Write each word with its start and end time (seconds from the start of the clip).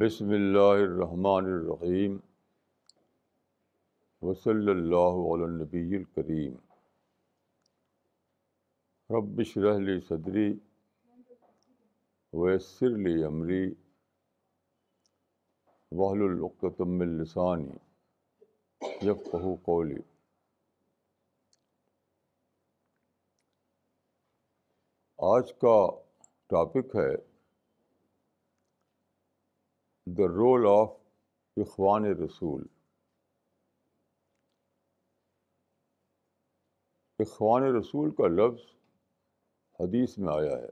بسم 0.00 0.28
اللہ 0.28 0.80
الرحمن 0.82 1.46
الرحیم 1.46 2.16
وصلی 4.22 4.70
اللہ 4.70 5.18
علی 5.32 5.42
النبی 5.42 5.96
الکریم 5.96 6.54
رب 9.10 9.40
اشرح 9.40 9.78
لی 9.78 9.98
صدری 10.00 10.48
ویسر 12.32 12.96
لی 12.98 13.24
امری 13.24 13.62
وحل 15.92 16.22
العقدۃ 16.22 16.80
من 16.80 17.18
لسانی 18.82 19.10
یفقہوا 19.10 19.56
قولی 19.64 20.02
آج 25.36 25.52
کا 25.60 26.02
ٹاپک 26.46 26.96
ہے 26.96 27.16
دا 30.06 30.26
رول 30.28 30.66
آف 30.66 30.96
اخوان 31.56 32.04
رسول. 32.24 32.66
اخوان 37.18 37.62
رسول 37.78 38.10
کا 38.10 38.28
لفظ 38.28 38.74
حدیث 39.80 40.18
میں 40.18 40.34
آیا 40.34 40.56
ہے. 40.58 40.68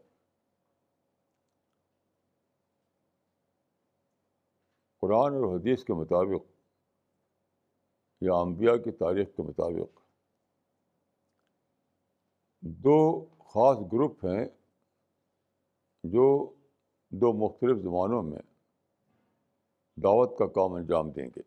قرآن 5.01 5.33
اور 5.33 5.61
حدیث 5.61 5.85
کے 5.85 5.93
مطابق 5.93 6.56
یا 8.27 8.35
انبیاء 8.35 8.77
کی 8.77 8.91
تاریخ 8.91 9.29
کے 9.37 9.43
مطابق۔ 9.43 10.01
دو 12.61 13.27
خاص 13.27 13.79
گروپ 13.93 14.25
ہیں 14.25 14.45
جو 16.05 16.55
دو 17.11 17.33
مختلف 17.33 17.83
زمانوں 17.83 18.23
میں 18.23 18.39
دعوت 20.03 20.39
کا 20.39 20.47
کام 20.47 20.73
انجام 20.73 21.11
دیں 21.11 21.31
گے۔ 21.37 21.41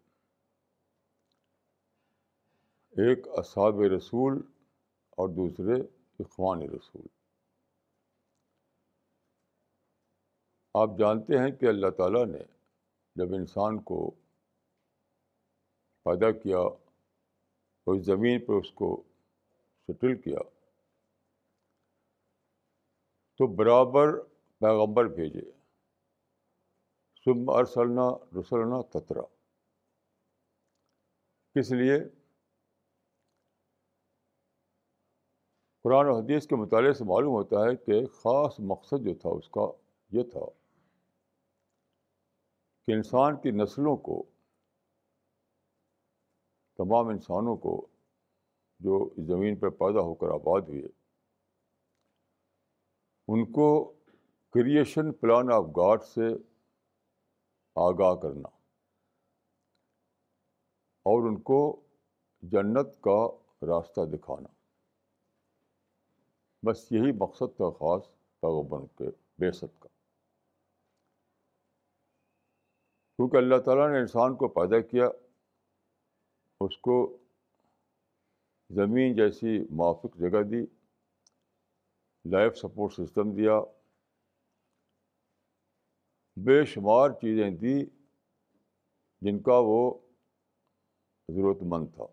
ایک 2.89 3.27
اصحاب 3.27 3.80
رسول 3.97 4.41
اور 5.09 5.30
دوسرے 5.30 5.81
اخوان 6.19 6.61
رسول۔ 6.61 7.08
آپ 10.73 10.89
جانتے 10.99 11.38
ہیں 11.38 11.52
کہ 11.52 11.66
اللہ 11.66 11.89
تعالیٰ 11.89 12.25
نے 12.25 12.39
جب 13.16 13.33
انسان 13.33 13.81
کو 13.81 14.11
پیدا 16.09 16.31
کیا 16.31 16.57
اور 16.57 17.95
اس 17.95 18.05
زمین 18.05 18.45
پر 18.45 18.53
اس 18.53 18.71
کو 18.71 19.03
سیٹل 19.88 20.21
کیا۔ 20.21 20.39
تو 23.38 23.47
برابر 23.47 24.19
پیغمبر 24.59 25.05
بھیجے۔ 25.05 25.52
سم 27.25 27.49
ارسلنا 27.49 28.09
رسلنا 28.39 28.81
تترا 28.81 29.21
کس 31.55 31.71
لیے؟ 31.71 31.99
قرآن 35.83 36.05
و 36.05 36.19
حدیث 36.19 36.47
کے 36.47 36.55
مطالعے 36.55 36.93
سے 36.93 37.03
معلوم 37.03 37.33
ہوتا 37.33 37.55
ہے 37.55 37.75
کہ 37.75 38.05
خاص 38.05 38.59
مقصد 38.59 39.05
جو 39.05 39.13
تھا 39.13 39.30
اس 39.30 39.49
کا 39.49 39.71
یہ 40.11 40.23
تھا 40.23 40.45
کہ 42.85 42.91
انسان 42.91 43.41
کی 43.41 43.52
نسلوں 43.52 43.97
کو 43.97 44.23
تمام 46.80 47.08
انسانوں 47.08 47.55
کو 47.58 47.88
جو 48.80 49.09
زمین 49.17 49.55
پر 49.55 49.69
پیدا 49.69 49.99
ہو 49.99 50.16
کر 50.16 50.27
آباد 50.27 50.61
ہوئے، 50.61 50.83
ان 53.27 53.52
کو 53.52 53.93
کریشن 54.52 55.11
پلان 55.14 55.52
آف 55.52 55.64
گاڈ 55.64 56.04
سے 56.04 56.21
آگاہ 57.76 58.15
کرنا 58.15 58.48
اور 61.04 61.27
ان 61.27 61.42
کو 61.42 61.81
جنت 62.42 62.87
کا 63.02 63.27
راستہ 63.61 64.02
دکھانا۔ 64.02 64.49
بس 66.65 66.92
یہی 66.92 67.11
مقصد 67.11 67.55
تھا 67.55 67.70
خاص 67.70 68.08
پیغبر 68.39 68.80
کے 68.98 69.04
بے 69.39 69.52
ست 69.52 69.80
کا۔ 69.80 69.87
کیونکہ 73.15 73.37
اللہ 73.37 73.55
تعالیٰ 73.65 73.92
نے 73.92 73.99
انسان 73.99 74.36
کو 74.36 74.48
پیدا 74.48 74.80
کیا 74.80 75.05
اس 76.59 76.77
کو 76.77 77.17
زمین 78.70 79.15
جیسی 79.15 79.59
موافق 79.70 80.17
جگہ 80.17 80.43
دی، 80.43 80.65
لائف 82.31 82.58
سپورٹ 82.58 82.93
سسٹم 82.93 83.36
دیا۔ 83.36 83.59
بے 86.36 86.65
شمار 86.65 87.09
چیزیں 87.09 87.52
دی 87.52 87.86
جن 89.21 89.43
کا 89.43 89.53
وہ 89.55 89.99
ضرورت 91.27 91.58
مند 91.61 91.87
تھا۔ 91.95 92.03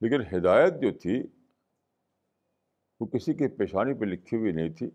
لیکن 0.00 0.36
ہدایت 0.36 0.72
جو 0.82 0.98
تھی، 0.98 1.22
وہ 3.00 3.06
کسی 3.06 3.34
کی 3.34 3.56
پیشانی 3.56 4.00
پہ 4.00 4.04
لکھی 4.04 4.36
ہوئی 4.36 4.52
نہیں 4.52 4.74
تھی۔ 4.74 4.90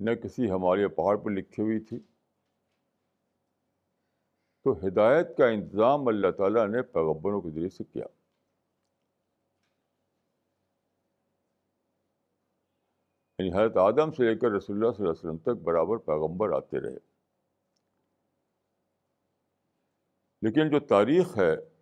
نہ 0.00 0.10
کسی 0.10 0.50
ہمارے 0.50 0.88
پہاڑ 0.88 1.16
پہ 1.16 1.30
لکھی 1.30 1.62
ہوئی 1.62 1.80
تھی۔ 1.80 2.13
تو 4.64 4.72
ہدایت 4.72 5.36
کا 5.38 5.46
انتظام 5.46 6.08
اللہ 6.08 6.30
تعالیٰ 6.30 6.68
نے 6.68 6.82
پیغبروں 6.82 7.40
کے 7.40 7.50
ذریعے 7.50 7.68
سے 7.68 7.84
کیا۔ 7.84 8.06
یعنی 13.38 13.50
حضرت 13.50 13.76
آدم 13.76 14.12
سے 14.12 14.24
لے 14.24 14.38
کر 14.38 14.48
رسول 14.56 14.76
اللہ 14.76 14.92
صلی 14.92 15.06
اللہ 15.06 15.12
علیہ 15.12 15.30
وسلم 15.30 15.38
تک 15.38 15.62
برابر 15.62 15.96
پیغمبر 15.96 16.56
آتے 16.56 16.80
رہے۔ 16.80 16.98
لیکن 20.42 20.70
جو 20.70 20.86
تاریخ 20.86 21.38
ہے، 21.38 21.74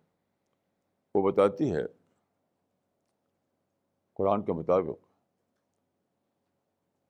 وہ 1.15 1.31
بتاتی 1.31 1.75
ہے 1.75 2.03
قرآن 4.13 4.45
کے 4.45 4.53
مطابق 4.53 5.01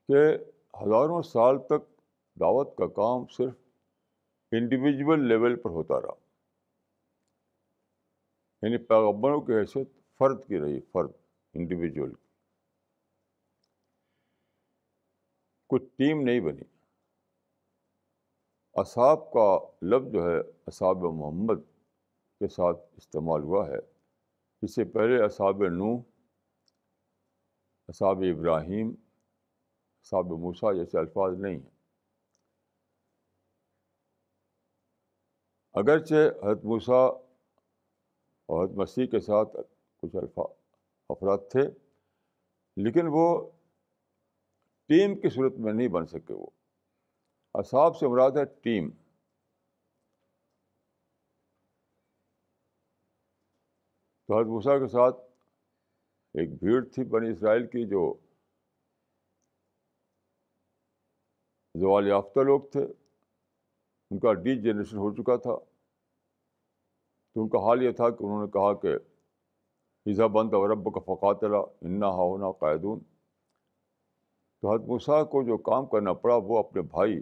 کہ 0.07 0.37
ہزاروں 0.77 1.21
سال 1.21 1.57
تک 1.67 1.99
دعوت 2.39 2.77
کا 2.77 2.87
کام 2.87 3.27
صرف 3.27 3.62
انڈیویجول 4.57 5.27
لیول 5.27 5.61
پر 5.61 5.69
ہوتا 5.69 6.01
رہا۔ 6.01 6.13
یعنی 8.61 8.77
پیغبروں 8.77 9.41
کی 9.41 9.53
حیثیت 9.53 9.89
فرد 10.17 10.45
کی 10.47 10.59
رہی، 10.59 10.79
فرد 10.79 11.11
انڈیویجول 11.53 12.13
کی 12.13 12.27
کوئی 15.67 15.85
ٹیم 15.95 16.21
نہیں 16.21 16.39
بنی۔ 16.39 16.61
اصحاب 18.73 19.31
کا 19.31 19.59
لفظ 19.81 20.13
جو 20.13 20.23
ہے، 20.23 20.39
اصحاب 20.67 20.97
محمد 20.97 21.61
کے 22.39 22.47
ساتھ 22.47 22.77
استعمال 22.97 23.41
ہوا 23.43 23.67
ہے۔ 23.67 23.77
اس 24.61 24.75
سے 24.75 24.83
پہلے 24.85 25.23
اصحاب 25.23 25.63
نو 25.63 25.97
اصحاب 27.87 28.17
ابراہیم، 28.17 28.89
اصحاب 30.01 30.25
موسا 30.25 30.73
جیسے 30.73 30.99
الفاظ 30.99 31.39
نہیں 31.39 31.55
ہیں۔ 31.55 31.72
اگرچہ 35.73 36.13
حضرت 36.13 36.65
موسیٰ 36.65 37.05
اور 38.45 38.65
حضرت 38.65 38.77
مسیح 38.77 39.05
کے 39.07 39.19
ساتھ 39.19 39.55
کچھ 40.01 40.15
الفاظ 40.15 40.55
افراد 41.09 41.37
تھے، 41.51 41.61
لیکن 42.77 43.05
وہ 43.11 43.51
ٹیم 44.87 45.19
کی 45.19 45.29
صورت 45.29 45.53
میں 45.59 45.73
نہیں 45.73 45.87
بن 45.87 46.05
سکے۔ 46.05 46.33
وہ 46.33 46.45
اصحاب 47.53 47.97
سے 47.97 48.07
مراد 48.07 48.31
ہے 48.31 48.45
ٹیم۔ 48.45 48.89
تو 54.27 54.37
حضرت 54.37 54.47
موسیٰ 54.47 54.79
کے 54.79 54.87
ساتھ 54.87 55.15
ایک 56.33 56.49
بھیڑ 56.49 56.85
تھی 56.85 57.03
بنی 57.03 57.31
اسرائیل 57.31 57.67
کی، 57.67 57.89
جو 57.89 58.13
زوال 61.79 62.07
یافتہ 62.07 62.39
لوگ 62.39 62.61
تھے۔ 62.71 63.02
ان 64.13 64.19
کا 64.19 64.33
ڈی 64.33 64.61
جنریشن 64.61 64.97
ہو 64.97 65.13
چکا 65.15 65.35
تھا۔ 65.35 65.55
تو 67.33 67.43
ان 67.43 67.49
کا 67.49 67.57
حال 67.57 67.83
یہ 67.83 67.91
تھا 67.91 68.09
کہ 68.09 68.23
انہوں 68.23 68.45
نے 68.45 68.51
کہا 68.51 68.73
کہ 68.73 68.87
ایزا 70.05 70.27
بند 70.27 70.53
اور 70.53 70.69
رب 70.69 70.93
کا 70.93 70.99
فقات 70.99 71.43
انا 71.81 72.07
ہونا 72.07 72.51
قائدون 72.51 72.99
تو 74.61 74.73
حضرت 74.73 74.87
موسیٰ 74.87 75.29
کو 75.29 75.43
جو 75.43 75.57
کام 75.57 75.85
کرنا 75.85 76.13
پڑا 76.13 76.35
وہ 76.35 76.59
اپنے 76.59 76.81
بھائی 76.81 77.19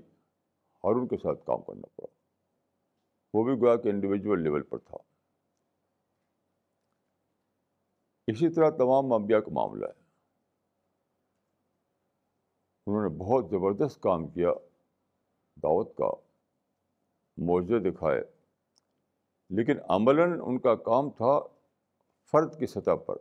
ہارون 0.83 1.07
کے 1.07 1.17
ساتھ 1.17 1.45
کام 1.45 1.61
کرنا 1.61 1.87
پڑا۔ 1.95 2.07
وہ 3.33 3.43
بھی 3.43 3.53
گویا 3.53 3.75
کہ 3.75 3.89
انڈیویجول 3.89 4.43
لیول 4.43 4.63
پر 4.63 4.77
تھا۔ 4.77 4.97
اسی 8.27 8.49
طرح 8.49 8.69
تمام 8.69 9.13
انبیاء 9.13 9.39
کا 9.39 9.51
معاملہ 9.51 9.85
ہے۔ 9.85 10.01
انہوں 12.87 13.09
نے 13.09 13.09
بہت 13.09 13.49
زبردست 13.49 14.01
کام 14.01 14.27
کیا 14.27 14.49
دعوت 15.63 15.97
کا۔ 15.97 16.30
معجزے 17.41 17.91
دکھائے۔ 17.91 18.21
لیکن 19.49 19.73
عملاً 19.89 20.41
ان 20.45 20.59
کا 20.59 20.75
کام 20.75 21.09
تھا 21.09 21.39
فرد 22.31 22.59
کی 22.59 22.65
سطح 22.65 22.95
پر 23.05 23.15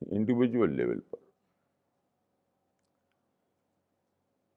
انڈیویجول 0.00 0.76
لیول 0.76 1.00
پر۔ 1.00 1.16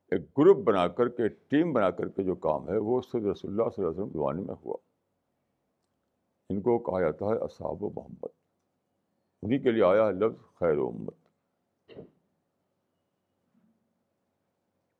ایک 0.07 0.21
گروپ 0.37 0.57
بنا 0.57 0.87
کر 0.87 1.09
کے، 1.09 1.27
ٹیم 1.27 1.73
بنا 1.73 1.91
کر 1.91 2.07
کے 2.07 2.23
جو 2.23 2.35
کام 2.35 2.69
ہے، 2.69 2.77
وہ 2.77 3.01
سید 3.01 3.25
رسول 3.25 3.51
اللہ 3.51 3.69
صلی 3.75 3.85
اللہ 3.85 3.91
علیہ 3.91 4.01
وسلم 4.01 4.19
زمانے 4.19 4.41
میں 4.41 4.55
ہوا۔ 4.65 4.77
ان 6.49 6.61
کو 6.61 6.79
کہا 6.79 7.01
جاتا 7.01 7.25
ہے 7.25 7.43
اصحاب 7.43 7.83
و 7.83 7.89
محمد۔ 7.89 8.29
انہیں 9.41 9.59
کے 9.59 9.71
لیے 9.71 9.83
آیا 9.83 10.07
ہے 10.07 10.11
لفظ 10.11 10.55
خیر 10.59 10.77
و 10.77 10.87
امت 10.87 11.22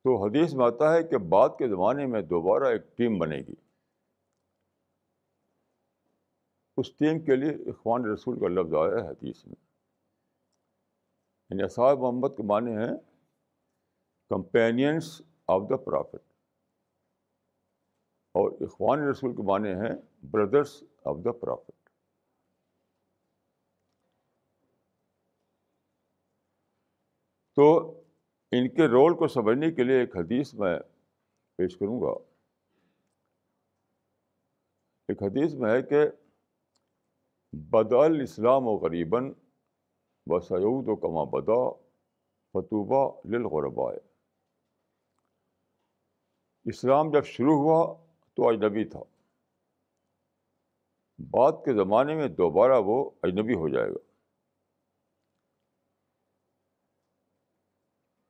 تو 0.04 0.26
حدیث 0.26 0.54
میں 0.54 0.66
آتا 0.66 0.94
ہے 0.94 1.04
کہ 1.04 1.18
بعد 1.18 1.50
کے 1.50 1.68
زمانے 1.68 2.06
میں 2.06 2.22
دوبارہ 2.22 2.64
ایک 2.64 2.98
ٹیم 2.98 3.20
بنے 3.20 3.38
گی۔ 3.38 3.56
اس 6.78 6.96
ٹیم 6.96 7.26
کے 7.26 7.36
لیے 7.36 7.70
اخوان 7.70 8.06
رسول 8.06 8.40
کا 8.40 8.48
لفظ 8.48 8.74
آیا 8.74 9.04
ہے 9.04 9.10
حدیث 9.10 9.46
میں۔ 9.46 9.56
یعنی 11.50 11.64
اصحاب 11.64 12.00
محمد 12.00 12.28
کے 12.38 12.44
معنی 12.44 12.72
ہیں 12.72 12.98
کمپینینس 14.30 15.22
آف 15.48 15.62
دا 15.70 15.78
پرافٹ 15.78 16.34
اور 18.32 18.52
اخوان 18.62 19.00
رسول 19.00 19.36
کے 19.36 19.42
معنی 19.42 19.70
ہیں 19.70 20.26
بردرس 20.32 20.84
آف 21.06 21.16
دا 21.26 21.32
پرافٹ 21.32 21.90
تو 27.56 28.00
ان 28.56 28.70
کے 28.70 28.88
رول 28.88 29.18
کو 29.18 29.28
سمجھنے 29.28 29.72
کے 29.72 29.84
لیے 29.84 30.00
ایک 30.00 30.18
حدیث 30.18 30.54
میں 30.54 30.80
پیش 31.58 31.78
کروں 31.78 32.02
گا۔ 32.02 32.12
ایک 35.08 35.24
حدیث 35.24 35.54
میں 35.54 35.72
ہے 35.72 35.82
کہ 35.82 36.06
بدل 37.54 38.22
اسلام 38.22 38.68
و 38.68 38.76
غریباً 38.76 39.34
و 40.26 40.40
سعود 40.40 40.86
و 40.88 40.96
کما 40.96 41.24
بدا 41.24 41.72
فتوبہ 42.54 43.22
للغربائے 43.26 44.00
اسلام 46.66 47.12
جب 47.12 47.26
شروع 47.26 47.54
ہوا 47.54 47.94
تو 48.34 48.50
اجنبی 48.50 48.86
تھا۔ 48.86 49.04
بعد 51.20 51.52
کے 51.66 51.74
زمانے 51.74 52.16
میں 52.16 52.28
دوبارہ 52.28 52.82
وہ 52.86 53.12
اجنبی 53.24 53.54
ہو 53.54 53.70
جائے 53.70 53.90
گا۔ 53.90 54.13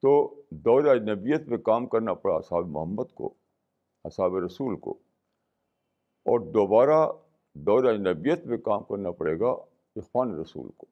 تو 0.03 0.41
دور 0.51 0.83
اجنبیت 0.83 1.47
میں 1.47 1.57
کام 1.57 1.87
کرنا 1.87 2.13
پڑا 2.13 2.35
اصحاب 2.35 2.65
محمد 2.67 3.15
کو، 3.15 3.33
اصحاب 4.03 4.35
رسول 4.35 4.79
کو۔ 4.79 4.91
اور 6.25 6.39
دوبارہ 6.39 7.11
دور 7.53 7.83
اجنبیت 7.83 8.45
میں 8.45 8.57
کام 8.57 8.83
کرنا 8.83 9.11
پڑے 9.11 9.39
گا 9.39 9.49
اخوان 9.95 10.39
رسول 10.39 10.71
کو۔ 10.71 10.85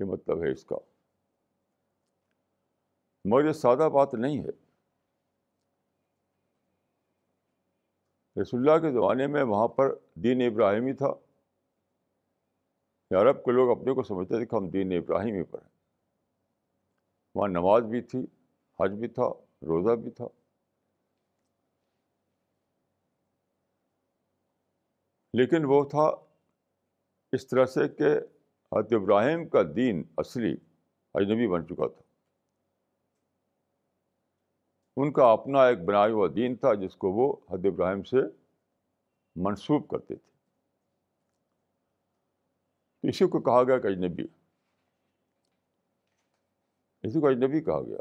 یہ 0.00 0.04
مطلب 0.04 0.44
ہے 0.44 0.52
اس 0.52 0.64
کا۔ 0.64 0.76
مگر 3.24 3.46
یہ 3.46 3.52
سادہ 3.52 3.88
بات 3.94 4.14
نہیں 4.14 4.38
ہے۔ 4.38 4.66
رسول 8.42 8.68
اللہ 8.68 8.86
کے 8.86 8.92
زمانے 8.92 9.26
میں 9.26 9.42
وہاں 9.42 9.68
پر 9.68 9.94
دین 10.14 10.42
ابراہیمی 10.42 10.92
تھا۔ 10.92 11.08
عرب 13.20 13.44
کے 13.44 13.52
لوگ 13.52 13.78
اپنے 13.78 13.94
کو 13.94 14.02
سمجھتے 14.02 14.36
تھے 14.36 14.46
کہ 14.46 14.56
ہم 14.56 14.68
دین 14.68 14.92
ابراہیمی 14.92 15.42
پر 15.42 15.62
ہیں۔ 15.62 15.75
وہاں 17.36 17.48
نماز 17.48 17.82
بھی 17.82 18.00
تھی، 18.00 18.18
حج 18.80 18.90
بھی 18.90 19.08
تھا، 19.08 19.28
روزہ 19.62 19.96
بھی 19.96 20.10
تھا۔ 20.10 20.24
لیکن 25.32 25.64
وہ 25.64 25.84
تھا 25.84 26.10
اس 27.32 27.46
طرح 27.46 27.66
سے 27.66 27.88
کہ 27.88 28.04
حضرت 28.72 28.92
ابراہیم 28.92 29.48
کا 29.48 29.58
دین 29.76 30.02
اصلی 30.18 30.56
اجنبی 31.14 31.48
بن 31.48 31.66
چکا 31.66 31.88
تھا۔ 31.88 32.02
ان 34.96 35.12
کا 35.12 35.32
اپنا 35.32 35.66
ایک 35.66 35.78
بنایا 35.78 36.12
ہوا 36.12 36.28
دین 36.36 36.56
تھا 36.56 36.74
جس 36.74 36.96
کو 36.96 37.12
وہ 37.12 37.36
حد 37.50 37.66
ابراہیم 37.66 38.02
سے 38.02 38.16
منسوب 39.36 39.88
کرتے 39.88 40.14
تھے۔ 40.16 40.30
اسی 43.08 43.28
کو 43.28 43.40
کہا 43.40 43.62
گیا 43.62 43.78
کہ 43.78 43.86
اجنبی۔ 43.86 44.26
اسی 47.06 47.20
کو 47.20 47.28
اجنبی 47.28 47.60
کہا 47.60 47.82
گیا۔ 47.82 47.98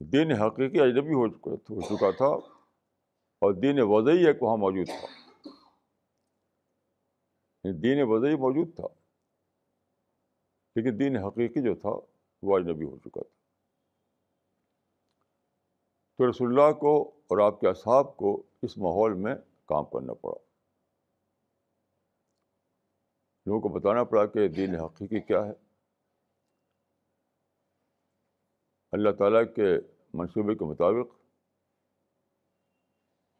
دین 0.00 0.32
حقیقی 0.32 0.80
اجنبی 0.80 1.14
ہو 1.14 1.28
چکا 1.28 2.10
تھا 2.10 2.26
اور 2.26 3.54
دین 3.54 3.78
وضعی 3.82 4.26
ایک 4.26 4.42
وہاں 4.42 4.56
موجود 4.56 4.86
تھا۔ 4.86 5.06
دین 7.82 7.98
وضعی 8.02 8.36
موجود 8.36 8.76
تھا، 8.76 8.86
لیکن 10.76 10.98
دین 10.98 11.16
حقیقی 11.16 11.62
جو 11.62 11.74
تھا 11.74 11.90
وہ 12.42 12.58
اجنبی 12.58 12.84
ہو 12.84 12.98
چکا 12.98 13.22
تھا۔ 13.22 13.34
تو 16.16 16.30
رسول 16.30 16.48
اللہ 16.48 16.72
کو 16.72 17.08
اور 17.26 17.38
آپ 17.38 17.60
کے 17.60 17.68
اصحاب 17.68 18.16
کو 18.16 18.42
اس 18.62 18.78
ماحول 18.78 19.14
میں 19.14 19.34
کام 19.66 19.84
کرنا 19.84 20.14
پڑا۔ 20.14 20.34
لوگوں 23.46 23.60
کو 23.60 23.68
بتانا 23.68 24.04
پڑا 24.04 24.26
کہ 24.26 24.48
دین 24.48 24.74
حقیقی 24.74 25.20
کیا 25.20 25.46
ہے۔ 25.46 25.73
اللہ 28.94 29.10
تعالیٰ 29.10 29.42
کے 29.54 29.64
منصوبے 30.14 30.54
کے 30.54 30.64
مطابق 30.64 31.12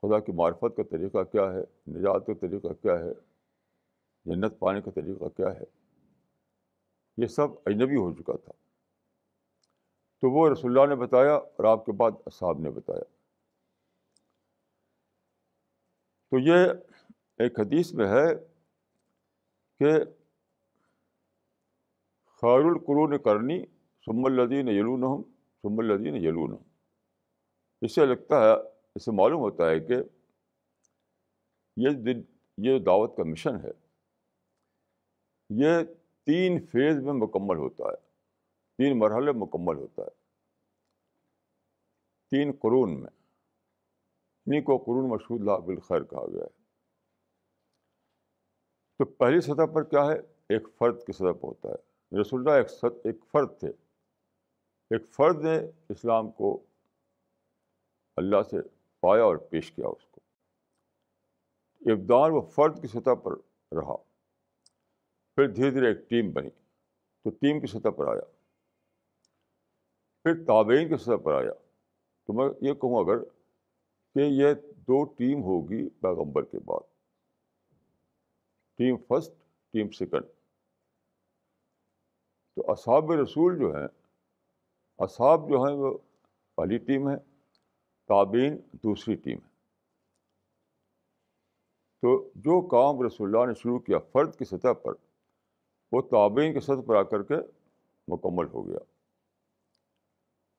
خدا 0.02 0.20
کی 0.20 0.32
معرفت 0.32 0.76
کا 0.76 0.82
طریقہ 0.90 1.22
کیا 1.22 1.42
ہے، 1.42 1.90
نجات 1.90 2.26
کا 2.26 2.32
طریقہ 2.40 2.72
کیا 2.82 2.92
ہے، 2.92 3.12
جنت 4.24 4.58
پانے 4.58 4.80
کا 4.80 4.90
طریقہ 4.90 5.28
کیا 5.28 5.54
ہے، 5.54 5.64
یہ 7.16 7.26
سب 7.26 7.48
اجنبی 7.66 7.96
ہو 7.96 8.12
چکا 8.12 8.36
تھا۔ 8.36 8.52
تو 10.20 10.30
وہ 10.30 10.48
رسول 10.48 10.78
اللہ 10.78 10.94
نے 10.94 11.00
بتایا 11.00 11.34
اور 11.34 11.64
آپ 11.64 11.86
کے 11.86 11.92
بعد 11.92 12.10
اصحاب 12.26 12.58
نے 12.58 12.70
بتایا۔ 12.70 13.04
تو 16.30 16.38
یہ 16.38 16.54
ایک 17.38 17.60
حدیث 17.60 17.92
میں 17.92 18.08
ہے 18.08 18.34
کہ 19.78 20.04
خیر 22.26 22.64
القرون 22.64 23.18
کرنی 23.18 23.66
سم 24.06 24.24
الدین 24.24 24.68
یلون 24.68 25.33
سم 25.64 25.78
الدین 25.78 26.16
یلون 26.16 26.56
اس 27.82 27.94
سے 27.94 28.06
لگتا 28.06 28.40
ہے 28.44 28.52
اس 28.94 29.04
سے 29.04 29.10
معلوم 29.10 29.40
ہوتا 29.40 29.70
ہے 29.70 29.80
کہ 29.80 29.96
یہ 31.76 31.90
دن 31.90 32.20
یہ 32.58 32.78
دعوت 32.78 33.16
کا 33.16 33.24
مشن 33.24 33.56
ہے 33.56 33.70
یہ 35.50 35.82
تین 36.26 36.66
فیز 36.66 36.98
میں 37.02 37.12
مکمل 37.12 37.56
ہوتا 37.56 37.84
ہے 37.84 37.96
تین 38.78 38.98
مرحلے 38.98 39.32
مکمل 39.32 39.76
ہوتا 39.76 40.02
ہے 40.02 40.10
تین 42.32 42.52
قرون 42.52 43.00
میں 43.00 43.10
انہیں 44.46 44.62
کو 44.62 44.78
قرون 44.78 45.08
مشہور 45.10 45.40
لا 45.40 45.56
بالخیر 45.56 46.02
کہا 46.02 46.26
گیا 46.26 46.44
ہے 46.44 46.52
تو 49.00 49.04
پہلی 49.04 49.40
سطح 49.40 49.72
پر 49.74 49.84
کیا 49.84 50.04
ہے 50.06 50.18
ایک 50.48 50.68
فرد 50.78 51.02
کی 51.06 51.12
سطح 51.12 51.32
پر 51.32 51.48
ہوتا 51.48 51.68
ہے 51.68 52.20
رسول 52.20 52.40
اللہ 52.40 52.56
ایک 52.56 52.84
ایک 53.04 53.24
فرد 53.32 53.58
تھے 53.60 53.72
ایک 54.90 55.08
فرد 55.08 55.44
نے 55.44 55.58
اسلام 55.88 56.30
کو 56.30 56.64
اللہ 58.16 58.42
سے 58.50 58.56
پایا 59.00 59.22
اور 59.24 59.36
پیش 59.36 59.72
کیا 59.72 59.88
اس 59.88 60.06
کو۔ 60.06 60.20
ابدان 61.92 62.30
وہ 62.30 62.40
فرد 62.40 62.82
کی 62.82 62.88
سطح 62.88 63.14
پر 63.24 63.32
رہا۔ 63.76 63.96
پھر 65.34 65.48
دھیرے 65.48 65.70
دھیرے 65.70 65.88
ایک 65.88 66.10
ٹیم 66.10 66.32
بنی۔ 66.32 66.50
تو 67.22 67.30
ٹیم 67.30 67.60
کی 67.60 67.66
سطح 67.66 67.88
پر 67.88 68.06
آیا۔ 68.06 68.22
پھر 70.22 70.44
تابعین 70.46 70.88
کی 70.88 70.96
سطح 70.96 71.16
پر 71.24 71.34
آیا۔ 71.34 71.52
تو 72.24 72.32
میں 72.32 72.48
یہ 72.60 72.74
کہوں 72.74 73.04
اگر 73.04 73.24
کہ 74.14 74.18
یہ 74.18 74.54
دو 74.76 75.04
ٹیم 75.04 75.42
ہوگی 75.42 75.88
پیغمبر 75.88 76.44
کے 76.44 76.58
بعد۔ 76.58 76.80
Team 78.76 78.96
first 78.96 79.32
team 79.72 79.90
second. 79.90 80.24
تو 82.54 82.72
اصحاب 82.72 83.12
رسول 83.12 83.58
جو 83.58 83.76
ہیں 83.76 84.03
اصحاب 84.98 85.40
جو 85.48 85.56
ہیں 85.56 85.76
وہ 85.76 85.98
پہلی 86.54 86.78
ٹیم 86.78 87.08
ہے، 87.08 87.16
تابعین 88.08 88.56
دوسری 88.72 89.14
ٹیم 89.14 89.38
ہے۔ 89.38 89.54
تو 92.00 92.30
جو 92.34 92.68
کام 92.68 93.06
رسول 93.06 93.28
اللہ 93.28 93.46
نے 93.46 93.54
شروع 93.54 93.78
کیا 93.78 93.98
فرد 93.98 94.36
کی 94.38 94.44
سطح 94.44 94.72
پر، 94.72 94.92
وہ 95.92 96.02
تابعین 96.02 96.54
کی 96.54 96.60
سطح 96.60 96.80
پر 96.86 96.96
آ 96.96 97.02
کر 97.02 97.22
کے 97.22 97.34
مکمل 98.08 98.46
ہو 98.46 98.68
گیا۔ 98.68 98.78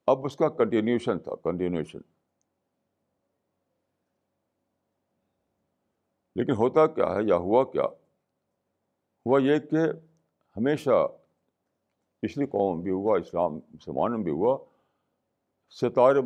اب 0.07 0.25
اس 0.25 0.35
کا 0.35 0.49
کنٹینیوشن 0.49 1.19
تھا 1.19 1.35
کنٹینیوشن 1.35 1.99
لیکن 6.35 6.51
ہوتا 6.51 6.87
کیا 6.87 7.05
ہے 7.05 7.29
یا 7.29 7.35
ہوا 7.35 7.63
کیا؟ 7.63 7.83
ہوا 9.25 9.39
یہ 9.41 9.59
کہ 9.59 9.77
ہمیشہ 10.57 11.07
پچھلی 12.25 12.45
قوم 12.45 12.81
بھی 12.81 12.91
ہوا 12.91 13.17
اسلام 13.19 13.55
مسلمانوں 13.55 14.23
بھی 14.23 14.31
ہوا 14.31 14.57
ستارے 15.69 16.21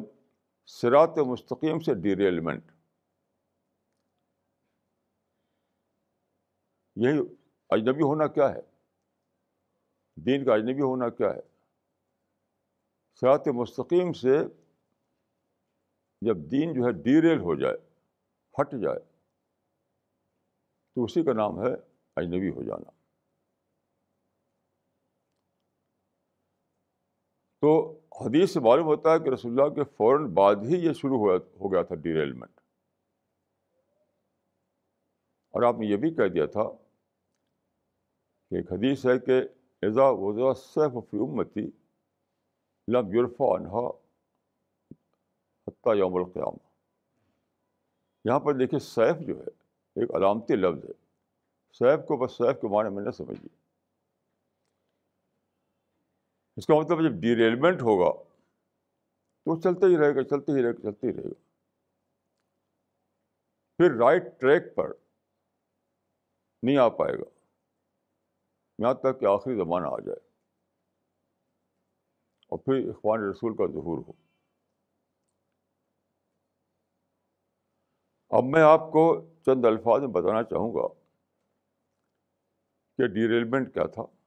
سرات 0.69 1.17
مستقیم 1.27 1.79
سے 1.79 1.93
ڈیریلمنٹ 1.93 2.71
یہی 6.95 7.19
اجنبی 7.69 8.01
ہونا 8.01 8.27
کیا 8.27 8.49
ہے 8.55 8.61
دین 10.17 10.45
کا 10.45 10.53
اجنبی 10.53 10.81
ہونا 10.81 11.09
کیا 11.09 11.33
ہے 11.35 11.41
سرات 13.21 13.47
مستقیم 13.47 14.13
سے 14.13 14.37
جب 16.21 16.37
دین 16.51 16.73
جو 16.73 16.85
ہے 16.85 16.91
ڈیریل 16.91 17.39
ہو 17.39 17.55
جائے 17.55 17.77
ہٹ 18.55 18.71
جائے 18.83 18.99
تو 20.95 21.03
اسی 21.03 21.23
کا 21.23 21.33
نام 21.33 21.61
ہے 21.65 21.73
اجنبی 22.17 22.49
ہو 22.49 22.63
جانا 22.63 22.98
تو 27.61 27.99
حدیث 28.21 28.53
سے 28.53 28.59
معلوم 28.59 28.85
ہوتا 28.85 29.13
ہے 29.13 29.19
کہ 29.19 29.29
رسول 29.29 29.51
اللہ 29.51 29.73
کے 29.73 29.83
فوراً 29.97 30.25
بعد 30.25 30.55
ہی 30.55 30.85
یہ 30.85 30.93
شروع 30.93 31.39
ہو 31.59 31.71
گیا 31.71 31.81
تھا 31.81 31.95
ڈیریلمنٹ 31.95 32.59
اور 35.53 35.63
آپ 35.63 35.79
نے 35.79 35.85
یہ 35.85 35.97
بھی 35.97 36.13
کہہ 36.13 36.27
دیا 36.27 36.45
تھا 36.45 36.63
کہ 38.49 38.55
ایک 38.55 38.71
حدیث 38.73 39.05
ہے 39.05 39.19
کہ 39.19 39.41
ایزا 39.81 40.09
وضا 40.09 40.53
سیف 40.53 40.93
فی 41.11 41.17
امتی 41.17 41.67
لم 42.87 43.13
یورفا 43.13 43.45
انہا 43.45 43.87
حتیٰ 45.67 45.95
یوم 45.95 46.15
القیام 46.15 46.57
یہاں 48.25 48.39
پر 48.39 48.53
دیکھیے 48.53 48.79
سیف 48.79 49.19
جو 49.19 49.39
ہے 49.39 49.49
ایک 49.95 50.15
علامتی 50.15 50.55
لفظ 50.55 50.85
ہے. 50.85 50.93
سیف 51.79 52.07
کو 52.07 52.17
بس 52.17 52.31
سیف 52.31 52.61
کے 52.61 52.67
معنی 52.67 52.89
میں 52.89 53.03
نہ 53.03 53.11
سمجھیے. 53.11 53.68
اس 56.59 56.67
کا 56.67 56.73
مطلب 56.73 56.97
جب 56.99 57.21
ڈیریلمنٹ 57.21 57.81
ہوگا 57.81 58.23
تو 59.45 59.61
چلتے 59.61 59.85
ہی 59.85 59.97
رہے 59.97 60.15
گا 60.15 60.23
چلتے 60.23 60.51
ہی 60.51 60.63
رہے 60.63 60.71
گا 60.71 60.81
چلتے 60.81 61.07
ہی 61.07 61.13
رہے 61.13 61.23
گا۔ 61.23 61.33
پھر 63.77 63.91
رائٹ 63.99 64.23
ٹریک 64.39 64.75
پر 64.75 64.89
نہیں 66.63 66.77
آ 66.77 66.89
پائے 66.89 67.13
گا۔ 67.13 67.39
یہاں 68.79 68.93
تک 68.93 69.19
کہ 69.19 69.25
آخری 69.25 69.55
زمانہ 69.55 69.87
آ 69.87 69.99
جائے۔ 69.99 70.19
اور 72.47 72.59
پھر 72.59 72.89
اخوان 72.89 73.29
رسول 73.29 73.53
کا 73.57 73.65
ظہور 73.73 73.97
ہو۔ 74.07 74.11
اب 78.29 78.43
میں 78.43 78.61
آپ 78.61 78.79
کو 78.79 79.29
چند 79.45 79.65
الفاظ 79.65 79.99
میں 79.99 80.07
بتانا 80.07 80.43
چاہوں 80.43 80.73
گا 80.73 80.87
کہ 82.97 83.07
ڈیریلمنٹ 83.07 83.73
کیا 83.73 83.87
تھا۔ 83.87 84.18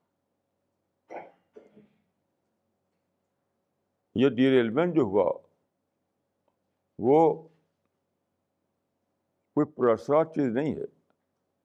یہ 4.14 4.28
ڈیریلمنٹ 4.28 4.94
جو 4.94 5.02
ہوا، 5.02 5.32
وہ 6.98 7.48
کوئی 9.54 9.72
پراسرات 9.72 10.34
چیز 10.34 10.52
نہیں 10.52 10.74
ہے۔ 10.74 10.84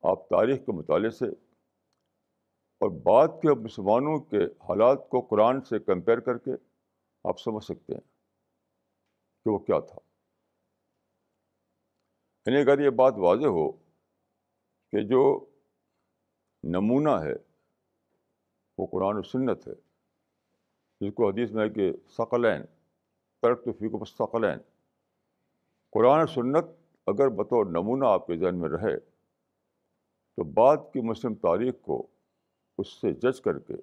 آپ 0.01 0.29
تاریخ 0.29 0.65
کے 0.65 0.71
مطالعے 0.71 1.09
سے 1.09 1.25
اور 2.79 2.89
بعد 2.89 3.27
کے 3.41 3.53
مسلمانوں 3.53 4.19
کے 4.19 4.45
حالات 4.45 5.09
کو 5.09 5.21
قرآن 5.21 5.61
سے 5.61 5.79
کمپیئر 5.79 6.19
کر 6.19 6.37
کے 6.37 6.51
آپ 7.23 7.39
سمجھ 7.39 7.63
سکتے 7.63 7.93
ہیں 7.93 8.01
کہ 9.43 9.49
وہ 9.49 9.57
کیا 9.57 9.79
تھا۔ 9.79 9.99
یعنی 12.45 12.61
اگر 12.61 12.79
یہ 12.79 12.89
بات 12.89 13.13
واضح 13.17 13.47
ہو 13.47 13.71
کہ 14.91 15.03
جو 15.03 15.45
نمونہ 16.63 17.09
ہے، 17.09 17.33
وہ 18.77 18.87
قرآن 18.91 19.17
و 19.17 19.21
سنت 19.21 19.67
ہے۔ 19.67 19.86
جس 21.01 21.13
کو 21.13 21.29
حدیث 21.29 21.51
میں 21.51 21.63
ہے 21.63 21.69
کہ 21.69 21.91
ثقلین 22.17 22.65
ترک 23.43 23.65
تو 23.65 23.73
فیق 23.73 24.07
ثقلین 24.07 24.59
قرآن 25.93 26.27
سنت 26.27 26.65
اگر 27.07 27.29
بطور 27.29 27.65
نمونہ 27.65 28.05
آپ 28.05 28.27
کے 28.27 28.37
ذہن 28.37 28.59
میں 28.59 28.69
رہے 28.69 28.97
تو 30.37 30.43
بعد 30.53 30.77
کی 30.93 31.01
مسلم 31.01 31.35
تاریخ 31.35 31.73
کو 31.81 32.07
اس 32.77 32.87
سے 32.87 33.13
جج 33.13 33.41
کر 33.41 33.59
کے 33.59 33.73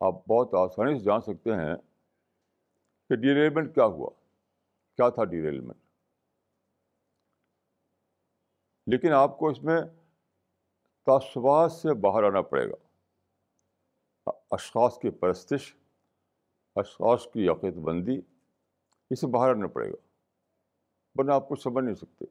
آپ 0.00 0.26
بہت 0.26 0.54
آسانی 0.54 0.98
سے 0.98 1.04
جان 1.04 1.20
سکتے 1.20 1.54
ہیں 1.54 1.74
کہ 3.10 3.16
ڈیریلمنٹ 3.16 3.74
کیا 3.74 3.84
ہوا 3.84 4.10
کیا 4.98 5.08
تھا 5.08 5.24
ڈیریلمنٹ 5.24 5.76
لیکن 8.86 9.12
آپ 9.12 9.38
کو 9.38 9.48
اس 9.48 9.62
میں 9.62 9.80
تعصبات 11.06 11.72
سے 11.72 11.94
باہر 11.94 12.22
آنا 12.22 12.40
پڑے 12.42 12.68
گا 12.68 12.87
اشخاص 14.50 14.98
کی 14.98 15.10
پرستش، 15.10 15.76
اشخاص 16.76 17.26
کی 17.32 17.48
عقید 17.48 17.74
بندی، 17.74 18.20
اسے 19.10 19.26
باہر 19.26 19.50
آنا 19.50 19.66
پڑے 19.66 19.90
گا۔ 19.90 19.96
ورنہ 21.14 21.32
آپ 21.32 21.48
کو 21.48 21.56
سمجھ 21.56 21.84
نہیں 21.84 21.94
سکتے۔ 21.94 22.24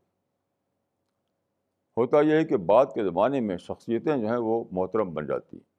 ہوتا 1.97 2.21
یہ 2.21 2.31
ہے 2.31 2.45
کہ 2.45 2.57
بعد 2.57 2.85
کے 2.85 3.03
زمانے 3.03 3.39
میں 3.39 3.57
شخصیتیں 3.57 4.17
جو 4.17 4.27
ہیں 4.27 4.37
وہ 4.37 4.63
محترم 4.71 5.13
بن 5.13 5.27
جاتی 5.27 5.57
ہیں۔ 5.57 5.77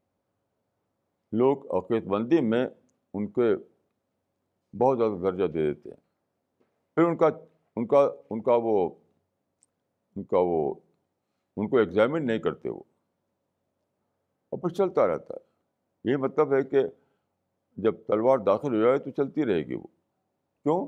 لوگ 1.33 1.77
عقیت 1.77 2.05
بندی 2.05 2.41
میں 2.41 2.67
ان 3.15 3.33
کے 3.33 3.57
بہت 4.77 4.99
زیادہ 4.99 5.13
درجہ 5.13 5.53
دے 5.53 5.75
دیتے 5.75 5.91
ہیں۔ 5.91 6.09
پھر 6.95 7.03
ان 7.03 7.17
کا 7.17 7.27
ان 7.77 7.87
کا 7.87 8.11
ان 8.31 8.43
کا 8.43 8.53
وہ، 8.55 8.91
ان 10.17 10.25
کا 10.25 10.39
وہ، 10.39 10.75
ان 11.57 11.69
کو 11.69 11.79
ایگزامن 11.79 12.27
نہیں 12.27 12.39
کرتے 12.39 12.69
وہ۔ 12.69 12.83
اور 14.51 14.59
پھر 14.59 14.69
چلتا 14.69 15.07
رہتا 15.07 15.35
ہے۔ 15.35 15.48
یہ 16.05 16.17
مطلب 16.17 16.55
ہے 16.55 16.63
کہ 16.63 16.79
جب 17.77 17.95
تلوار 18.07 18.39
داخل 18.39 18.75
ہو 18.75 18.83
جائے 18.83 18.99
تو 18.99 19.11
چلتی 19.11 19.47
رہے 19.47 19.67
گی 19.67 19.75
وہ۔ 19.75 19.87
کیوں؟ 20.63 20.87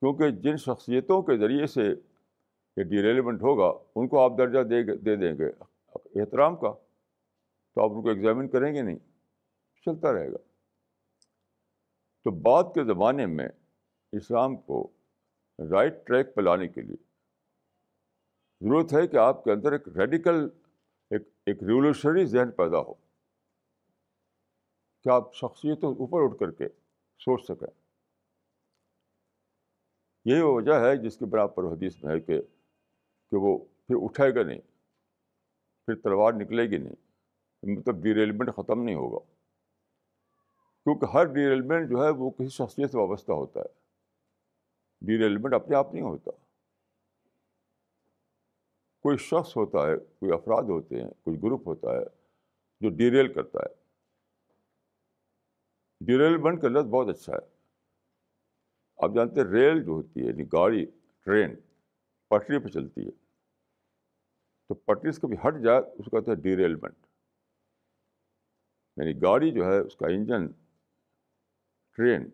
کیونکہ 0.00 0.30
جن 0.30 0.56
شخصیتوں 0.56 1.22
کے 1.22 1.38
ذریعے 1.38 1.66
سے 1.66 1.82
یہ 2.76 2.82
ڈیریلیونٹ 2.82 3.42
ہوگا، 3.42 3.84
ان 3.94 4.08
کو 4.08 4.20
آپ 4.20 4.32
درجہ 4.38 4.62
دے 4.68 4.96
دے 4.96 5.16
دیں 5.16 5.38
گے 5.38 5.46
احترام 6.20 6.56
کا۔ 6.56 6.72
تو 7.74 7.84
آپ 7.84 7.90
ان 7.90 8.02
کو 8.02 8.08
ایگزامن 8.08 8.48
کریں 8.48 8.74
گے 8.74 8.82
نہیں، 8.82 8.98
چلتا 9.84 10.12
رہے 10.12 10.32
گا۔ 10.32 10.36
تو 12.24 12.30
بعد 12.30 12.64
کے 12.74 12.84
زمانے 12.84 13.26
میں 13.26 13.48
اسلام 14.12 14.56
کو 14.56 14.88
رائٹ 15.70 15.94
ٹریک 16.06 16.34
پہ 16.34 16.40
لانے 16.40 16.68
کے 16.68 16.80
لیے 16.80 16.96
ضرورت 18.60 18.92
ہے 18.92 19.06
کہ 19.06 19.16
آپ 19.16 19.44
کے 19.44 19.52
اندر 19.52 19.72
ایک 19.72 19.88
ریڈیکل 19.88 20.48
ایک 21.10 21.22
ایک 21.46 21.62
ریولیوشنری 21.62 22.24
ذہن 22.26 22.50
پیدا 22.50 22.78
ہو۔ 22.78 23.05
کہ 25.06 25.10
آپ 25.10 25.34
شخصیتوں 25.34 25.94
اوپر 25.94 26.18
اٹھ 26.22 26.38
کر 26.38 26.50
کے 26.50 26.64
سوچ 27.18 27.44
سکیں۔ 27.44 27.80
یہی 30.24 30.40
وجہ 30.42 30.72
ہے 30.72 30.96
جس 30.96 31.16
کے 31.16 31.24
برابر 31.24 31.64
حدیث 31.64 32.04
میں 32.04 32.14
ہے 32.14 32.20
کہ 32.20 32.40
کہ 33.30 33.36
وہ 33.36 33.58
پھر 33.58 33.94
اٹھے 34.02 34.34
گا 34.34 34.42
نہیں، 34.42 34.60
پھر 35.86 35.94
تلوار 35.94 36.32
نکلے 36.32 36.62
گی 36.62 36.78
نہیں 36.78 36.94
مطلب 37.62 38.02
ڈیریلمنٹ 38.02 38.50
ختم 38.56 38.82
نہیں 38.82 38.94
ہوگا۔ 38.94 39.18
کیونکہ 40.84 41.16
ہر 41.16 41.24
ڈیریلمنٹ 41.24 41.90
جو 41.90 42.04
ہے 42.04 42.10
وہ 42.10 42.30
کسی 42.30 42.48
شخصیت 42.48 42.90
سے 42.90 42.98
وابستہ 42.98 43.32
ہوتا 43.32 43.60
ہے۔ 43.60 43.68
ڈیریلمنٹ 45.00 45.54
اپنے 45.54 45.76
آپ 45.76 45.94
نہیں 45.94 46.04
ہوتا۔ 46.04 46.30
کوئی 49.02 49.16
شخص 49.16 49.56
ہوتا 49.56 49.78
ہے، 49.78 49.96
کوئی 49.96 50.32
افراد 50.32 50.62
ہوتے 50.62 51.02
ہیں، 51.02 51.10
کوئی 51.22 51.42
گروپ 51.42 51.62
ہوتا 51.66 51.88
ہے 51.90 52.04
جو 52.80 52.88
ڈیریل 52.88 53.32
کرتا 53.32 53.58
ہے۔ 53.58 53.85
ڈیریلمنٹ 56.06 56.62
کا 56.62 56.68
لفظ 56.68 56.86
بہت 56.86 57.08
اچھا 57.08 57.32
ہے۔ 57.32 57.56
آپ 58.96 59.10
جانتے 59.14 59.40
ہیں 59.40 59.48
ریل 59.48 59.84
جو 59.84 59.92
ہوتی 59.92 60.20
ہے 60.20 60.26
یعنی 60.26 60.44
گاڑی، 60.44 60.86
ٹرین، 61.24 61.56
پٹری 62.28 62.58
پہ 62.58 62.68
چلتی 62.68 63.06
ہے۔ 63.06 63.10
تو 64.68 64.74
پٹری 64.74 65.12
سے 65.12 65.20
کبھی 65.20 65.36
ہٹ 65.48 65.54
جائے، 65.64 65.78
اس 65.78 66.04
کو 66.10 66.20
کہتے 66.20 66.30
ہیں 66.30 66.38
ڈیریلمنٹ 66.38 67.06
یعنی 68.96 69.22
گاڑی 69.22 69.50
جو 69.50 69.64
ہے، 69.64 69.78
اس 69.78 69.96
کا 69.96 70.06
انجن، 70.06 70.48
ٹرین 71.96 72.30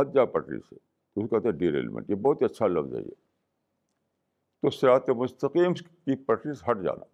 ہٹ 0.00 0.14
جائے 0.14 0.26
پٹری 0.26 0.58
سے، 0.60 0.74
تو 1.14 1.24
اس 1.24 1.30
کو 1.30 1.36
کہتے 1.36 1.48
ہیں 1.48 1.56
ڈیریلمنٹ 1.56 2.10
یہ 2.10 2.14
بہت 2.14 2.40
ہی 2.40 2.46
اچھا 2.46 2.66
لفظ 2.66 2.94
ہے 2.94 3.00
یہ۔ 3.00 3.14
تو 4.62 4.70
سیاحت 4.70 5.10
مستقیم 5.10 5.74
کی 5.74 6.24
پٹری 6.24 6.54
سے 6.54 6.70
ہٹ 6.70 6.76
جانا۔ 6.76 7.04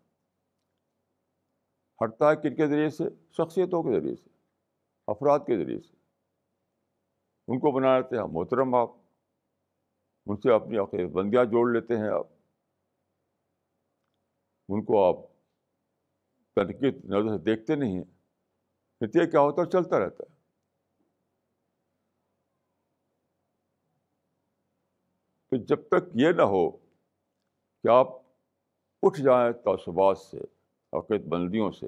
ہٹتا 2.05 2.31
ہے 2.31 2.37
کن 2.37 2.57
کے 2.57 2.67
ذریعے 2.67 2.91
سے؟ 2.91 3.05
شخصیتوں 3.31 3.83
کے 3.83 4.01
ذریعے 4.01 4.17
سے۔ 4.17 4.38
افراد 5.09 5.39
کے 5.39 5.65
ذریعے 5.65 5.81
سے۔ 5.81 5.97
ان 7.49 7.59
کو 7.59 7.71
بنا 7.71 7.99
لیتے 7.99 8.17
ہیں 8.17 8.25
محترم 8.33 8.75
آپ، 8.75 8.91
ان 10.27 10.37
سے 10.37 10.55
اپنی 10.55 10.79
عقید 10.79 11.11
بندیاں 11.11 11.45
جوڑ 11.45 11.73
لیتے 11.73 11.97
ہیں 11.97 12.09
آپ۔ 12.09 12.27
ان 14.69 14.85
کو 14.85 15.09
آپ 15.09 15.17
تنقید 16.55 17.05
نظر 17.05 17.39
سے 17.39 17.43
دیکھتے 17.45 17.75
نہیں 17.75 17.93
ہیں۔ 17.93 18.05
نتیجہ 19.01 19.31
کیا 19.31 19.41
ہوتا 19.41 19.63
ہے؟ 19.63 19.71
چلتا 19.71 19.99
رہتا 19.99 20.25
ہے۔ 20.31 20.39
تو 25.51 25.57
جب 25.57 25.89
تک 25.89 26.11
یہ 26.15 26.33
نہ 26.33 26.43
ہو 26.43 26.71
کہ 27.83 27.89
آپ 27.89 28.09
اٹھ 29.03 29.21
جائیں 29.21 29.53
تعصبات 29.53 30.19
سے 30.19 30.39
عقید 30.93 31.25
بندیوں 31.25 31.71
سے 31.71 31.87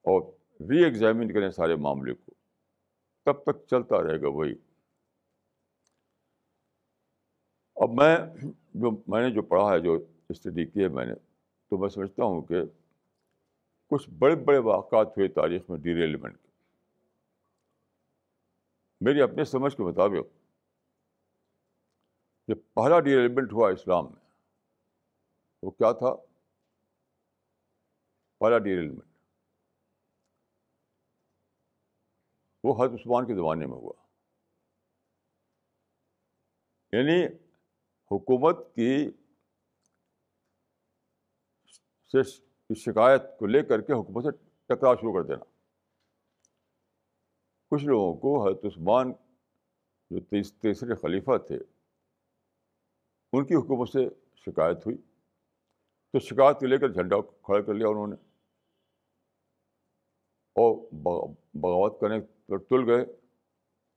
اور 0.00 0.37
ری 0.60 0.84
ایگزامن 0.84 1.34
کریں 1.34 1.50
سارے 1.50 1.76
معاملے 1.76 2.14
کو۔ 2.14 2.34
تب 3.24 3.42
تک 3.42 3.66
چلتا 3.66 4.02
رہے 4.02 4.20
گا 4.20 4.28
وہی۔ 4.28 4.54
اب 7.76 7.88
میں 7.90 8.16
جو 8.74 8.90
میں 9.06 9.28
نے 9.28 9.34
جو 9.34 9.42
پڑھا 9.42 9.72
ہے، 9.72 9.80
جو 9.80 10.06
اسٹڈی 10.28 10.66
کی 10.66 10.82
ہے 10.82 10.88
میں 10.88 11.06
نے، 11.06 11.14
تو 11.68 11.78
میں 11.78 11.88
سمجھتا 11.88 12.24
ہوں 12.24 12.42
کہ 12.42 12.56
کچھ 13.90 14.10
بڑے 14.10 14.36
بڑے 14.36 14.58
واقعات 14.58 15.06
ہوئے 15.06 15.28
تاریخ 15.28 15.62
میں 15.70 15.78
ڈیریلمنٹ 15.78 16.42
کے۔ 16.42 16.48
میری 19.00 19.22
اپنے 19.22 19.44
سمجھ 19.44 19.76
کے 19.76 19.82
مطابق 19.82 20.38
جو 22.48 22.54
پہلا 22.54 23.00
ڈیریلمنٹ 23.00 23.52
ہوا 23.52 23.70
اسلام 23.70 24.04
میں، 24.04 24.30
وہ 25.62 25.70
کیا 25.70 25.92
تھا؟ 25.92 26.14
پہلا 28.38 28.58
ڈیریلمنٹ 28.58 29.17
وہ 32.64 32.84
حضرت 32.84 33.00
عثمان 33.00 33.26
کے 33.26 33.34
زمانے 33.34 33.66
میں 33.66 33.76
ہوا۔ 33.76 33.92
یعنی 36.92 37.26
حکومت 38.10 38.74
کی 38.74 39.10
سے 42.12 42.22
شکایت 42.74 43.22
کو 43.38 43.46
لے 43.46 43.62
کر 43.62 43.80
کے 43.80 43.92
حکومت 43.92 44.24
سے 44.24 44.30
ٹکراؤ 44.66 44.94
شروع 44.94 45.12
کر 45.12 45.26
دینا۔ 45.26 45.44
کچھ 47.70 47.84
لوگوں 47.84 48.14
کو 48.14 48.48
حضرت 48.48 48.64
عثمان 48.64 49.12
جو 50.10 50.20
تیسرے 50.20 50.94
خلیفہ 50.94 51.38
تھے، 51.46 51.58
ان 53.32 53.46
کی 53.46 53.54
حکومت 53.54 53.88
سے 53.88 54.08
شکایت 54.36 54.76
ہوئی۔ 54.76 54.96
تو 56.12 56.18
شکایت 56.18 56.60
کو 56.60 56.66
لے 56.66 56.78
کر 56.78 56.88
جھنڈا 56.88 57.16
کھڑا 57.20 57.62
کر 57.62 57.74
لیا 57.74 57.88
انہوں 57.88 58.06
نے 58.06 58.14
اور 60.56 60.88
بغاوت 61.54 62.00
کرنے 62.00 62.37
پر 62.48 62.58
تل 62.58 62.90
گئے۔ 62.90 63.04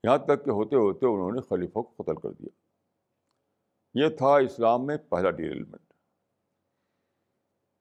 یہاں 0.04 0.18
تک 0.18 0.46
کہ 0.46 0.50
ہوتے 0.50 0.76
ہوتے 0.76 1.06
انہوں 1.06 1.32
نے 1.32 1.42
خلیفہ 1.42 1.82
کو 1.82 2.04
قتل 2.04 2.16
کر 2.16 2.30
دیا۔ 2.30 2.50
یہ 3.94 4.10
تھا 4.10 4.38
اسلام 4.38 4.86
میں 4.86 4.98
پہلا 4.98 5.32
ڈیولپمنٹ 5.32 5.94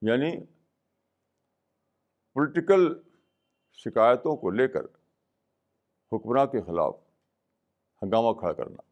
یعنی 0.02 0.44
پولیٹیکل 2.34 3.02
شکایتوں 3.72 4.36
کو 4.36 4.50
لے 4.50 4.68
کر 4.68 4.84
حکمراں 6.12 6.46
کے 6.46 6.60
خلاف 6.60 6.94
ہنگامہ 8.02 8.40
کھڑا 8.40 8.52
کرنا۔ 8.52 8.82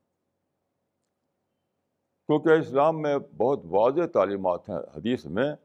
کیونکہ 2.26 2.48
اسلام 2.48 3.02
میں 3.02 3.18
بہت 3.18 3.60
واضح 3.64 4.06
تعلیمات 4.12 4.68
ہیں 4.68 4.76
حدیث 4.76 5.26
میں 5.26 5.56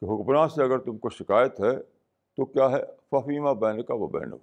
کہ 0.00 0.04
حکمراں 0.04 0.48
سے 0.48 0.64
اگر 0.64 0.78
تم 0.78 0.98
کو 0.98 1.10
شکایت 1.10 1.60
ہے 1.60 1.82
تو 2.36 2.44
کیا 2.44 2.70
ہے؟ 2.70 2.82
فہیمہ 3.10 3.54
بین 3.54 3.82
کا 3.82 3.94
وہ 3.94 4.06
بین 4.06 4.32
ہو 4.32 4.38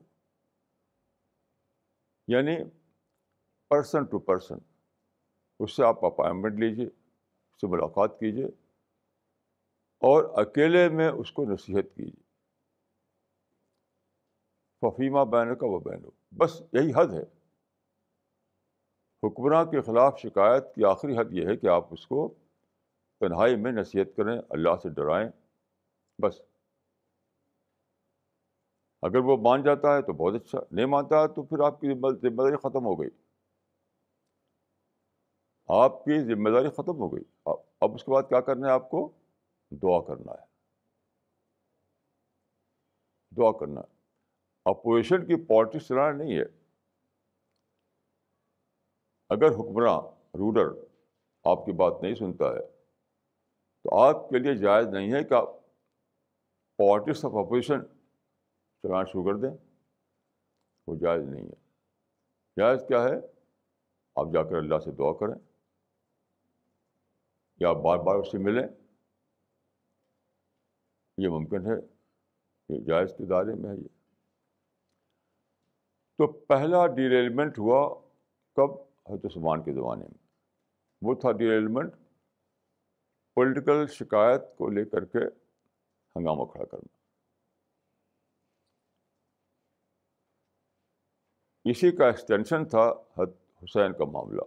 یعنی 2.28 2.58
پرسن 3.70 4.04
ٹو 4.06 4.20
پرسن۔ 4.20 4.56
اس 5.60 5.76
سے 5.76 5.84
آپ 5.84 6.06
اپائنٹمنٹ 6.06 6.60
لیجیے 6.60 6.86
اس 6.86 7.62
سے 7.62 7.68
ملاقات 7.68 8.20
کیجیے 8.20 8.46
اور 10.00 10.46
اکیلے 10.46 10.90
میں 10.90 11.10
اس 11.10 11.32
کو 11.32 11.46
نصیحت 11.46 11.96
کیجیے 11.96 12.26
ففیمہ 14.82 15.26
بین 15.26 15.56
کا 15.56 15.66
وہ 15.66 15.80
بین 15.80 16.06
ہو 16.06 16.12
بس 16.32 16.62
یہی 16.74 16.92
حد 16.92 17.14
ہے۔ 17.14 17.24
حکمراں 19.24 19.66
کے 19.66 19.82
خلاف 19.82 20.20
شکایت 20.20 20.64
کی 20.76 20.86
آخری 20.86 21.18
حد 21.18 21.26
یہ 21.32 21.48
ہے 21.48 21.58
کہ 21.58 21.68
آپ 21.68 21.94
اس 21.94 22.08
کو 22.08 22.34
تنہائی 23.20 23.56
میں 23.56 23.72
نصیحت 23.72 24.18
کریں، 24.18 24.42
اللہ 24.50 24.70
سے 24.84 24.90
ڈرائیں۔ 24.90 25.30
بس۔ 26.22 26.42
اگر 29.06 29.18
وہ 29.18 29.38
مان 29.38 29.64
جاتا 29.64 29.98
ہے 29.98 30.02
تو 30.02 30.14
بہت 30.14 30.34
اچھا 30.34 30.60
نہیں 30.72 30.86
مانتا 30.86 31.22
ہے 31.22 31.28
تو 31.28 31.44
پھر 31.44 31.66
آپ 31.66 31.82
کی 31.82 31.88
ذمہ 31.88 32.42
داری 32.42 32.58
ختم 32.58 32.86
ہو 32.86 33.02
گئی۔ 33.02 33.10
آپ 35.68 36.06
کی 36.06 36.24
ذمہ 36.24 36.50
داری 36.50 36.70
ختم 36.70 37.00
ہو 37.00 37.14
گئی۔ 37.14 37.24
اب 37.80 37.94
اس 37.94 38.04
کے 38.04 38.12
بعد 38.12 38.24
کیا 38.30 38.42
کرنا 38.42 38.68
ہے 38.68 38.72
آپ 38.72 38.90
کو؟ 38.90 39.12
دعا 39.72 40.02
کرنا 40.02 40.32
ہے۔ 40.32 40.46
دعا 43.38 43.52
کرنا 43.52 43.82
ہے۔ 43.82 43.96
اپوزیشن 44.66 45.26
کی 45.26 45.46
پالٹکس 45.46 45.88
چلانا 45.88 46.18
نہیں 46.18 46.38
ہے۔ 46.38 46.44
اگر 49.30 49.48
حکمراں، 49.48 50.02
رولر 50.22 50.84
آپ 51.44 51.66
کی 51.66 51.72
بات 51.72 51.94
نہیں 52.02 52.16
سنتا 52.16 52.46
ہے، 52.46 52.68
تو 53.84 54.02
آپ 54.02 54.30
کے 54.30 54.40
لیے 54.40 54.56
جائز 54.56 54.88
نہیں 54.88 55.14
ہے 55.14 55.24
کہ 55.24 55.34
آپ 55.34 55.50
پالٹکس 56.78 57.26
آف 57.26 57.32
اپوزیشن 57.32 57.95
چلانا 58.86 59.04
شروع 59.04 59.24
کر 59.24 59.36
دیں، 59.36 59.58
وہ 60.88 60.96
جائز 60.96 61.24
نہیں 61.24 61.46
ہے۔ 61.46 61.54
جائز 62.58 62.80
کیا 62.88 63.04
ہے؟ 63.04 63.16
آپ 64.16 64.28
جا 64.34 64.44
کر 64.44 64.56
اللہ 64.56 64.80
سے 64.80 64.92
دعا 64.92 65.14
کریں، 65.14 65.36
یا 67.60 67.74
بار 67.74 67.98
بار 67.98 68.16
اس 68.16 68.32
سے 68.32 68.38
ملیں۔ 68.38 68.68
یہ 71.18 71.28
ممکن 71.28 71.66
ہے، 71.66 71.76
یہ 72.70 72.80
جائز 72.80 73.14
کے 73.18 73.26
دائرے 73.26 73.54
میں 73.56 73.70
ہے 73.70 73.76
یہ۔ 73.76 73.88
تو 76.18 76.28
پہلا 76.28 76.88
ڈیریلمنٹ 76.88 77.60
ہوا 77.60 78.02
کب؟ 78.56 78.72
حضرت 79.12 79.26
عثمان 79.26 79.64
کے 79.64 79.74
زمانے 79.74 80.04
میں۔ 80.04 80.28
وہ 81.02 81.16
تھا 81.16 81.32
ڈیریلمنٹ 81.32 81.94
پولیٹیکل 83.34 83.88
شکایت 83.88 84.42
کو 84.58 84.70
لے 84.70 84.86
کر 84.86 85.06
کے 85.06 85.20
ہنگامہ 86.16 86.46
کھڑا 86.46 86.66
کرنا۔ 86.66 87.05
اسی 91.66 91.92
کا 91.92 92.06
ایکسٹینشن 92.06 92.66
تھا 92.66 92.90
حد 92.90 93.58
حسین 93.64 93.94
کا 93.94 94.06
معاملہ۔ 94.06 94.42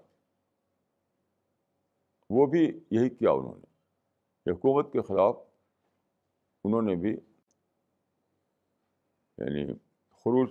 وہ 2.31 2.47
بھی 2.47 2.81
یہی 2.91 3.09
کیا 3.11 3.31
انہوں 3.31 3.55
نے۔ 3.55 3.65
حکومت 4.53 4.93
کے 4.93 5.01
خلاف 5.03 5.37
انہوں 6.65 6.83
نے 6.83 6.95
بھی 6.95 7.11
یعنی 9.39 9.75
خروج 10.11 10.51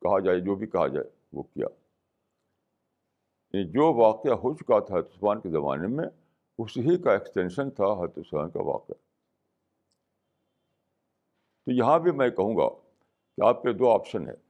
کہا 0.00 0.20
جائے، 0.20 0.40
جو 0.40 0.54
بھی 0.54 0.66
کہا 0.66 0.86
جائے، 0.86 1.10
وہ 1.32 1.42
کیا۔ 1.42 1.66
یعنی 3.52 3.70
جو 3.70 3.94
واقعہ 3.94 4.32
ہو 4.32 4.54
چکا 4.54 4.78
تھا 4.78 4.98
عثمان 4.98 5.40
کے 5.40 5.48
زمانے 5.50 5.86
میں، 5.86 6.06
اسی 6.58 7.02
کا 7.02 7.12
ایکسٹینشن 7.12 7.70
تھا 7.70 7.84
حضرت 7.84 8.18
عثمان 8.18 8.50
کا 8.50 8.62
واقعہ۔ 8.62 8.94
تو 11.64 11.72
یہاں 11.72 11.98
بھی 11.98 12.10
میں 12.10 12.30
کہوں 12.30 12.56
گا 12.56 12.68
کہ 13.36 13.46
آپ 13.46 13.62
کے 13.62 13.72
دو 13.72 13.90
آپشن 13.90 14.28
ہے 14.28 14.47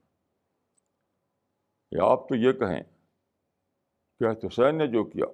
یا 1.91 2.05
آپ 2.05 2.29
تو 2.29 2.35
یہ 2.35 2.53
کہیں 2.53 2.83
کہ 4.21 4.47
حسین 4.47 4.79
نے 4.79 4.87
جو 4.87 5.05
کیا 5.05 5.27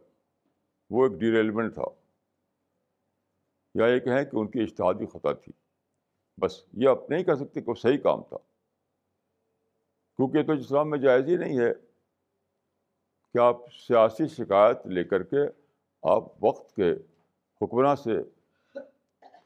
وہ 0.90 1.07
ایک 1.07 1.21
ڈیریلمنٹ 1.21 1.75
تھا، 1.75 1.85
یا 3.75 3.87
یہ 3.87 4.01
کہیں 4.01 4.25
کہ 4.25 4.37
ان 4.37 4.51
کی 4.51 4.62
اشتہادی 4.62 5.07
خطا 5.07 5.33
تھی۔ 5.33 5.53
بس 6.43 6.64
یہ 6.73 6.88
آپ 6.88 7.11
نہیں 7.11 7.25
کہہ 7.25 7.35
سکتے 7.35 7.61
کہ 7.61 7.71
وہ 7.71 7.75
صحیح 7.75 7.99
کام 7.99 8.23
تھا۔ 8.23 8.37
کیونکہ 10.17 10.43
تو 10.43 10.53
اسلام 10.53 10.90
میں 10.90 10.99
جائز 10.99 11.25
ہی 11.29 11.37
نہیں 11.37 11.59
ہے 11.59 11.73
کہ 13.33 13.38
آپ 13.38 13.57
سیاسی 13.73 14.29
شکایت 14.29 14.87
لے 14.87 15.05
کر 15.05 15.23
کے 15.23 15.37
آپ 16.03 16.45
وقت 16.45 16.77
کے 16.77 16.93
حکمراں 17.62 17.97
سے 17.97 18.11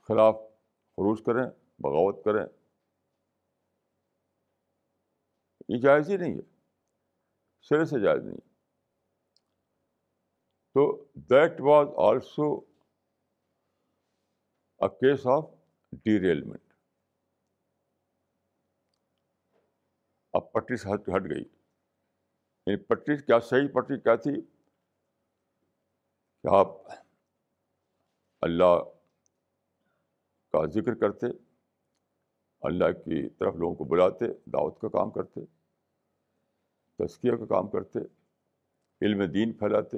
خلاف 0.03 0.35
خروج 0.97 1.23
کریں، 1.27 1.51
بغاوت 1.79 2.25
کریں۔ 2.25 2.47
یہ 5.68 5.77
جائز 5.77 6.11
ہی 6.11 6.16
نہیں 6.16 6.35
ہے۔ 6.35 6.58
سرے 7.68 7.85
سے 7.85 8.04
جائز 8.04 8.24
نہیں۔ 8.24 8.48
تو 10.74 11.04
that 11.14 11.61
was 11.61 11.87
also 11.96 12.57
a 14.78 14.88
case 14.88 15.26
of 15.26 15.44
derailment 15.92 16.72
اب 20.33 20.52
پٹری 20.52 20.76
سے 20.76 20.94
ہٹ 20.94 21.00
ہٹ 21.00 21.22
گئی۔ 21.31 21.44
یعنی 22.66 22.76
پٹری 22.76 23.16
کیا 23.16 23.40
صحیح 23.40 23.68
پٹری 23.68 24.00
کیا 24.00 24.14
تھی؟ 24.16 24.40
کہ 26.42 26.54
آپ 26.54 26.68
اللہ 28.40 28.85
کا 30.52 30.66
ذکر 30.66 30.94
کرتے، 30.94 31.26
اللہ 32.61 32.92
کی 32.92 33.28
طرف 33.28 33.54
لوگوں 33.54 33.74
کو 33.74 33.85
بلاتے، 33.85 34.26
دعوت 34.26 34.81
کا 34.81 34.88
کام 34.88 35.11
کرتے۔ 35.11 35.58
تزکیہ 36.99 37.33
کا 37.33 37.47
کام 37.47 37.69
کرتے، 37.69 37.99
علم 39.01 39.23
دین 39.23 39.53
پھیلاتے، 39.53 39.97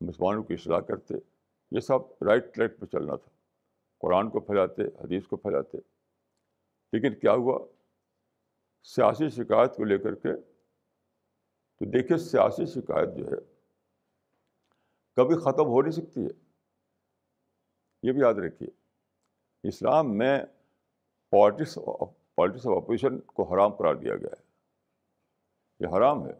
مسلمانوں 0.00 0.42
کی 0.42 0.54
اصلاح 0.54 0.80
کرتے، 0.80 1.14
یہ 1.70 1.80
سب 1.80 2.24
رائٹ 2.24 2.54
ٹریک 2.54 2.78
پہ 2.78 2.86
چلنا 2.86 3.16
تھا۔ 3.16 3.30
قرآن 3.98 4.30
کو 4.30 4.40
پھیلاتے، 4.40 4.82
حدیث 4.82 5.26
کو 5.26 5.36
پھیلاتے۔ 5.36 5.78
لیکن 6.92 7.20
کیا 7.20 7.32
ہوا؟ 7.32 7.66
سیاسی 8.82 9.28
شکایت 9.28 9.76
کو 9.76 9.84
لے 9.84 9.98
کر 9.98 10.14
کے، 10.14 10.36
تو 11.78 11.90
دیکھیے 11.90 12.18
سیاسی 12.18 12.66
شکایت 12.66 13.08
جو 13.16 13.24
ہے، 13.26 13.62
کبھی 15.16 15.34
ختم 15.34 15.66
ہو 15.66 15.82
نہیں 15.82 15.92
سکتی 15.92 16.20
ہے۔ 16.24 16.50
یہ 18.02 18.12
بھی 18.12 18.20
یاد 18.20 18.34
رکھیے، 18.34 18.68
اسلام 19.68 20.18
میں 20.18 20.44
پالٹکس 21.30 21.78
پالٹکس 22.34 22.66
آف 22.66 22.76
اپوزیشن 22.76 23.20
کو 23.20 23.54
حرام 23.54 23.74
قرار 23.74 23.94
دیا 23.94 24.16
گیا 24.16 24.34
ہے۔ 24.40 24.51
یہ 25.82 25.96
حرام 25.96 26.26
ہے۔ 26.26 26.32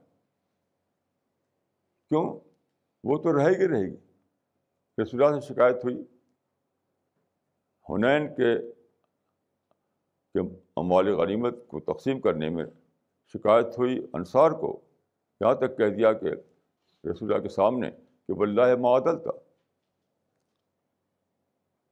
کیوں؟ 2.08 2.40
وہ 3.04 3.18
تو 3.18 3.38
رہے 3.38 3.52
گی 3.52 3.68
رہے 3.68 3.90
گی۔ 3.90 3.96
رسول 5.02 5.22
اللہ 5.22 5.40
سے 5.40 5.54
شکایت 5.54 5.76
ہوئی۔ 5.84 5.96
حنین 7.88 8.28
کے 8.34 8.72
کہ 10.34 10.38
اموال 10.76 11.08
غنیمت 11.14 11.54
کو 11.68 11.80
تقسیم 11.80 12.20
کرنے 12.20 12.48
میں 12.48 12.64
شکایت 13.26 13.78
ہوئی۔ 13.78 14.06
انصار 14.12 14.50
کو 14.50 14.80
یہاں 15.40 15.54
تک 15.54 15.78
کہہ 15.78 15.96
دیا 15.96 16.12
کہ 16.12 16.26
رسول 17.10 17.32
اللہ 17.32 17.42
کے 17.42 17.48
سامنے 17.48 17.90
کہ 18.28 18.32
بلّہ 18.32 18.76
معدل 18.76 19.22
تھا 19.22 19.30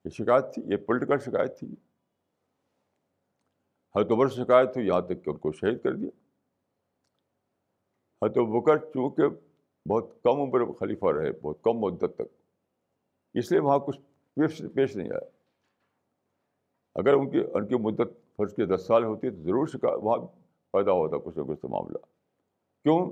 یہ 0.05 0.11
شکایت 0.11 0.45
تھی، 0.55 0.63
یہ 0.67 0.77
پولیٹیکل 0.77 1.19
شکایت 1.19 1.59
تھی۔ 1.59 1.75
عمر 3.95 4.29
سے 4.29 4.45
شکایت 4.45 4.69
ہوئی، 4.69 4.87
یہاں 4.87 5.01
تک 5.01 5.25
کہ 5.25 5.31
ان 5.31 5.37
کو 5.37 5.53
شہید 5.53 5.83
کر 5.83 5.93
دیا۔ 5.93 6.30
حضرت 8.25 8.37
بکر 8.37 8.79
چونکہ 8.79 9.23
بہت 9.89 10.23
کم 10.23 10.41
عمر 10.41 10.73
خلیفہ 10.73 11.07
رہے، 11.07 11.33
بہت 11.33 11.63
کم 11.63 11.73
مدت 11.73 12.15
تک۔ 12.15 12.23
اس 13.35 13.51
لیے 13.51 13.61
وہاں 13.61 13.79
کچھ 13.79 14.01
پیش 14.37 14.63
پیش 14.75 14.97
نہیں 14.97 15.11
آیا۔ 15.11 15.31
اگر 16.95 17.15
ان 17.15 17.31
کی 17.31 17.39
ان 17.55 17.67
کی 17.67 17.75
مدت 17.75 18.37
فرض 18.37 18.55
کے 18.55 18.67
دس 18.67 18.85
سال 18.87 19.05
ہوتی 19.05 19.31
تو 19.31 19.37
ضرور 19.37 19.67
شکایت 19.67 19.99
وہاں 20.03 20.19
پیدا 20.73 20.93
ہوتا 20.93 21.17
کچھ 21.17 21.39
نہ 21.39 21.43
کچھ 21.43 21.61
تو 21.61 21.69
معاملہ۔ 21.69 21.97
کیوں؟ 22.83 23.11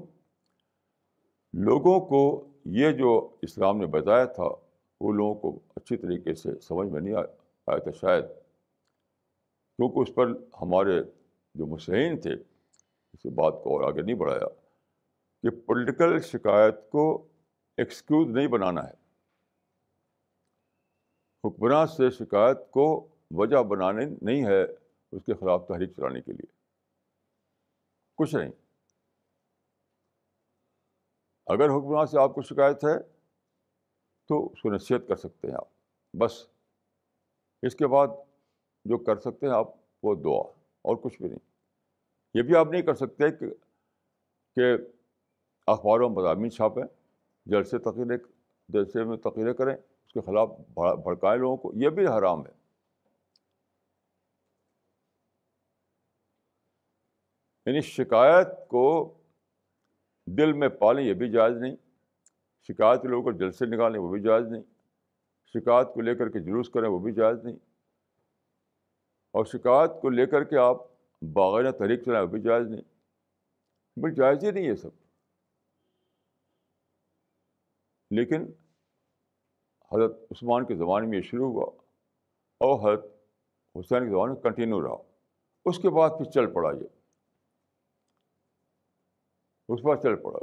لوگوں 1.53 2.01
کو 2.01 2.49
یہ 2.65 2.93
جو 2.93 3.29
اسلام 3.43 3.79
نے 3.79 3.87
بتایا 3.87 4.25
تھا، 4.25 4.49
وہ 5.01 5.13
لوگوں 5.13 5.35
کو 5.35 5.59
اچھی 5.77 5.97
طریقے 5.97 6.35
سے 6.35 6.61
سمجھ 6.61 6.89
میں 6.89 7.01
نہیں 7.01 7.15
آیا 7.15 7.79
تھا 7.79 7.91
شاید۔ 7.91 8.25
کیونکہ 9.77 9.99
اس 9.99 10.15
پر 10.15 10.27
ہمارے 10.63 11.03
جو 11.55 11.67
مسئین 11.67 12.21
تھے، 12.21 12.33
اس 13.13 13.27
بات 13.27 13.61
کو 13.65 13.71
اور 13.71 13.93
آگے 13.93 14.03
نہیں 14.03 14.17
بڑھایا۔ 14.17 14.68
کہ 15.43 15.51
پولیٹیکل 15.51 16.21
شکایت 16.21 16.91
کو 16.91 17.29
ایکسکیوز 17.77 18.37
نہیں 18.37 18.49
بنانا 18.49 18.85
ہے۔ 18.85 18.95
حکمراں 21.45 21.87
سے 21.87 22.11
شکایت 22.11 22.71
کو 22.71 23.09
وجہ 23.31 23.63
بنانے 23.63 24.05
نہیں 24.23 24.47
ہے 24.47 24.65
اس 25.13 25.25
کے 25.27 25.35
خلاف 25.35 25.67
تحریک 25.69 25.91
چلانے 25.97 26.21
کے 26.21 26.33
لیے۔ 26.33 26.53
کچھ 28.17 28.35
نہیں۔ 28.35 28.51
اگر 31.47 31.65
حکمراں 31.65 32.07
سے 32.07 32.19
آپ 32.21 32.35
کو 32.35 32.43
شکایت 32.43 32.85
ہے 32.85 33.03
تو 34.29 34.53
اس 34.53 34.63
کو 34.63 34.71
نصیحت 34.71 35.01
کر 35.09 35.17
سکتے 35.17 35.49
ہیں 35.49 35.55
آپ۔ 35.55 35.69
بس۔ 36.17 36.49
اس 37.63 37.75
کے 37.75 37.87
بعد 37.87 38.09
جو 38.85 38.99
کر 38.99 39.17
سکتے 39.19 39.47
ہیں 39.47 39.55
آپ 39.55 39.69
وہ 40.03 40.15
دعا۔ 40.15 40.65
اور 40.83 40.97
کچھ 40.97 41.23
بھی 41.23 41.29
نہیں۔ 41.29 41.51
یہ 42.35 42.43
بھی 42.43 42.57
آپ 42.57 42.67
نہیں 42.67 42.83
کر 42.83 42.95
سکتے 42.95 43.31
کہ 43.31 43.47
کہ 44.57 44.98
اخباروں 45.69 46.11
مضامین 46.11 46.51
چھاپیں 46.51 46.83
جلسے 47.47 47.79
تقریریں 47.79 48.19
جلسے 48.69 49.05
میں 49.05 49.17
تقریریں 49.17 49.55
کریں، 49.55 49.77
اس 49.77 50.13
کے 50.13 50.21
خلاف 50.21 50.51
بھڑکائیں 51.03 51.41
لوگوں 51.41 51.57
کو، 51.57 51.73
یہ 51.75 51.89
بھی 51.89 52.07
حرام 52.07 52.47
ہے۔ 52.47 52.53
یعنی 57.67 57.81
شکایت 57.81 58.47
کو 58.69 59.15
دل 60.27 60.53
میں 60.53 60.69
پالیں، 60.69 61.05
یہ 61.05 61.15
بھی 61.15 61.31
جائز 61.31 61.57
نہیں۔ 61.57 61.77
شکایت 62.63 63.05
لوگوں 63.05 63.23
کو 63.23 63.39
جل 63.39 63.53
سے 63.53 63.67
نکالیں، 63.67 64.01
وہ 64.01 64.11
بھی 64.11 64.23
جائز 64.23 64.47
نہیں۔ 64.47 64.63
شکایت 65.47 65.87
کو 65.95 66.01
لے 66.01 66.15
کر 66.15 66.29
کے 66.29 66.39
جلوس 66.39 66.69
کریں، 66.69 66.89
وہ 66.89 66.99
بھی 66.99 67.13
جائز 67.13 67.45
نہیں۔ 67.45 67.57
اور 69.31 69.45
شکایت 69.45 69.91
کو 70.03 70.09
لے 70.09 70.27
کر 70.27 70.45
کے 70.45 70.57
آپ 70.57 70.77
باغیر 71.35 71.73
تحریک 71.73 72.05
چلائیں، 72.05 72.27
وہ 72.27 72.31
بھی 72.31 72.43
جائز 72.43 72.69
نہیں۔ 72.69 72.83
بل 73.97 74.15
جائز 74.15 74.45
ہی 74.45 74.51
نہیں 74.51 74.65
یہ 74.65 74.75
سب۔ 74.75 75.08
لیکن 78.11 78.43
حضرت 79.93 80.19
عثمان 80.31 80.67
کے 80.67 80.75
زمانے 80.75 81.07
میں 81.07 81.19
یہ 81.19 81.23
شروع 81.23 81.53
ہوا 81.53 81.65
اور 82.61 82.81
حضرت 82.81 83.05
حسین 83.81 84.05
کے 84.05 84.11
زمانے 84.11 84.33
میں 84.33 84.43
کنٹینیو 84.43 84.83
رہا۔ 84.83 85.03
اس 85.65 85.79
کے 85.79 85.91
بعد 85.91 86.11
پھر 86.11 86.31
چل 86.31 86.55
پڑا 86.55 86.71
یہ۔ 86.71 86.87
اس 89.69 89.83
پر 89.83 89.97
چل 89.97 90.17
پڑا۔ 90.23 90.39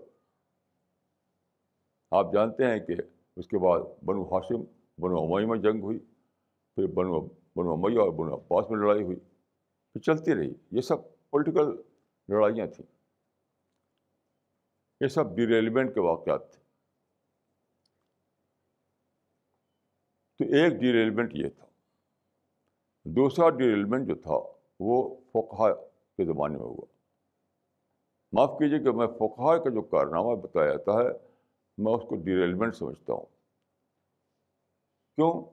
آپ 2.12 2.34
جانتے 2.34 2.66
ہیں 2.66 2.80
کہ 2.80 2.94
اس 3.36 3.48
کے 3.48 3.58
بعد 3.58 3.80
بنو 4.06 4.24
ہاشم، 4.24 4.62
بنو 4.98 5.18
امئی 5.18 5.46
میں 5.46 5.60
جنگ 5.60 5.82
ہوئی، 5.82 6.00
پھر 6.76 6.88
بنو 6.88 7.22
بنو 7.28 7.74
امیا 7.74 8.02
اور 8.02 8.10
بنو 8.10 8.36
عباس 8.36 8.70
میں 8.70 8.80
لڑائی 8.80 9.04
ہوئی۔ 9.04 9.20
پھر 9.94 10.02
چلتی 10.02 10.36
رہی۔ 10.36 10.54
یہ 10.72 10.82
سب 10.82 11.30
پولیٹیکل 11.30 11.82
لڑائیاں 12.30 12.68
تھیں۔ 12.68 12.96
یہ 15.02 15.08
سب 15.08 15.36
ڈیریلیمنٹ 15.36 15.94
کے 15.94 16.00
واقعات 16.00 16.54
تھے۔ 16.54 16.65
ایک 20.56 20.74
ڈیریلیمنٹ 20.74 21.32
یہ 21.34 21.50
تھا۔ 21.50 21.66
دوسرا 23.06 23.50
ڈیریلیمنٹ 23.50 24.08
جو 24.08 24.16
تھا 24.16 24.40
وہ 24.80 25.16
فوکہ 25.34 25.74
کے 26.18 26.26
زمانے 26.26 26.58
میں 26.58 26.66
ہوا۔ 26.66 26.86
معاف 28.32 28.60
کیجیے 28.60 28.80
کہ 28.80 28.92
میں 28.92 29.08
فقہ 29.08 29.58
کا 29.58 29.70
جو 29.70 29.82
کارنامہ 29.82 30.36
بتایا 30.36 30.68
جاتا 30.68 30.92
ہے 30.94 31.36
میں 31.78 31.94
اس 31.94 32.02
کو 32.10 32.16
ڈیریلمنٹ 32.16 32.76
سمجھتا 32.76 33.14
ہوں۔ 33.14 33.26
کیوں؟ 35.16 35.44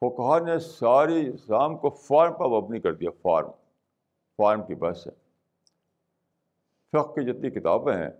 فقہ 0.00 0.44
نے 0.44 0.58
ساری 0.58 1.28
اسلام 1.28 1.78
کو 1.78 1.90
فارم 1.90 2.34
پر 2.34 2.44
مبنی 2.44 2.80
کر 2.80 2.94
دیا 2.94 3.10
فارم 3.22 3.50
فارم 4.36 4.66
کی 4.66 4.74
بحث 4.74 5.06
ہے۔ 5.06 5.12
فق 6.92 7.14
کی 7.14 7.32
جتنی 7.32 7.50
کتابیں 7.50 7.94
ہیں، 7.94 8.10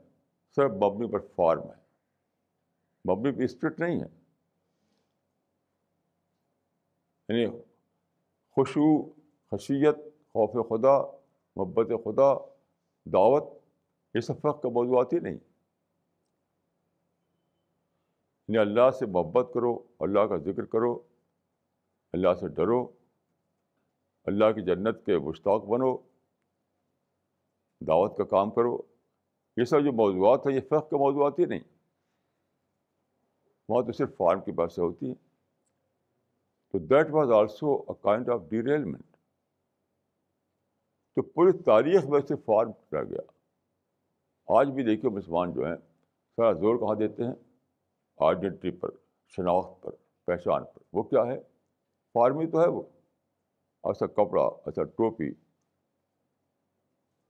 صرف 0.57 0.71
مبنی 0.71 1.13
پر 1.13 1.19
فارم 1.19 1.61
ہے۔ 1.61 1.89
مبنی 3.13 3.33
پہ 3.33 3.43
اسپرٹ 3.43 3.81
نہیں 3.81 4.01
ہے۔ 4.01 4.18
یعنی 7.29 7.47
خوشو، 8.51 9.11
خشیت، 9.51 9.97
خوف 10.33 10.69
خدا، 10.69 11.03
محبت 11.57 11.87
خدا، 12.05 12.35
دعوت، 13.05 13.45
یہ 14.15 14.21
سب 14.21 14.41
فرق 14.41 14.63
کا 14.63 14.69
موضوعات 14.69 15.13
ہی 15.13 15.19
نہیں۔ 15.19 15.39
یعنی 18.49 18.59
اللہ 18.59 18.91
سے 18.91 19.07
محبت 19.07 19.51
کرو، 19.55 19.79
اللہ 20.01 20.21
کا 20.21 20.37
ذکر 20.37 20.65
کرو، 20.65 21.03
اللہ 22.13 22.35
سے 22.35 22.49
ڈرو، 22.49 22.93
اللہ 24.25 24.53
کی 24.53 24.63
جنت 24.63 25.07
کے 25.07 25.19
مشتاق 25.19 25.65
بنو، 25.65 25.97
دعوت 27.81 28.17
کا 28.17 28.25
کام 28.25 28.51
کرو۔ 28.51 28.79
یہ 29.57 29.65
سب 29.65 29.81
جو 29.85 29.93
موضوعات 29.93 30.47
ہیں، 30.47 30.55
یہ 30.55 30.61
فرق 30.69 30.91
کے 30.91 30.97
موضوعات 30.97 31.39
ہی 31.39 31.45
نہیں۔ 31.45 31.61
وہاں 33.69 33.83
تو 33.83 33.93
صرف 33.93 34.17
فارم 34.17 34.41
کی 34.41 34.53
بحثیں 34.53 34.85
ہوتی 34.85 35.07
ہیں۔ 35.07 35.28
تو 36.73 36.79
that 36.79 37.07
was 37.11 37.31
also 37.31 37.75
a 37.75 37.93
kind 38.03 38.31
of 38.31 38.41
derailment 38.51 39.17
تو 41.15 41.23
پوری 41.23 41.63
تاریخ 41.63 42.05
میں 42.05 42.21
سے 42.21 42.35
فارم 42.37 42.71
رہ 42.93 43.05
گیا۔ 43.05 43.21
آج 44.49 44.69
بھی 44.69 44.85
دیکھیے 44.85 45.11
مسلمان 45.11 45.53
جو 45.53 45.67
ہیں، 45.67 45.77
سارا 46.37 46.53
زور 46.53 46.77
کہاں 46.77 46.95
دیتے 46.95 47.25
ہیں؟ 47.25 47.35
آئیڈینٹی 48.19 48.71
پر، 48.71 48.89
شناخت 49.29 49.83
پر، 49.83 49.91
پہچان 50.25 50.65
پر۔ 50.65 50.79
وہ 50.93 51.03
کیا 51.03 51.27
ہے؟ 51.27 51.41
فارمی 52.13 52.47
تو 52.47 52.61
ہے 52.61 52.69
وہ۔ 52.69 52.83
ایسا 53.85 54.07
کپڑا 54.07 54.43
ایسا 54.43 54.83
ٹوپی، 54.83 55.29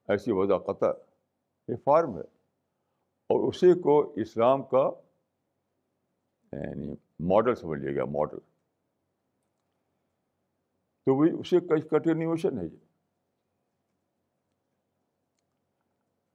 ایسی 0.08 0.32
وضع 0.32 0.72
قطع 0.72 0.92
یہ 1.68 1.76
فارم 1.84 2.16
ہے۔ 2.16 2.38
اور 3.28 3.48
اسی 3.48 3.80
کو 3.80 4.12
اسلام 4.16 4.62
کا 4.62 4.90
یعنی 6.52 6.94
ماڈل 7.20 7.54
سمجھ 7.54 7.80
لیا 7.80 7.92
گیا 7.92 8.04
ماڈل 8.04 8.38
تو 11.08 11.14
وہی 11.14 11.30
اسی 11.40 11.60
کنٹینیوشن 11.88 12.58
ہے 12.58 12.64
یہ 12.64 12.76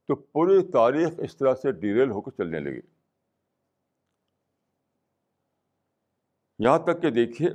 تو 0.07 0.15
پوری 0.15 0.71
تاریخ 0.71 1.19
اس 1.23 1.37
طرح 1.37 1.53
سے 1.53 1.71
ڈیریل 1.71 2.11
ہو 2.11 2.21
کر 2.21 2.31
چلنے 2.31 2.59
لگی۔ 2.59 2.87
یہاں 6.59 6.79
تک 6.79 7.01
کہ 7.01 7.11
دیکھیے، 7.11 7.49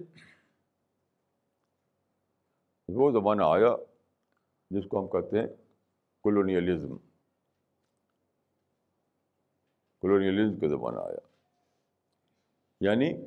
وہ 2.88 3.10
زمانہ 3.10 3.42
آیا 3.42 3.76
جس 4.70 4.84
کو 4.88 5.00
ہم 5.00 5.06
کہتے 5.06 5.38
ہیں 5.40 5.46
کولونیلزم 6.20 6.96
کولونیلزم 9.98 10.60
کا 10.60 10.68
زمانہ 10.68 10.98
آیا۔ 10.98 11.28
یعنی 12.80 13.26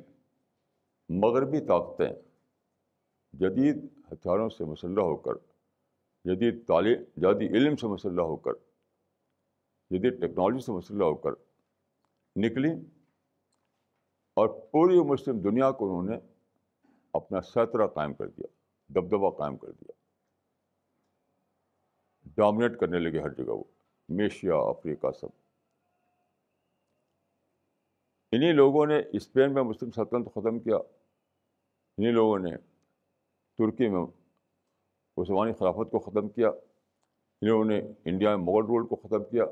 مغربی 1.08 1.60
طاقتیں۔ 1.60 2.31
جدید 3.32 3.76
ہتھیاروں 4.12 4.48
سے 4.48 4.64
مسلح 4.64 5.00
ہو 5.00 5.16
کر، 5.16 5.34
جدید 6.24 6.66
تعلیم، 6.66 7.02
جدید 7.16 7.50
علم 7.50 7.76
سے 7.76 7.86
مسلح 7.86 8.22
ہو 8.22 8.36
کر، 8.36 8.52
جدید 9.90 10.20
ٹیکنالوجی 10.20 10.64
سے 10.64 10.72
مسئلہ 10.72 11.04
ہو 11.04 11.14
کر 11.14 11.30
نکلی 12.36 12.70
اور 14.34 14.48
پوری 14.48 15.00
مسلم 15.00 15.38
دنیا 15.38 15.70
کو 15.70 16.00
انہوں 16.00 16.16
نے 16.16 16.20
اپنا 17.12 17.40
سیطرہ 17.40 17.86
قائم 17.86 18.14
کر 18.14 18.28
دیا، 18.28 18.46
دبدبہ 18.88 19.30
قائم 19.30 19.56
کر 19.56 19.70
دیا۔ 19.70 19.92
ڈومنیٹ 22.36 22.80
کرنے 22.80 22.98
لگے 22.98 23.20
ہر 23.20 23.28
جگہ 23.28 23.52
وہ، 23.52 23.64
میشیا، 24.08 24.54
افریقہ 24.54 25.06
سب۔ 25.20 25.28
انہیں 28.32 28.52
لوگوں 28.52 28.86
نے 28.86 29.02
اسپین 29.12 29.54
میں 29.54 29.62
مسلم 29.62 29.90
سلطنت 29.90 30.26
ختم 30.26 30.58
کیا۔ 30.58 30.76
انہیں 31.98 32.12
لوگوں 32.12 32.38
نے 32.38 32.50
ترکی 33.62 33.88
میں 33.88 34.00
عثمانی 35.16 35.52
خلافت 35.52 35.90
کو 35.90 35.98
ختم 35.98 36.28
کیا 36.28 36.48
ان 36.48 37.48
لوگوں 37.48 37.64
نے 37.64 37.78
انڈیا 38.04 38.36
میں 38.36 38.44
مغل 38.44 38.64
رول 38.64 38.86
کو 38.86 38.96
ختم 38.96 39.24
کیا، 39.24 39.44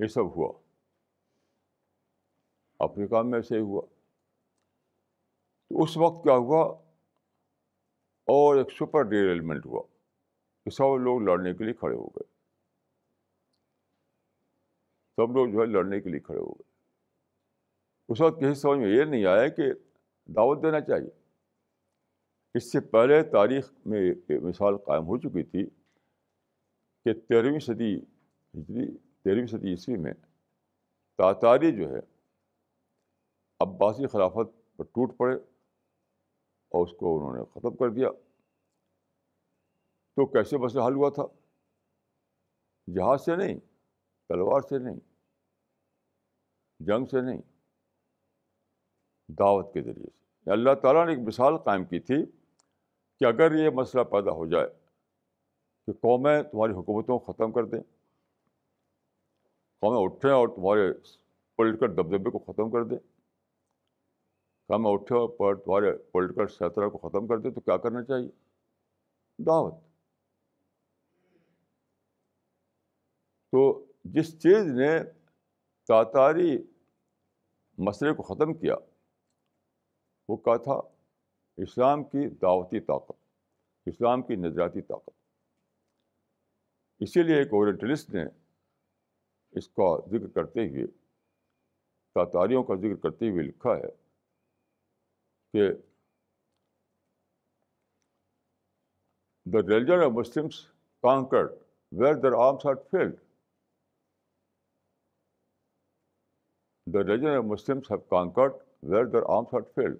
یہ 0.00 0.06
سب 0.06 0.36
ہوا۔ 0.36 0.52
افریقہ 2.78 3.22
میں 3.22 3.38
ایسے 3.38 3.54
ہی 3.56 3.60
ہوا۔ 3.60 3.82
تو 5.68 5.82
اس 5.82 5.96
وقت 5.96 6.24
کیا 6.24 6.32
ہوا؟ 6.32 6.64
اور 8.26 8.56
ایک 8.56 8.72
سپر 8.72 9.02
ڈیل 9.02 9.40
ہوا۔ 9.64 9.82
کہ 10.64 10.70
سب 10.70 10.98
لوگ 10.98 11.20
لڑنے 11.20 11.54
کے 11.54 11.64
لیے 11.64 11.74
کھڑے 11.74 11.96
ہو 11.96 12.06
گئے۔ 12.06 12.24
سب 15.16 15.32
لوگ 15.32 15.46
جو 15.46 15.60
ہے 15.60 15.66
لڑنے 15.66 16.00
کے 16.00 16.10
لیے 16.10 16.20
کھڑے 16.20 16.38
ہو 16.38 16.52
گئے۔ 16.52 16.72
اس 18.08 18.20
وقت 18.20 18.40
کسی 18.40 18.54
سمجھ 18.54 18.78
میں 18.78 18.88
یہ 18.88 19.04
نہیں 19.04 19.24
آیا 19.24 19.48
کہ 19.48 19.62
دعوت 20.26 20.62
دینا 20.62 20.80
چاہیے۔ 20.80 21.23
اس 22.54 22.70
سے 22.72 22.80
پہلے 22.80 23.22
تاریخ 23.22 23.72
میں 23.86 24.00
مثال 24.42 24.76
قائم 24.78 25.06
ہو 25.06 25.16
چکی 25.18 25.42
تھی 25.42 25.64
کہ 27.06 27.12
تیرہویں 27.28 27.58
صدی 27.58 27.94
ہجری 27.94 28.86
تیرہویں 29.22 29.46
صدی 29.46 29.70
عیسوی 29.70 29.96
میں 29.96 30.12
تاتاری 31.18 31.70
جو 31.72 31.90
ہے 31.90 32.00
عباسی 33.60 34.06
خلافت 34.06 34.52
پر 34.76 34.84
ٹوٹ 34.84 35.16
پڑے 35.16 35.34
اور 35.34 36.86
اس 36.86 36.92
کو 36.92 37.16
انہوں 37.16 37.36
نے 37.36 37.42
ختم 37.52 37.76
کر 37.76 37.90
دیا 37.90 38.10
تو 40.16 40.26
کیسے 40.26 40.56
مسئلہ 40.56 40.86
حل 40.86 40.94
ہوا 40.94 41.10
تھا 41.10 41.26
جہاز 42.88 43.24
سے 43.24 43.36
نہیں 43.36 43.58
تلوار 44.30 44.60
سے 44.60 44.78
نہیں 44.78 44.98
جنگ 46.80 47.06
سے 47.06 47.20
نہیں 47.20 47.40
دعوت 49.28 49.72
کے 49.74 49.82
ذریعے 49.82 50.10
سے 50.10 50.50
اللہ 50.50 50.74
تعالیٰ 50.74 51.04
نے 51.06 51.12
ایک 51.12 51.20
مثال 51.20 51.56
قائم 51.58 51.84
کی 51.84 52.00
تھی 52.00 52.24
کہ 53.24 53.28
اگر 53.28 53.54
یہ 53.54 53.70
مسئلہ 53.70 54.02
پیدا 54.02 54.30
ہو 54.30 54.46
جائے 54.46 54.68
کہ 55.86 55.92
قومیں 55.92 56.42
تمہاری 56.42 56.72
حکومتوں 56.72 57.18
کو 57.18 57.32
ختم 57.32 57.52
کر 57.52 57.64
دیں، 57.64 57.80
قومیں 59.80 60.00
اٹھیں 60.02 60.30
اور 60.30 60.48
تمہارے 60.48 60.92
پولیٹیکل 61.56 61.96
دبدبے 61.96 62.30
کو 62.30 62.38
ختم 62.38 62.70
کر 62.70 62.84
دیں، 62.84 62.98
قومیں 64.68 64.92
اٹھیں 64.92 65.38
پر 65.38 65.54
تمہارے 65.54 65.98
پولیٹیکل 65.98 66.46
سیطرہ 66.48 66.88
کو 66.88 66.98
ختم 66.98 67.26
کر 67.26 67.38
دیں، 67.38 67.50
تو 67.50 67.60
کیا 67.60 67.76
کرنا 67.76 68.04
چاہیے؟ 68.04 68.30
دعوت۔ 69.38 69.74
تو 73.50 73.84
جس 74.04 74.42
چیز 74.42 74.66
نے 74.66 74.98
تاتاری 75.86 76.58
مسئلے 77.78 78.14
کو 78.14 78.22
ختم 78.22 78.54
کیا، 78.54 78.76
وہ 80.28 80.36
کیا 80.36 80.56
تھا؟ 80.56 80.93
اسلام 81.58 82.04
کی 82.04 82.28
دعوتی 82.28 82.80
طاقت، 82.80 83.16
اسلام 83.86 84.22
کی 84.22 84.36
نظریاتی 84.36 84.82
طاقت۔ 84.82 85.10
اسی 87.00 87.22
لیے 87.22 87.36
ایک 87.38 87.52
اورینٹلسٹ 87.52 88.10
نے 88.10 88.24
اس 89.52 89.68
کا 89.68 89.96
ذکر 90.10 90.28
کرتے 90.28 90.68
ہوئے، 90.68 90.86
تاتاریوں 92.16 92.62
کا 92.64 92.74
ذکر 92.74 92.96
کرتے 92.96 93.30
ہوئے 93.30 93.42
لکھا 93.42 93.76
ہے 93.76 93.90
کہ 95.52 95.72
the 99.52 99.58
religion 99.58 100.04
of 100.04 100.12
Muslims 100.12 100.66
conquered 101.04 101.52
where 101.92 102.14
their 102.14 102.32
arms 102.38 102.66
are 102.66 102.74
failed 102.90 103.16
the 106.86 106.98
religion 106.98 107.36
of 107.36 107.44
Muslims 107.44 107.90
have 107.90 107.98
conquered 107.98 108.52
where 108.82 109.04
their 109.04 109.22
arms 109.28 109.54
are 109.54 109.60
failed 109.74 109.98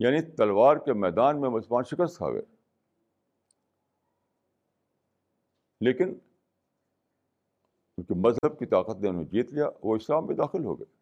یعنی 0.00 0.36
تلوار 0.36 0.76
کے 0.76 0.92
میدان 0.92 1.40
میں 1.40 1.50
مسلمان 1.50 1.84
شکست 1.84 2.16
کھا 2.16 2.32
گئے۔ 2.32 2.42
لیکن 5.80 6.08
ان 7.98 8.04
کے 8.04 8.14
مذہب 8.14 8.58
کی 8.58 8.66
طاقت 8.66 9.00
نے 9.00 9.08
انہیں 9.08 9.24
جیت 9.24 9.52
لیا، 9.52 9.66
وہ 9.82 9.96
اسلام 9.96 10.26
میں 10.26 10.36
داخل 10.36 10.64
ہو 10.64 10.78
گئے۔ 10.80 11.00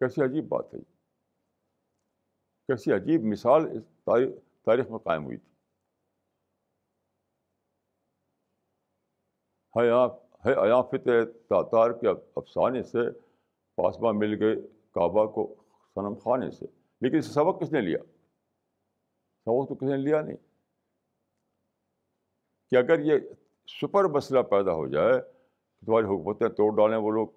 کیسی 0.00 0.22
عجیب 0.24 0.48
بات 0.48 0.74
ہے 0.74 0.78
کیسی 2.68 2.92
عجیب 2.92 3.20
مثال 3.22 3.62
اس 3.66 3.84
تاریخ 4.64 4.90
میں 4.90 4.98
قائم 4.98 5.24
ہوئی 5.24 5.36
تھی۔ 5.36 5.54
ہے 9.76 9.90
آپ 9.90 10.23
ہے۔ 10.46 10.52
ایافت 10.52 11.08
تاتار 11.48 11.90
کے 11.90 12.08
افسانے 12.36 12.82
سے 12.82 13.10
پاسبہ 13.74 14.12
مل 14.12 14.42
گئے 14.42 14.56
کعبہ 14.92 15.26
کو 15.26 15.54
صنم 15.94 16.14
خانے 16.14 16.50
سے؟ 16.50 16.66
لیکن 17.00 17.16
اس 17.16 17.26
سبق 17.26 17.60
کس 17.60 17.72
نے 17.72 17.80
لیا؟ 17.80 17.98
سبق 19.44 19.68
تو 19.68 19.74
کسی 19.74 19.86
نے 19.86 19.96
لیا 19.96 20.20
نہیں؟ 20.20 20.36
کہ 22.70 22.76
اگر 22.76 23.00
یہ 23.00 23.14
سپر 23.82 24.04
مسئلہ 24.04 24.40
پیدا 24.40 24.72
ہو 24.72 24.86
جائے 24.86 25.12
کہ 25.80 25.86
تمہاری 25.86 26.04
حکومتیں 26.04 26.48
توڑ 26.48 26.76
ڈالیں 26.76 26.98
وہ 26.98 27.10
لوگ، 27.10 27.28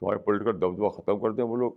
تمہارے 0.00 0.18
پولیٹیکل 0.18 0.60
دبدبہ 0.60 0.88
ختم 0.88 1.20
کر 1.20 1.30
دیں 1.30 1.44
وہ 1.44 1.56
لوگ، 1.56 1.72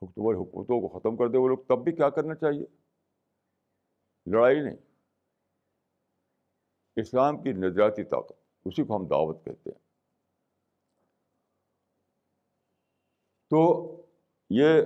تمہاری 0.00 0.36
حکومتوں 0.36 0.88
کو 0.88 0.98
ختم 0.98 1.16
کر 1.16 1.28
دیں 1.28 1.40
وہ 1.40 1.48
لوگ، 1.48 1.58
تب 1.58 1.78
بھی 1.78 1.92
کیا 1.92 2.10
کرنا 2.10 2.34
چاہیے؟ 2.34 2.64
لڑائی 4.26 4.60
نہیں۔ 4.60 4.89
اسلام 7.00 7.42
کی 7.42 7.52
نظریاتی 7.52 8.04
طاقت، 8.04 8.32
اسی 8.64 8.84
کو 8.84 8.96
ہم 8.96 9.06
دعوت 9.06 9.44
کہتے 9.44 9.70
ہیں۔ 9.70 9.90
تو 13.50 13.60
یہ 14.50 14.82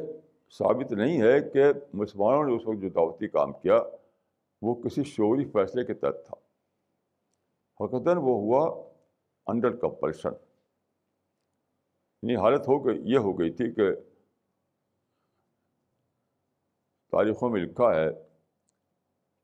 ثابت 0.51 0.93
نہیں 0.93 1.23
ہے 1.23 1.41
کہ 1.41 1.63
مسلمانوں 1.93 2.45
نے 2.45 2.57
اس 2.57 2.63
وقت 2.67 2.83
جو 2.83 2.89
دعوتی 2.89 3.29
کام 3.29 3.53
کیا، 3.53 3.83
وہ 4.63 4.75
کسی 4.75 5.05
شعوری 5.05 5.45
فیصلے 5.45 5.85
کے 5.85 5.95
تحت 5.95 6.15
تھا۔ 6.27 6.37
حقیقتاً 7.85 8.17
وہ 8.17 8.41
ہوا 8.41 8.91
انڈر 9.47 9.77
کمپلشن 9.77 10.31
یعنی 12.23 12.37
حالت 12.37 12.69
ہو 12.69 12.87
گئی، 12.87 13.01
یہ 13.05 13.19
ہو 13.19 13.39
گئی 13.39 13.51
تھی 13.51 13.75
کہ 13.75 13.95
تاریخوں 17.11 17.51
میں 17.51 17.61
لکھا 17.61 17.95
ہے 17.95 18.34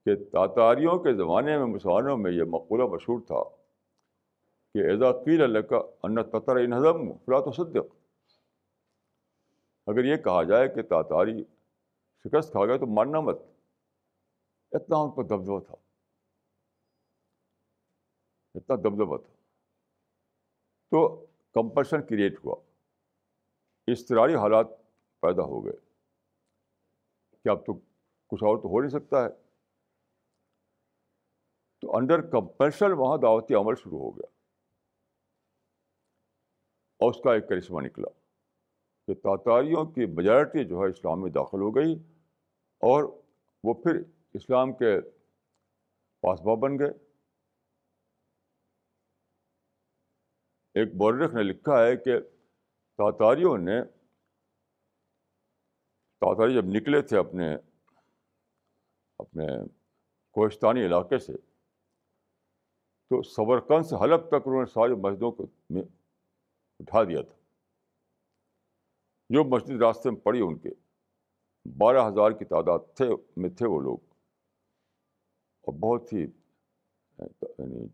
کہ 0.04 0.24
تاتاریوں 0.24 0.98
کے 0.98 1.14
زمانے 1.14 1.58
میں 1.58 1.66
مسلمانوں 1.66 2.16
میں 2.16 2.32
یہ 2.32 2.42
مقولہ 2.42 2.84
مشہور 2.84 3.20
تھا 3.20 3.44
کہ 4.74 4.78
ایزا 4.78 5.12
قیل 5.12 5.42
اللہ 5.42 5.58
کا 5.58 5.76
ان 5.76 6.30
تطر 6.30 6.56
ان 6.56 6.72
ہضم 6.72 7.12
فلاط 7.12 7.42
و 7.46 7.52
صدق 7.52 7.96
اگر 9.86 10.04
یہ 10.04 10.16
کہا 10.16 10.42
جائے 10.42 10.68
کہ 10.68 10.82
تاتاری 10.82 11.44
شکست 12.24 12.50
کھا 12.50 12.66
گئے 12.66 12.78
تو 12.78 12.86
ماننا 12.86 13.20
مت۔ 13.20 13.38
اتنا 14.72 14.96
ان 14.96 15.10
پر 15.10 15.22
دبدبہ 15.22 15.60
تھا۔ 15.60 15.74
اتنا 18.54 18.76
دبدبہ 18.76 19.16
تھا۔ 19.16 19.34
تو 20.90 21.26
کمپلشن 21.52 22.02
کریٹ 22.02 22.44
ہوا۔ 22.44 22.56
استراری 23.86 24.34
حالات 24.34 24.66
پیدا 25.20 25.42
ہو 25.42 25.64
گئے۔ 25.64 25.76
کہ 27.44 27.48
اب 27.48 27.66
تو 27.66 27.72
کچھ 28.26 28.44
اور 28.44 28.56
تو 28.56 28.68
ہو 28.68 28.80
نہیں 28.80 28.90
سکتا 28.90 29.24
ہے؟ 29.24 29.49
انڈر 31.90 32.30
کمپلشن 32.30 32.92
وہاں 32.92 33.18
دعوتی 33.18 33.54
عمل 33.54 33.74
شروع 33.74 33.98
ہو 33.98 34.10
گیا۔ 34.10 34.30
اور 36.98 37.10
اس 37.10 37.16
کا 37.24 37.34
ایک 37.34 37.48
کرشمہ 37.48 37.80
نکلا 37.80 38.08
کہ 39.06 39.14
تاتاریوں 39.14 39.84
کی 39.84 40.06
میجارٹی 40.06 40.64
جو 40.64 40.78
ہے 40.78 40.90
اسلام 40.90 41.22
میں 41.22 41.30
داخل 41.30 41.60
ہو 41.60 41.76
گئی 41.76 41.94
اور 42.80 43.04
وہ 43.64 43.74
پھر 43.74 44.02
اسلام 44.34 44.72
کے 44.72 45.00
پاسبا 46.20 46.54
بن 46.54 46.78
گئے۔ 46.78 46.90
ایک 50.74 50.94
بورخ 50.94 51.34
نے 51.34 51.42
لکھا 51.42 51.86
ہے 51.86 51.96
کہ 51.96 52.20
تاتاریوں 52.96 53.58
نے 53.58 53.84
تاتاری 56.20 56.54
جب 56.54 56.64
نکلے 56.64 57.02
تھے 57.02 57.18
اپنے 57.18 57.54
اپنے 59.18 59.46
کوہستانی 60.30 60.86
علاقے 60.86 61.18
سے 61.18 61.32
تو 63.10 63.22
صبرکن 63.22 63.82
سے 63.82 63.96
حلب 64.04 64.28
تک 64.28 64.34
انہوں 64.34 64.60
نے 64.60 64.66
ساری 64.66 64.94
مسجدوں 64.94 65.32
کو 65.32 65.46
میں 65.70 65.82
اٹھا 66.78 67.04
دیا 67.04 67.22
تھا۔ 67.22 67.34
جو 69.28 69.44
مسجد 69.44 69.82
راستے 69.82 70.10
میں 70.10 70.20
پڑی 70.20 70.40
ان 70.40 70.58
کے، 70.58 70.68
بارہ 71.78 72.08
ہزار 72.08 72.30
کی 72.30 72.44
تعداد 72.44 72.78
تھے، 72.94 73.08
میں 73.36 73.50
تھے 73.50 73.66
وہ 73.66 73.80
لوگ۔ 73.80 73.98
اور 75.60 75.74
بہت 75.74 76.12
ہی 76.12 76.20
یعنی 77.58 77.86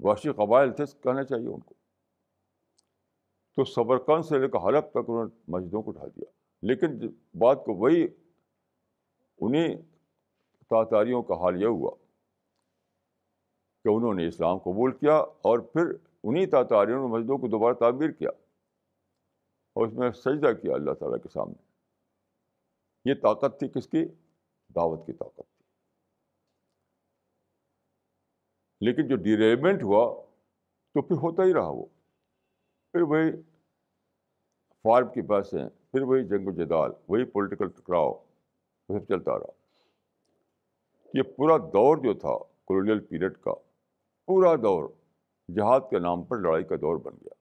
واشی 0.00 0.28
قبائل 0.32 0.72
تھے، 0.72 0.84
کہنا 1.02 1.24
چاہیے 1.24 1.48
ان 1.48 1.60
کو۔ 1.60 1.74
تو 3.56 3.64
صبرکن 3.64 4.22
سے 4.22 4.38
لے 4.38 4.48
کر 4.48 4.58
حلب 4.58 4.90
تک 4.90 4.98
انہوں 5.08 5.24
نے 5.24 5.44
مسجدوں 5.48 5.82
کو 5.82 5.90
اٹھا 5.90 6.06
دیا۔ 6.06 6.30
لیکن 6.62 6.88
بات 7.38 7.64
کو 7.64 7.74
وہی 7.74 8.06
انہیں 9.40 9.76
تاتاریوں 10.70 11.22
کا 11.22 11.34
حال 11.34 11.62
یہ 11.62 11.66
ہوا۔ 11.66 11.90
کہ 13.84 13.88
انہوں 13.88 14.14
نے 14.14 14.28
اسلام 14.28 14.58
قبول 14.58 14.92
کیا 14.92 15.16
اور 15.16 15.58
پھر 15.58 15.82
انہیں 16.24 16.46
تاتاریوں 16.46 17.08
نے 17.08 17.14
مسجدوں 17.14 17.38
کو 17.38 17.48
دوبارہ 17.48 17.74
تعمیر 17.74 18.10
کیا 18.10 18.30
اور 19.74 19.86
اس 19.86 19.92
میں 19.92 20.10
سجدہ 20.10 20.52
کیا 20.52 20.74
اللہ 20.74 20.92
تعالیٰ 20.92 21.18
کے 21.22 21.28
سامنے۔ 21.28 21.68
یہ 23.04 23.14
طاقت 23.14 23.58
تھی 23.58 23.68
کس 23.68 23.88
کی؟ 23.88 24.04
دعوت 24.74 25.06
کی 25.06 25.12
طاقت 25.12 25.36
تھی۔ 25.36 25.64
لیکن 28.80 29.08
جو 29.08 29.16
ڈیریمنٹ 29.16 29.82
ہوا 29.82 30.22
تو 30.94 31.02
پھر 31.02 31.16
ہوتا 31.16 31.42
ہی 31.42 31.54
رہا 31.54 31.68
وہ۔ 31.68 31.86
پھر 32.92 33.02
وہی 33.02 33.42
فارم 34.82 35.12
کی 35.12 35.22
بحثیں 35.22 35.68
پھر 35.68 36.02
وہی 36.02 36.24
جنگ 36.24 36.48
و 36.48 36.50
جدال، 36.50 36.90
وہی 37.08 37.24
پولیٹیکل 37.24 37.68
ٹکراؤ، 37.68 38.12
وہ 38.88 38.98
سب 38.98 39.04
چلتا 39.08 39.38
رہا۔ 39.38 39.50
یہ 41.14 41.22
پورا 41.22 41.56
دور 41.56 41.96
جو 41.96 42.14
تھا 42.14 42.38
کولونیل 42.64 43.00
پیریڈ 43.06 43.38
کا 43.40 43.52
پورا 44.28 44.56
دور 44.56 44.88
جہاد 45.48 45.80
کے 45.90 45.98
نام 45.98 46.22
پر 46.22 46.36
لڑائی 46.38 46.64
کا 46.64 46.76
دور 46.76 46.96
بن 46.96 47.12
گیا۔ 47.14 47.34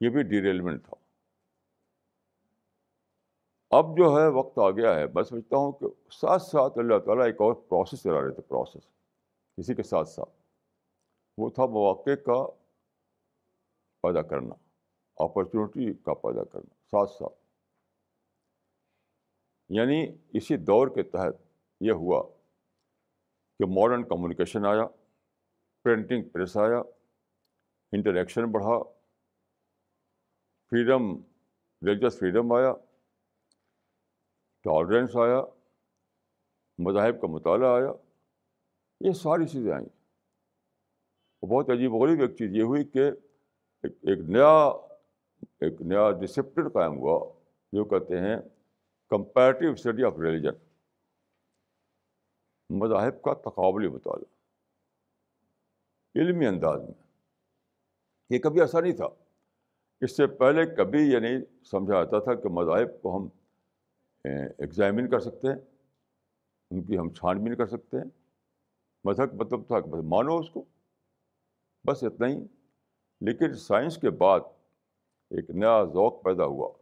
یہ 0.00 0.08
بھی 0.08 0.22
ڈیریلمنٹ 0.22 0.84
تھا۔ 0.84 0.94
اب 3.70 3.98
جو 3.98 4.04
ہے 4.04 4.28
وقت 4.28 4.58
آ 4.58 4.70
گیا 4.70 4.94
ہے۔ 4.94 5.06
میں 5.14 5.22
سمجھتا 5.22 5.56
ہوں 5.56 5.72
کہ 5.72 5.86
ساتھ 6.10 6.42
ساتھ 6.42 6.78
اللہ 6.78 6.98
تعالیٰ 6.98 7.26
ایک 7.26 7.40
اور 7.40 7.54
پروسیس 7.54 8.02
چلا 8.02 8.22
رہے 8.22 8.30
تھے۔ 8.30 8.42
پروسیس 8.42 8.82
اسی 9.56 9.74
کے 9.74 9.82
ساتھ 9.82 10.08
ساتھ۔ 10.08 10.30
وہ 11.38 11.50
تھا 11.50 11.66
مواقع 11.66 12.14
کا 12.26 12.46
پیدا 14.02 14.22
کرنا 14.22 14.54
اپرچونیٹی 15.16 15.94
کا 15.94 16.14
پیدا 16.14 16.44
کرنا، 16.44 16.74
ساتھ 16.90 17.10
ساتھ۔ 17.10 17.34
یعنی 19.68 20.16
اسی 20.32 20.56
دور 20.56 20.88
کے 20.88 21.02
تحت 21.02 21.34
یہ 21.80 21.92
ہوا۔ 21.92 22.37
کہ 23.58 23.66
ماڈرن 23.66 24.02
کمیونیکیشن 24.08 24.66
آیا 24.66 24.86
پرنٹنگ 25.82 26.28
پریس 26.28 26.56
آیا 26.56 26.78
انٹریکشن 27.92 28.50
بڑھا 28.52 28.78
فریڈم 30.70 31.16
ریلیجس 31.86 32.18
فریڈم 32.18 32.52
آیا 32.52 32.72
ٹالرنس 34.64 35.16
آیا، 35.16 35.40
مذاہب 36.78 37.20
کا 37.20 37.26
مطالعہ 37.26 37.74
آیا، 37.74 37.92
یہ 39.00 39.12
ساری 39.12 39.46
چیزیں 39.46 39.72
آئیں۔ 39.72 39.86
بہت 41.42 41.70
عجیب 41.70 41.94
و 41.94 41.98
غریب 41.98 42.20
ایک 42.20 42.36
چیز 42.36 42.54
یہ 42.56 42.62
ہوئی 42.62 42.84
کہ 42.84 43.10
ایک 43.82 44.18
نیا 44.18 44.52
ایک 45.60 45.80
نیا 45.80 46.10
ڈسپلن 46.10 46.68
قائم 46.68 46.98
ہوا، 46.98 47.18
جو 47.72 47.84
کہتے 47.84 48.20
ہیں 48.20 48.36
کمپیریٹیو 49.08 49.72
اسٹڈی 49.72 50.04
آف 50.04 50.18
ریلیجن 50.18 50.67
مذاہب 52.70 53.22
کا 53.22 53.34
تقابلی 53.34 53.88
مطالعہ۔ 53.88 54.38
علمی 56.14 56.46
انداز 56.46 56.80
میں۔ 56.80 57.06
یہ 58.30 58.38
کبھی 58.38 58.60
ایسا 58.60 58.80
نہیں 58.80 58.96
تھا۔ 58.96 59.06
اس 60.00 60.16
سے 60.16 60.26
پہلے 60.26 60.74
کبھی 60.74 60.98
یہ 60.98 61.18
نہیں 61.18 61.64
سمجھا 61.64 61.94
جاتا 61.94 62.18
تھا 62.18 62.34
کہ 62.34 62.48
مذاہب 62.48 63.02
کو 63.02 63.16
ہم 63.16 63.28
ایگزامن 64.58 65.10
کر 65.10 65.20
سکتے 65.20 65.48
ہیں۔ 65.48 65.60
ان 66.70 66.82
کی 66.82 66.98
ہم 66.98 67.10
چھان 67.10 67.44
بین 67.44 67.56
کر 67.56 67.66
سکتے 67.66 67.96
ہیں۔ 67.96 68.04
مذہب 69.04 69.34
مطلب 69.34 69.66
تھا 69.66 69.80
کہ 69.80 69.86
بس 69.86 70.04
مانو 70.04 70.36
اس 70.36 70.50
کو۔ 70.50 70.64
بس 71.84 72.04
اتنا 72.04 72.26
ہی۔ 72.26 72.44
لیکن 73.20 73.54
سائنس 73.54 73.98
کے 74.00 74.10
بعد 74.10 74.40
ایک 75.30 75.50
نیا 75.50 75.84
ذوق 75.84 76.24
پیدا 76.24 76.44
ہوا 76.44 76.72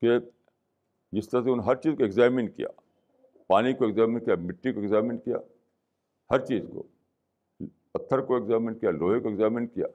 کہ 0.00 0.08
جس 1.12 1.28
طرح 1.28 1.40
سے 1.40 1.50
انہوں 1.50 1.56
نے 1.56 1.62
ہر 1.66 1.74
چیز 1.74 1.94
کو 1.96 2.02
ایگزامن 2.02 2.50
کیا، 2.50 2.68
پانی 3.46 3.72
کو 3.72 3.84
ایگزامن 3.84 4.24
کیا، 4.24 4.34
مٹی 4.34 4.72
کو 4.72 4.80
ایگزامن 4.80 5.18
کیا، 5.18 5.36
ہر 6.30 6.44
چیز 6.44 6.62
کو، 6.72 6.82
پتھر 7.92 8.20
کو 8.20 8.34
ایگزامن 8.34 8.78
کیا، 8.78 8.90
لوہے 8.90 9.20
کو 9.20 9.28
ایگزامن 9.28 9.66
کیا، 9.66 9.86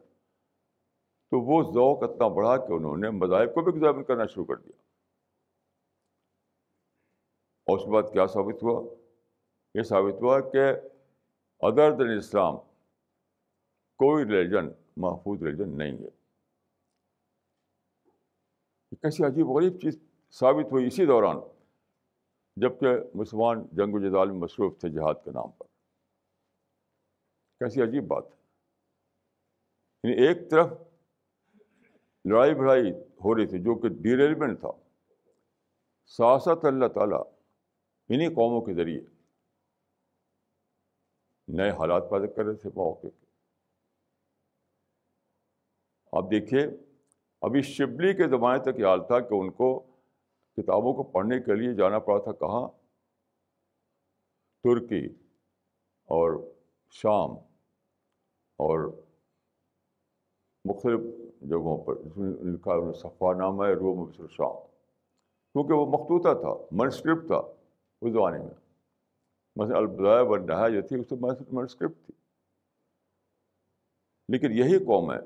تو 1.29 1.39
وہ 1.39 1.63
ذوق 1.71 2.03
اتنا 2.03 2.27
بڑھا 2.27 2.57
کہ 2.57 2.73
انہوں 2.73 2.97
نے 2.97 3.09
مذاہب 3.09 3.53
کو 3.53 3.61
بھی 3.61 3.71
ایگزامن 3.73 4.03
کرنا 4.03 4.25
شروع 4.25 4.45
کر 4.45 4.55
دیا۔ 4.55 4.81
اور 7.65 7.77
اس 7.77 7.83
کے 7.83 7.91
بعد 7.91 8.03
کیا 8.13 8.27
ثابت 8.27 8.63
ہوا؟ 8.63 8.95
یہ 9.73 9.81
ثابت 9.81 10.21
ہوا 10.21 10.39
کہ 10.39 10.71
ادر 11.59 11.91
دین 11.91 12.17
اسلام 12.17 12.55
کوئی 13.97 14.25
ریلیجن 14.25 14.67
محفوظ 14.97 15.43
ریلیجن 15.43 15.77
نہیں 15.77 15.97
ہے۔ 15.97 16.09
کیسی 18.91 19.23
عجیب 19.23 19.47
غریب 19.47 19.81
چیز 19.81 19.99
ثابت 20.31 20.71
ہوئی 20.71 20.87
اسی 20.87 21.05
دوران 21.05 21.35
جبکہ 22.55 22.87
مسلمان 23.15 23.67
جنگ 23.71 23.93
و 23.93 23.99
جدال 23.99 24.31
میں 24.31 24.39
مصروف 24.39 24.79
تھے 24.79 24.89
جہاد 24.89 25.13
کے 25.23 25.31
نام 25.31 25.51
پر۔ 25.51 25.65
کیسی 27.59 27.81
عجیب 27.81 28.07
بات 28.07 28.25
ہے۔ 28.25 28.37
یعنی 30.03 30.27
ایک 30.27 30.51
طرف 30.51 30.67
لڑائی 32.25 32.53
بھڑائی 32.53 32.91
ہو 32.91 33.35
رہی 33.35 33.47
تھی 33.47 33.59
جو 33.59 33.75
کہ 33.75 33.89
ڈیریلمنٹ 33.89 34.59
تھا۔ 34.59 34.71
سیاست 36.05 36.65
اللہ 36.65 36.87
تعالیٰ 36.87 37.23
انہیں 38.09 38.29
قوموں 38.29 38.61
کے 38.61 38.73
ذریعے 38.73 39.01
نئے 41.47 41.69
حالات 41.69 42.09
پیدا 42.09 42.25
کر 42.25 42.43
رہے 42.43 42.55
تھے 42.55 42.69
موقع 42.75 43.07
کے۔ 43.07 43.25
آپ 46.11 46.23
دیکھیے، 46.31 46.61
ابھی 47.41 47.61
شبلی 47.61 48.13
کے 48.13 48.27
زمانے 48.27 48.63
تک 48.63 48.79
یہ 48.79 48.85
حال 48.85 49.07
تھا 49.07 49.19
کہ 49.19 49.33
ان 49.33 49.51
کو 49.51 49.96
کتابوں 50.57 50.93
کو 50.93 51.03
پڑھنے 51.03 51.39
کے 51.39 51.55
لیے 51.55 51.73
جانا 51.73 51.99
پڑا 51.99 52.19
تھا 52.19 52.31
کہاں؟ 52.31 52.67
ترکی 54.63 55.05
اور 56.05 56.51
شام 56.89 57.31
اور 58.57 59.01
مختلف 60.65 60.99
جگہوں 61.41 61.83
پر، 61.83 61.95
جس 61.95 62.17
میں 62.17 62.29
لکھا 62.29 62.71
انہوں 62.71 62.85
نے 62.85 62.93
صفا 62.93 63.33
نامہ 63.33 63.63
ہے 63.63 63.73
روم 63.73 63.99
مصر 63.99 64.23
شام۔ 64.31 64.55
کیونکہ 65.53 65.73
وہ 65.73 65.85
مخطوطہ 65.85 66.41
تھا، 66.41 66.67
منسکرپٹ 66.71 67.27
تھا 67.27 67.41
اس 68.01 68.13
زمانے 68.13 68.39
میں۔ 68.39 68.53
مثلاً 69.55 69.77
البدایہ 69.77 70.23
بن 70.23 70.45
رہا 70.45 70.69
جو 70.69 70.81
تھی، 70.81 70.99
اس 70.99 71.11
میں 71.11 71.31
منسکرپٹ 71.51 72.05
تھی۔ 72.05 72.13
لیکن 74.29 74.51
یہی 74.51 74.85
قوم 74.85 75.13
ہے 75.13 75.19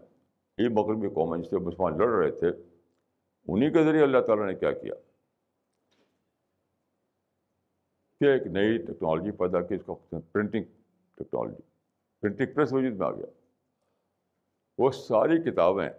یہ 0.57 0.69
مغربی 0.69 1.09
قوم 1.09 1.35
ہے، 1.35 1.41
جس 1.41 1.49
سے 1.49 1.57
مسلمان 1.57 1.97
لڑ 1.97 2.07
رہے 2.07 2.31
تھے۔ 2.31 2.47
انہیں 3.47 3.69
کے 3.69 3.83
ذریعے 3.83 4.03
اللہ 4.03 4.19
تعالیٰ 4.27 4.45
نے 4.45 4.55
کیا 4.55 4.71
کیا؟ 4.71 4.93
کہ 8.21 8.25
ایک 8.25 8.47
نئی 8.47 8.77
ٹیکنالوجی 8.77 9.31
پیدا 9.31 9.62
کی، 9.62 9.75
اس 9.75 9.81
کو 9.86 9.95
پرنٹنگ 10.31 10.63
ٹیکنالوجی۔ 11.15 11.62
پرنٹنگ 12.21 12.53
پریس 12.55 12.73
وجود 12.73 12.93
میں 12.93 13.07
آ 13.07 13.12
گیا۔ 13.12 13.25
وہ 14.77 14.91
ساری 14.91 15.51
کتابیں 15.51 15.89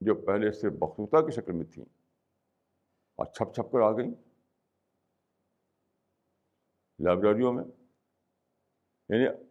جو 0.00 0.14
پہلے 0.14 0.52
صرف 0.52 0.72
مخصوطہ 0.80 1.16
کی 1.16 1.30
شکل 1.30 1.52
میں 1.52 1.64
تھیں 1.64 1.84
اور 3.16 3.26
چھپ 3.26 3.54
چھپ 3.54 3.72
کر 3.72 3.80
آ 3.80 3.90
گئیں۔ 3.90 4.10
لائبریریوں 6.98 7.52
میں 7.52 7.64
یعنی 9.08 9.44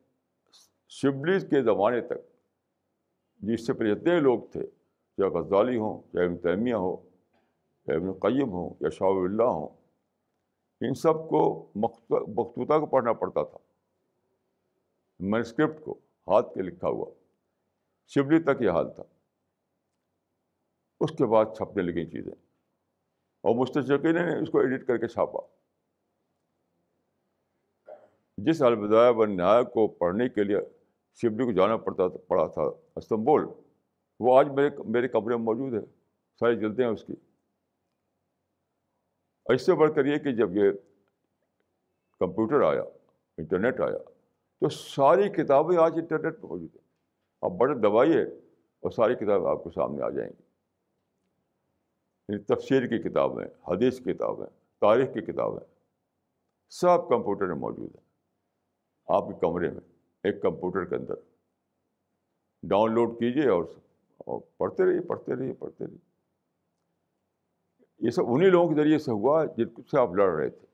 شبلی 0.89 1.39
کے 1.39 1.63
زمانے 1.63 2.01
تک، 2.01 2.17
جس 3.37 3.67
سے 3.67 3.73
پہلے 3.73 3.95
جتنے 3.95 4.19
لوگ 4.19 4.39
تھے، 4.51 4.67
چاہے 5.17 5.29
غزالی 5.29 5.77
ہوں، 5.77 6.01
چاہے 6.13 6.25
ابن 6.25 6.37
تیمیہ 6.37 6.75
ہو، 6.75 7.09
چاہے 7.85 7.97
ابن 7.97 8.13
قیم 8.13 8.49
ہوں 8.49 8.69
یا 8.79 8.89
شاہ 8.89 9.07
اللہ 9.07 9.43
ہوں 9.43 9.76
ان 10.81 10.93
سب 10.93 11.29
کو 11.29 11.71
مخصوطہ 11.75 12.79
کو 12.79 12.85
پڑھنا 12.85 13.13
پڑتا 13.13 13.43
تھا۔ 13.43 13.57
مینسکرپٹ 15.19 15.83
کو 15.83 15.91
ہاتھ 16.27 16.53
کے 16.53 16.61
لکھا 16.61 16.87
ہوا۔ 16.87 17.05
شبلی 18.07 18.39
تک 18.39 18.61
یہ 18.61 18.69
حال 18.69 18.93
تھا۔ 18.93 19.03
اس 20.99 21.11
کے 21.17 21.25
بعد 21.25 21.45
چھپنے 21.57 21.83
لگی 21.83 22.05
چیزیں۔ 22.05 22.33
اور 23.41 23.55
مستقین 23.55 24.15
نے 24.15 24.41
اس 24.41 24.49
کو 24.49 24.59
ایڈٹ 24.59 24.87
کر 24.87 24.97
کے 24.97 25.07
چھاپا۔ 25.07 25.39
جس 28.37 28.61
الوداع 28.61 29.11
و 29.11 29.25
نہایہ 29.25 29.63
کو 29.63 29.87
پڑھنے 29.87 30.29
کے 30.29 30.43
لیے 30.43 30.57
شبلی 31.13 31.45
کو 31.45 31.51
جانا 31.51 31.77
پڑتا 31.77 32.03
پڑا 32.27 32.47
تھا 32.47 32.61
استنبول، 32.95 33.45
وہ 34.19 34.39
آج 34.39 34.49
میرے 34.49 34.69
میرے 34.85 35.07
کمرے 35.07 35.35
میں 35.35 35.43
موجود 35.43 35.73
ہے۔ 35.73 35.89
ساری 36.39 36.59
جلدیں 36.59 36.85
ہیں 36.85 36.91
اس 36.91 37.03
کی۔ 37.03 37.13
اس 39.49 39.65
سے 39.65 39.73
بڑھ 39.73 39.95
کر 39.95 40.05
یہ 40.05 40.17
کہ 40.17 40.31
جب 40.31 40.57
یہ 40.57 40.71
کمپیوٹر 42.19 42.61
آیا، 42.61 42.83
انٹرنیٹ 43.37 43.79
آیا، 43.81 43.97
تو 44.59 44.69
ساری 44.69 45.29
کتابیں 45.29 45.77
آج 45.77 45.93
انٹرنیٹ 45.95 46.41
پہ 46.41 46.47
موجود 46.47 46.69
ہیں۔ 46.75 46.87
آپ 47.41 47.51
بڑے 47.51 47.75
دبائیے 47.75 48.21
اور 48.79 48.91
ساری 48.91 49.15
کتابیں 49.15 49.47
آپ 49.47 49.63
کو 49.63 49.69
سامنے 49.69 50.01
آ 50.01 50.09
جائیں 50.09 50.31
گی۔ 50.39 50.43
یعنی 52.29 52.43
تفسیر 52.43 52.87
کی 52.87 53.09
کتابیں، 53.09 53.45
حدیث 53.67 53.99
کی 53.99 54.13
کتابیں، 54.13 54.45
تاریخ 54.81 55.13
کی 55.13 55.21
کتابیں، 55.21 55.73
سب 56.69 57.09
کمپیوٹر 57.09 57.45
میں 57.45 57.55
موجود 57.55 57.95
ہیں۔ 57.95 58.07
آپ 59.07 59.27
کے 59.27 59.33
کمرے 59.41 59.69
میں، 59.69 59.81
ایک 60.23 60.41
کمپیوٹر 60.41 60.85
کے 60.85 60.95
اندر۔ 60.95 61.13
ڈاؤن 62.63 62.93
لوڈ 62.93 63.19
کیجیے 63.19 63.49
اور 63.49 63.63
پڑھتے 64.57 64.85
رہیے 64.85 65.01
پڑھتے 65.01 65.35
رہیے 65.35 65.53
پڑھتے 65.53 65.85
رہیے۔ 65.85 66.16
یہ 67.99 68.09
سب 68.09 68.21
انہیں 68.27 68.49
لوگوں 68.49 68.69
کے 68.69 68.75
ذریعے 68.75 68.97
سے 68.99 69.11
ہوا 69.11 69.45
جن 69.45 69.81
سے 69.81 69.99
آپ 69.99 70.09
لڑ 70.09 70.29
رہے 70.33 70.49
تھے 70.49 70.65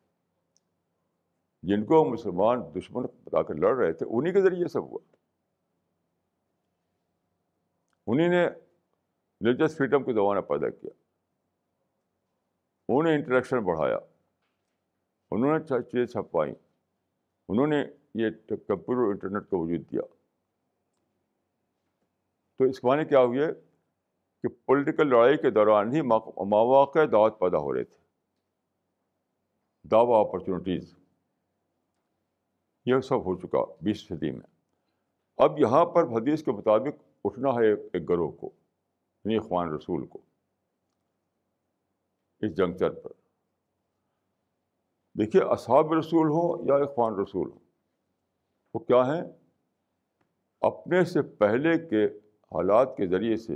جن 1.64 1.86
کو 1.86 2.04
مسلمان 2.06 2.62
دشمن 2.76 3.04
بتا 3.04 3.42
کر 3.42 3.56
لڑ 3.56 3.76
رہے 3.78 3.94
تھے 3.94 4.06
انہیں 4.10 4.34
کے 4.34 4.42
ذریعے 4.42 4.68
سب 4.68 4.84
ہوا 4.84 5.00
انہیں 8.08 8.30
نے 8.30 8.46
ریلیجس 9.42 9.78
فریڈم 9.78 10.04
کو 10.04 10.14
زمانہ 10.14 10.40
پیدا 10.40 10.70
کیا 10.70 10.90
انہوں 12.90 13.04
نے 13.04 13.16
انٹریکشن 13.16 13.64
بڑھایا 13.64 13.98
انہوں 15.32 15.60
نے 15.60 15.82
چیزیں 15.82 16.06
چھپائیں 16.06 16.54
انہوں 17.50 17.68
نے 17.68 17.84
یہ 18.16 18.30
کمپیوٹر 18.48 19.12
انٹرنیٹ 19.12 19.50
کا 19.50 19.58
وجود 19.58 19.92
دیا 19.92 20.02
تو 22.58 22.64
اس 22.64 22.84
معنی 22.84 23.06
کیا 23.06 23.20
ہوئے 23.20 23.48
کہ 24.44 24.50
پولیٹیکل 24.66 25.08
لڑائی 25.08 25.38
کے 25.38 25.50
دوران 25.50 25.96
ہی 25.96 26.02
مواقع 26.02 27.00
دعوت 27.12 27.40
پیدا 27.40 27.58
ہو 27.58 27.74
رہے 27.74 27.84
تھے۔ 27.84 28.04
دعوی 29.92 30.30
اپرچونیٹیز 30.30 30.96
یہ 32.86 33.00
سب 33.00 33.26
ہو 33.26 33.36
چکا 33.40 33.74
بیس 33.82 34.08
صدی 34.08 34.32
میں۔ 34.32 34.48
اب 35.38 35.60
یہاں 35.60 35.86
پر 35.86 36.04
حدیث 36.04 36.44
کے 36.44 36.52
مطابق 36.52 37.04
اٹھنا 37.26 37.50
ہے 37.50 37.74
ایک 37.74 38.10
گروہ 38.10 38.32
کو 38.32 38.50
یعنی 39.26 39.38
اخوان 39.38 39.74
رسول 39.74 40.08
کو۔ 40.08 40.22
اس 42.40 42.58
جنکچر 42.58 42.90
پر۔ 42.90 43.12
دیکھیے، 45.20 45.44
اصحاب 45.44 45.94
رسول 45.94 46.28
ہوں 46.28 46.68
یا 46.68 46.76
اخوان 46.76 47.14
رسول 47.14 47.50
ہوں، 47.50 47.60
وہ 48.74 48.80
کیا 48.80 49.02
ہیں؟ 49.02 49.22
اپنے 50.62 51.06
سے 51.06 51.22
پہلے 51.22 51.90
کے 51.90 52.06
حالات 52.52 52.98
کے 52.98 53.08
ذریعے 53.08 53.38
سے 53.38 53.54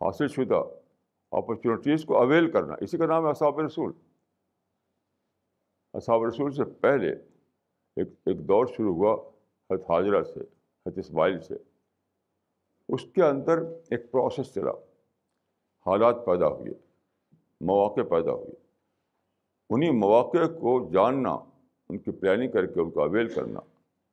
حاصل 0.00 0.28
شدہ 0.28 0.62
اپرچونیٹیز 1.30 2.04
کو 2.04 2.16
اویل 2.16 2.50
کرنا۔ 2.50 2.74
اسی 2.80 2.98
کا 2.98 3.06
نام 3.06 3.24
ہے 3.24 3.30
اصحاب 3.30 3.60
رسول۔ 3.60 3.92
اصحاب 5.94 6.24
رسول 6.24 6.52
سے 6.52 6.64
پہلے 6.64 7.12
ایک 7.96 8.08
ایک 8.26 8.48
دور 8.48 8.66
شروع 8.66 8.94
ہوا 8.94 9.30
حت 9.70 9.90
حاضرہ 9.90 10.22
سے 10.22 10.40
حت 10.86 10.98
اسماعیل 10.98 11.40
سے۔ 11.40 11.54
اس 12.88 13.04
کے 13.04 13.22
اندر 13.22 13.58
ایک 13.90 14.10
پروسیس 14.10 14.54
چلا۔ 14.54 14.72
حالات 15.86 16.26
پیدا 16.26 16.48
ہوئے، 16.48 16.72
مواقع 17.60 18.00
پیدا 18.10 18.32
ہوئے۔ 18.32 18.52
انہیں 19.70 19.92
مواقع 19.92 20.46
کو 20.60 20.90
جاننا، 20.92 21.32
ان 21.88 21.98
کی 21.98 22.10
پلاننگ 22.10 22.50
کر 22.50 22.66
کے 22.66 22.80
ان 22.80 22.90
کو 22.90 23.02
اویل 23.02 23.34
کرنا، 23.34 23.60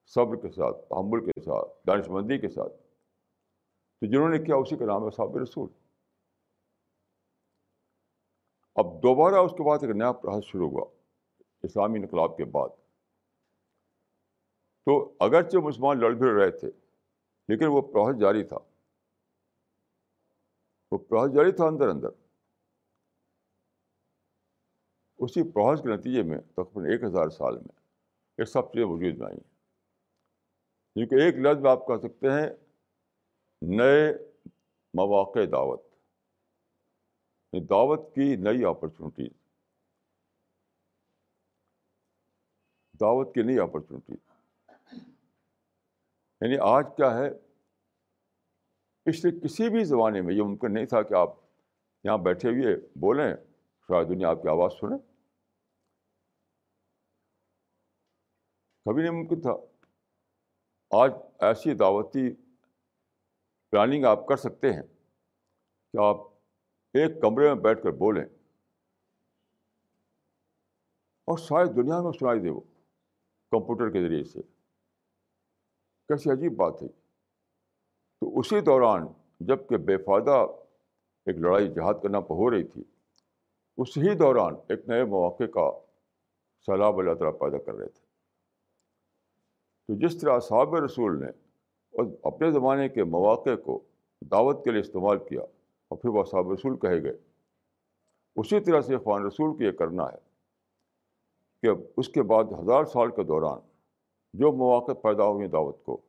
صبر 0.05 0.35
کے 0.35 0.49
ساتھ، 0.49 0.77
تحمل 0.89 1.25
کے 1.25 1.41
ساتھ 1.41 1.87
دانش 1.87 2.09
مندی 2.09 2.37
کے 2.37 2.49
ساتھ۔ 2.49 2.86
تو 4.01 4.05
جنہوں 4.05 4.29
نے 4.29 4.37
کیا 4.37 4.55
اسی 4.55 4.77
کا 4.77 4.85
نام 4.85 5.03
ہے 5.05 5.11
صاب 5.11 5.37
رسول۔ 5.37 5.69
اب 8.75 8.85
دوبارہ 8.85 9.35
اس 9.35 9.51
کے 9.51 9.63
بعد 9.63 9.77
ایک 9.81 9.95
نیا 9.95 10.11
پرہس 10.11 10.43
شروع 10.45 10.69
ہوا، 10.69 10.85
اسلامی 11.63 11.99
انقلاب 11.99 12.37
کے 12.37 12.45
بعد۔ 12.45 12.69
تو 14.85 15.15
اگرچہ 15.19 15.57
مسلمان 15.57 15.99
لڑ 15.99 16.11
بھڑ 16.11 16.41
رہے 16.41 16.51
تھے، 16.51 16.67
لیکن 17.47 17.65
وہ 17.65 17.81
پروہس 17.81 18.19
جاری 18.19 18.43
تھا۔ 18.43 18.57
وہ 20.91 20.97
پروہس 20.97 21.33
جاری 21.35 21.51
تھا 21.51 21.65
اندر 21.65 21.87
اندر۔ 21.87 22.09
اسی 25.17 25.51
پروہس 25.51 25.81
کے 25.81 25.89
نتیجے 25.89 26.23
میں 26.23 26.37
تقریباً 26.37 26.85
ایک 26.85 27.03
ہزار 27.03 27.29
سال 27.29 27.55
میں 27.55 27.79
یہ 28.37 28.43
سب 28.43 28.73
چیزیں 28.73 28.85
وجود 28.85 29.17
میں 29.17 29.27
آئی 29.27 29.37
ہیں 29.37 29.55
کیونکہ 30.93 31.15
ایک 31.15 31.35
لفظ 31.35 31.65
آپ 31.65 31.87
کہہ 31.87 32.07
سکتے 32.07 32.27
ہیں 32.27 32.66
نئے 33.61 34.13
مواقع 34.93 35.39
دعوت۔ 35.51 35.83
دعوت 37.53 38.15
کی 38.15 38.35
نئی 38.35 38.65
اپرچونیٹیز 38.65 39.31
دعوت 43.01 43.33
کی 43.35 43.41
نئی 43.41 43.59
اپرچونیٹیز 43.59 44.17
یعنی 46.41 46.57
آج 46.61 46.85
کیا 46.97 47.17
ہے؟ 47.17 47.29
پچھلے 49.03 49.39
کسی 49.39 49.69
بھی 49.69 49.83
زمانے 49.83 50.21
میں 50.21 50.35
یہ 50.35 50.41
ممکن 50.41 50.73
نہیں 50.73 50.85
تھا 50.85 51.01
کہ 51.01 51.13
آپ 51.13 51.29
یہاں 52.03 52.17
بیٹھے 52.17 52.49
ہوئے 52.49 52.75
بولیں، 52.75 53.35
شاید 53.87 54.09
دنیا 54.09 54.29
آپ 54.29 54.41
کی 54.41 54.49
آواز 54.49 54.71
سنیں۔ 54.79 54.97
کبھی 58.85 59.03
نہیں 59.03 59.21
ممکن 59.21 59.41
تھا۔ 59.41 59.51
آج 60.91 61.11
ایسی 61.39 61.73
دعوتی 61.73 62.46
پلاننگ 63.71 64.05
آپ 64.05 64.27
کر 64.27 64.35
سکتے 64.35 64.73
ہیں 64.73 64.81
کہ 65.93 66.03
آپ 66.03 66.15
ایک 66.93 67.21
کمرے 67.21 67.47
میں 67.47 67.61
بیٹھ 67.61 67.83
کر 67.83 67.91
بولیں 67.91 68.25
اور 71.25 71.37
شاید 71.37 71.75
دنیا 71.75 72.01
میں 72.01 72.11
سنائی 72.11 72.39
دے 72.39 72.49
وہ 72.49 72.59
کمپیوٹر 73.51 73.89
کے 73.89 74.01
ذریعے 74.01 74.23
سے۔ 74.23 74.41
کیسی 76.07 76.31
عجیب 76.31 76.55
بات 76.55 76.83
ہے۔ 76.83 76.87
تو 78.19 78.39
اسی 78.39 78.61
دوران 78.61 79.07
جبکہ 79.39 79.77
بے 79.77 79.97
فائدہ 79.97 80.47
ایک 81.25 81.37
لڑائی 81.37 81.73
جہاد 81.73 81.93
کرنا 82.03 82.17
ہو 82.17 82.51
رہی 82.51 82.63
تھی، 82.63 82.83
اسی 83.77 84.17
دوران 84.17 84.53
ایک 84.69 84.89
نئے 84.89 85.03
مواقع 85.03 85.43
کا 85.43 85.71
سیلاب 86.61 86.99
اللہ 86.99 87.13
تعالیٰ 87.13 87.39
پیدا 87.39 87.57
کر 87.57 87.73
رہے 87.73 87.89
تھے۔ 87.89 88.05
تو 89.87 90.07
جس 90.07 90.21
طرح 90.21 90.39
صحاب 90.39 90.75
رسول 90.75 91.25
نے 91.25 91.46
اور 91.97 92.05
اپنے 92.23 92.51
زمانے 92.51 92.89
کے 92.89 93.03
مواقع 93.03 93.55
کو 93.65 93.83
دعوت 94.21 94.63
کے 94.63 94.71
لیے 94.71 94.79
استعمال 94.79 95.17
کیا 95.29 95.41
اور 95.87 95.97
پھر 95.97 96.09
وہ 96.09 96.23
صحاب 96.23 96.51
رسول 96.51 96.77
کہے 96.77 97.03
گئے۔ 97.03 97.17
اسی 98.35 98.59
طرح 98.59 98.81
سے 98.81 98.97
خوان 98.97 99.25
رسول 99.25 99.57
کو 99.57 99.63
یہ 99.63 99.71
کرنا 99.71 100.03
ہے 100.03 100.17
کہ 101.61 101.69
اس 101.97 102.09
کے 102.09 102.23
بعد 102.23 102.43
ہزار 102.43 102.85
سال 102.85 103.11
کے 103.11 103.23
دوران 103.23 103.59
جو 104.33 104.51
مواقع 104.51 104.91
پیدا 104.91 105.27
ہوئے 105.27 105.47
دعوت 105.47 105.83
کو، 105.83 106.01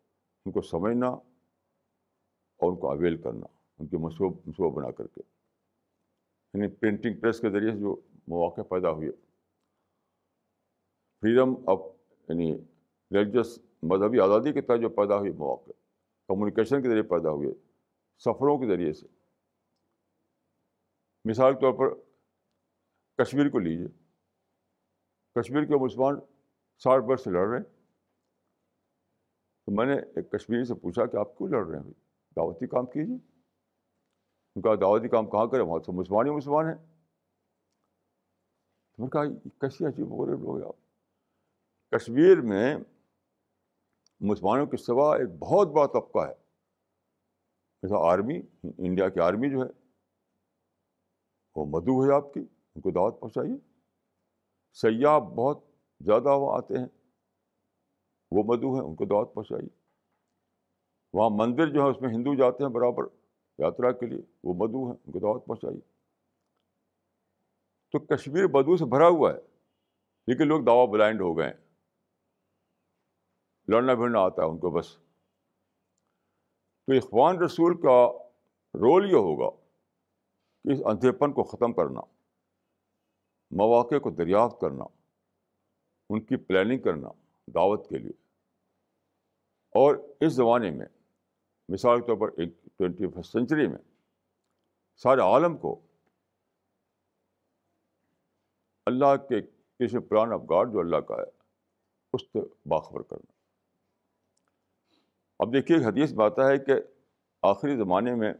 ان 0.47 0.53
کو 0.53 0.61
سمجھنا 0.61 1.09
اور 1.09 2.72
ان 2.72 2.76
کو 2.76 2.91
اویل 2.91 3.16
کرنا، 3.16 3.47
ان 3.78 3.86
کے 3.86 3.99
منصوب 3.99 4.32
منصوبہ 4.47 4.76
بنا 4.76 4.91
کر 4.91 5.07
کے۔ 5.07 5.20
یعنی 6.55 6.68
پرنٹنگ 6.68 7.20
پریس 7.20 7.41
کے 7.41 7.51
ذریعے 7.51 7.72
سے 7.72 7.78
جو 7.78 7.97
مواقع 8.28 8.61
پیدا 8.61 8.91
ہوئے۔ 8.91 9.11
فریڈم 11.20 11.55
آف 11.66 11.78
یعنی 12.28 12.55
ریلیجس 13.12 13.59
مذہبی 13.82 14.20
آزادی 14.20 14.53
کے 14.53 14.61
تحت 14.61 14.80
جو 14.80 14.89
پیدا 14.89 15.18
ہوئی 15.18 15.32
مواقع۔ 15.32 15.70
کمیونیکیشن 16.28 16.82
کے 16.82 16.88
ذریعے 16.88 17.02
پیدا 17.02 17.30
ہوئے، 17.30 17.54
سفروں 18.18 18.58
کے 18.58 18.66
ذریعے 18.66 18.92
سے۔ 18.92 19.06
مثال 21.24 21.54
کے 21.54 21.60
طور 21.60 21.72
پر 21.72 21.94
کشمیر 23.24 23.48
کو 23.48 23.58
لیجیے۔ 23.58 23.86
کشمیر 25.34 25.64
کے 25.64 25.76
مسلمان 25.76 26.14
ساٹھ 26.78 27.04
برس 27.04 27.24
سے 27.24 27.30
لڑ 27.30 27.48
رہے 27.48 27.58
ہیں۔ 27.58 27.64
تو 29.66 29.72
میں 29.72 29.86
نے 29.86 29.94
ایک 29.94 30.30
کشمیری 30.30 30.64
سے 30.64 30.74
پوچھا 30.74 31.06
کہ 31.06 31.16
آپ 31.16 31.38
کیوں 31.38 31.48
لڑ 31.48 31.66
رہے 31.66 31.76
ہیں؟ 31.76 31.82
بھائی 31.82 31.94
دعوتی 32.36 32.66
کام 32.66 32.86
کیجیے۔ 32.86 33.16
ان 34.56 34.62
کا 34.62 34.74
دعوتی 34.74 35.08
کام 35.08 35.30
کہاں 35.30 35.46
کریں؟ 35.46 35.64
وہاں 35.64 35.80
تو 35.80 35.92
مسلمان 35.92 36.26
ہی 36.26 36.30
مسلمان 36.30 36.66
ہیں۔ 36.66 36.74
میں 38.98 39.06
نے 39.06 39.06
کہا 39.06 39.48
کیسی 39.60 39.84
عجیب 39.84 40.10
ہو 40.10 40.26
رہے 40.26 40.32
لوگ 40.32 40.62
آپ۔ 40.62 40.76
کشمیر 41.90 42.40
میں 42.40 42.76
مسلمانوں 44.20 44.66
کے 44.66 44.76
سوا 44.76 45.16
ایک 45.16 45.28
بہت 45.38 45.68
بڑا 45.68 45.86
طبقہ 45.86 46.18
ہے۔ 46.18 46.34
جیسا 47.82 48.12
آرمی، 48.12 48.40
انڈیا 48.78 49.08
کی 49.08 49.20
آرمی 49.20 49.50
جو 49.50 49.58
ہے، 49.58 49.70
وہ 51.54 51.66
مدعو 51.66 52.04
ہے 52.04 52.14
آپ 52.14 52.34
کی، 52.34 52.40
ان 52.40 52.80
کو 52.80 52.90
دعوت 52.90 53.20
پہنچائیے۔ 53.20 53.56
سیاح 54.72 55.18
بہت 55.18 55.58
زیادہ 56.00 56.28
وہاں 56.28 56.56
آتے 56.56 56.74
ہیں، 56.74 56.86
وہ 58.30 58.42
مدعو 58.46 58.74
ہیں، 58.74 58.82
ان 58.82 58.94
کو 58.94 59.04
دعوت 59.04 59.34
پہنچائیے۔ 59.34 59.68
وہاں 61.12 61.30
مندر 61.32 61.66
جو 61.72 61.82
ہے، 61.82 61.90
اس 61.90 62.00
میں 62.00 62.08
ہندو 62.08 62.34
جاتے 62.34 62.64
ہیں 62.64 62.70
برابر، 62.70 63.04
یاترا 63.58 63.92
کے 63.92 64.06
لیے، 64.06 64.22
وہ 64.44 64.54
مدعو 64.54 64.86
ہیں، 64.86 64.94
ان 65.06 65.12
کو 65.12 65.18
دعوت 65.18 65.46
پہنچائیے۔ 65.46 65.80
تو 67.92 67.98
کشمیر 67.98 68.46
بدو 68.46 68.76
سے 68.76 68.84
بھرا 68.84 69.08
ہوا 69.08 69.32
ہے، 69.32 69.38
لیکن 70.26 70.48
لوگ 70.48 70.64
دعوی 70.64 70.86
بلائنڈ 70.86 71.20
ہو 71.20 71.38
گئے 71.38 71.46
ہیں۔ 71.46 71.67
لڑنا 73.68 73.94
بھیڑنا 73.94 74.20
آتا 74.20 74.42
ہے 74.42 74.46
ان 74.48 74.58
کو 74.58 74.70
بس۔ 74.70 74.96
تو 76.86 76.92
اخوان 76.92 77.42
رسول 77.42 77.80
کا 77.80 78.12
رول 78.74 79.10
یہ 79.10 79.16
ہوگا 79.16 79.50
کہ 80.64 80.72
اس 80.72 80.78
اندھے 80.84 81.12
پن 81.12 81.32
کو 81.32 81.42
ختم 81.42 81.72
کرنا، 81.72 82.00
مواقع 83.50 83.98
کو 83.98 84.10
دریافت 84.10 84.60
کرنا، 84.60 84.84
ان 86.10 86.20
کی 86.20 86.36
پلاننگ 86.36 86.82
کرنا 86.82 87.08
دعوت 87.46 87.88
کے 87.88 87.98
لیے۔ 87.98 88.12
اور 89.70 89.96
اس 90.20 90.32
زمانے 90.32 90.70
میں، 90.70 90.86
مثال 91.68 92.00
کے 92.00 92.06
طور 92.06 92.16
پر 92.16 92.40
ایک 92.40 92.52
ٹوینٹی 92.76 93.06
فسٹ 93.06 93.32
سینچری 93.32 93.66
میں 93.66 93.78
سارے 94.96 95.20
عالم 95.20 95.56
کو 95.56 95.80
اللہ 98.86 99.16
کے 99.16 99.42
کسی 99.42 99.98
پلان 99.98 100.32
آف 100.32 100.40
گاڈ 100.50 100.72
جو 100.72 100.80
اللہ 100.80 100.96
کا 100.96 101.14
ہے، 101.14 101.42
اس 102.12 102.22
سے 102.22 102.68
باخبر 102.68 103.02
کرنا۔ 103.02 103.38
اب 105.39 105.53
دیکھیے 105.53 105.78
حدیث 105.84 106.12
میں 106.12 106.26
آتا 106.26 106.49
ہے 106.49 106.59
کہ 106.59 106.72
آخری 107.43 107.76
زمانے 107.76 108.14
میں 108.14 108.34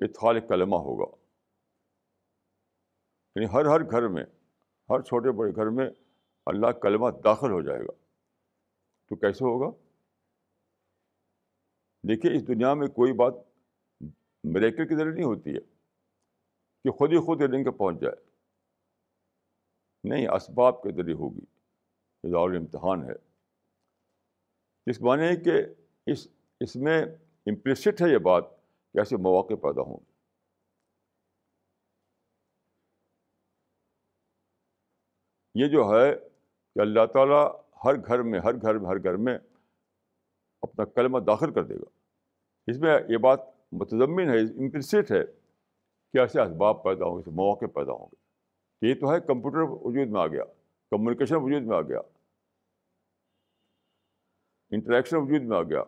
اتخال 0.00 0.40
کلمہ 0.40 0.76
ہوگا۔ 0.76 1.16
یعنی 3.36 3.46
ہر 3.52 3.64
ہر 3.64 3.90
گھر 3.90 4.08
میں، 4.08 4.24
ہر 4.90 5.02
چھوٹے 5.02 5.32
بڑے 5.32 5.52
گھر 5.54 5.66
میں 5.66 5.90
اللہ 6.46 6.66
کلمہ 6.66 7.10
داخل 7.24 7.50
ہو 7.50 7.62
جائے 7.62 7.80
گا۔ 7.80 7.92
تو 9.08 9.16
کیسے 9.16 9.44
ہوگا؟ 9.44 9.76
دیکھیے، 12.08 12.36
اس 12.36 12.48
دنیا 12.48 12.74
میں 12.74 12.86
کوئی 12.86 13.12
بات 13.12 13.34
مریکل 14.44 14.88
کے 14.88 14.96
ذریعے 14.96 15.14
نہیں 15.14 15.24
ہوتی 15.24 15.50
ہے 15.50 15.60
کہ 16.84 16.90
خود 16.90 17.12
ہی 17.12 17.18
خود 17.18 17.42
رنگ 17.42 17.72
پہنچ 17.72 18.00
جائے۔ 18.00 18.30
نہیں، 20.04 20.28
اسباب 20.28 20.82
کے 20.82 20.92
ذریعے 20.92 21.14
ہوگی۔ 21.14 21.40
یہ 22.24 22.28
اظہار 22.28 22.56
امتحان 22.56 23.04
ہے۔ 23.04 23.14
اس 24.86 25.00
معنی 25.00 25.42
کہ 25.44 25.81
اس 26.06 26.28
اس 26.60 26.76
میں 26.76 27.04
امپلسٹ 27.46 28.02
ہے 28.02 28.12
یہ 28.12 28.18
بات 28.18 28.44
کہ 28.92 28.98
ایسے 28.98 29.16
مواقع 29.16 29.54
پیدا 29.54 29.82
ہوں۔ 29.82 29.96
گے 29.96 30.12
یہ 35.54 35.66
جو 35.66 35.82
ہے 35.84 36.14
کہ 36.74 36.80
اللہ 36.80 37.06
تعالیٰ 37.06 37.60
ہر 37.84 37.94
گھر 38.06 38.22
میں، 38.22 38.40
ہر 38.40 38.54
گھر 38.54 38.78
میں 38.78 38.90
ہر 38.90 38.98
گھر 38.98 39.16
میں 39.16 39.38
اپنا 40.62 40.84
کلمہ 40.84 41.18
داخل 41.18 41.52
کر 41.52 41.64
دے 41.64 41.74
گا۔ 41.74 41.90
اس 42.66 42.78
میں 42.78 42.98
یہ 43.08 43.16
بات 43.16 43.40
متضمن 43.72 44.28
ہے 44.28 44.40
امپلسٹ 44.40 45.12
ہے 45.12 45.24
کہ 46.12 46.18
ایسے 46.18 46.40
اسباب 46.40 46.84
پیدا 46.84 47.04
ہوں 47.04 47.12
گے 47.12 47.18
ایسے 47.18 47.30
مواقع 47.30 47.66
پیدا 47.66 47.92
ہوں 47.92 48.06
گے۔ 48.06 48.16
یہ 48.88 48.94
تو 48.94 49.12
ہے 49.12 49.20
کمپیوٹر 49.20 49.58
وجود 49.58 50.08
میں 50.08 50.20
آ 50.20 50.26
گیا، 50.26 50.44
کمیونیکیشن 50.90 51.34
وجود 51.34 51.62
میں 51.62 51.76
آ 51.76 51.80
گیا۔ 51.80 52.00
انٹریکشن 54.72 55.16
وجود 55.16 55.42
میں 55.42 55.56
آ 55.58 55.62
گیا۔ 55.62 55.84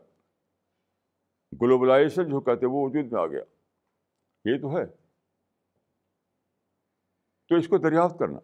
گلوبلائزیشن 1.63 2.31
جو 2.31 2.41
کہتے 2.41 2.67
ہیں 2.67 2.73
وہ 2.73 2.89
وجود 2.89 3.13
میں 3.13 3.21
آ 3.21 3.27
گیا۔ 3.27 3.43
یہ 4.45 4.61
تو 4.61 4.79
ہے۔ 4.79 4.87
تو 7.49 7.55
اس 7.55 7.69
کو 7.69 7.79
دریافت 7.79 8.19
کرنا۔ 8.19 8.39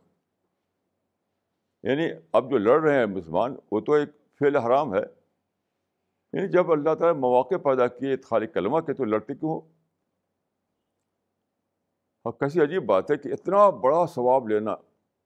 یعنی 1.83 2.11
اب 2.33 2.51
جو 2.51 2.59
لڑ 2.59 2.83
رہے 2.83 2.99
ہیں 2.99 3.07
مسلمان، 3.07 3.57
وہ 3.73 3.81
تو 3.81 3.93
ایک 3.93 4.09
فعل 4.39 4.57
حرام 4.57 4.95
ہے۔ 4.95 5.21
یعنی 6.33 6.49
جب 6.49 6.73
اللہ 6.73 6.95
تعالیٰ 6.95 7.21
مواقع 7.21 7.55
پیدا 7.65 7.87
کیے 7.89 8.17
خالی 8.17 8.47
کلمہ 8.47 8.81
کے 8.81 8.95
تو 8.95 9.05
لڑتے 9.05 9.35
کیوں 9.35 9.51
ہو؟ 9.51 9.61
ہاں 12.25 12.33
کیسی 12.33 12.63
عجیب 12.63 12.85
بات 12.85 13.11
ہے 13.11 13.17
کہ 13.17 13.29
اتنا 13.29 13.71
بڑا 13.71 14.07
ثواب 14.07 14.49
لینا 14.49 14.75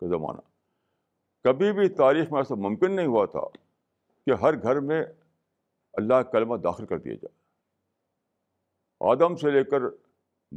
کا 0.01 0.09
زمانہ۔ 0.09 0.41
کبھی 1.45 1.73
بھی 1.73 1.89
تاریخ 1.89 2.33
میں 2.33 2.41
ایسا 2.41 2.55
ممکن 2.55 2.97
نہیں 2.97 3.07
ہوا 3.07 3.27
تھا۔ 3.27 3.64
کہ 4.27 4.31
ہر 4.43 4.62
گھر 4.62 4.81
میں 4.81 5.05
اللہ 5.93 6.22
کلمہ 6.22 6.57
داخل 6.57 6.87
کر 6.87 6.99
دیا 6.99 7.14
جائے۔ 7.14 7.45
آدم 9.11 9.37
سے 9.37 9.51
لے 9.51 9.64
کر 9.64 9.81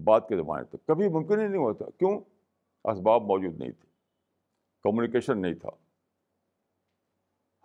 بات 0.03 0.29
کے 0.29 0.37
زمانے 0.37 0.63
تک 0.63 0.85
کبھی 0.85 1.09
ممکن 1.09 1.39
ہی 1.39 1.47
نہیں 1.47 1.57
ہوا 1.57 1.73
تھا 1.73 1.85
کیوں؟ 1.85 2.21
اسباب 2.83 3.21
موجود 3.21 3.59
نہیں 3.59 3.71
تھے۔ 3.71 3.87
کمیونیکیشن 4.83 5.41
نہیں 5.41 5.53
تھا۔ 5.53 5.69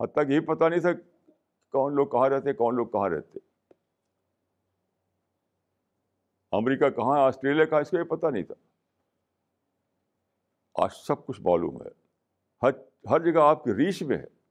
حتیٰ 0.00 0.26
کہ 0.26 0.32
یہ 0.32 0.40
پتہ 0.40 0.64
نہیں 0.64 0.80
تھا 0.80 0.92
کون 1.70 1.94
لوگ 1.94 2.06
کہاں 2.06 2.28
رہتے 2.28 2.52
کون 2.52 2.76
لوگ 2.76 2.86
کہاں 2.86 3.08
رہتے 3.08 3.38
امریکہ 6.52 6.90
کہاں 6.90 7.26
آسٹریلیا 7.26 7.64
کہاں 7.64 7.80
اس 7.80 7.90
کا 7.90 7.98
یہ 7.98 8.04
پتہ 8.04 8.26
نہیں 8.26 8.42
تھا۔ 8.42 8.54
آج 10.74 10.90
سب 11.06 11.26
کچھ 11.26 11.40
معلوم 11.40 11.82
ہے۔ 11.82 11.88
ہر 12.62 12.70
ہر 13.10 13.32
جگہ 13.32 13.40
آپ 13.40 13.64
کی 13.64 13.70
ریچ 13.70 14.02
میں 14.02 14.18
ہے۔ 14.18 14.41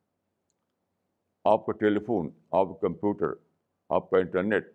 آپ 1.44 1.66
کا 1.66 1.72
ٹیلی 1.72 2.00
فون، 2.00 2.30
آپ 2.52 2.68
کا 2.68 2.88
کمپیوٹر، 2.88 3.28
آپ 3.90 4.10
کا 4.10 4.18
انٹرنیٹ، 4.18 4.72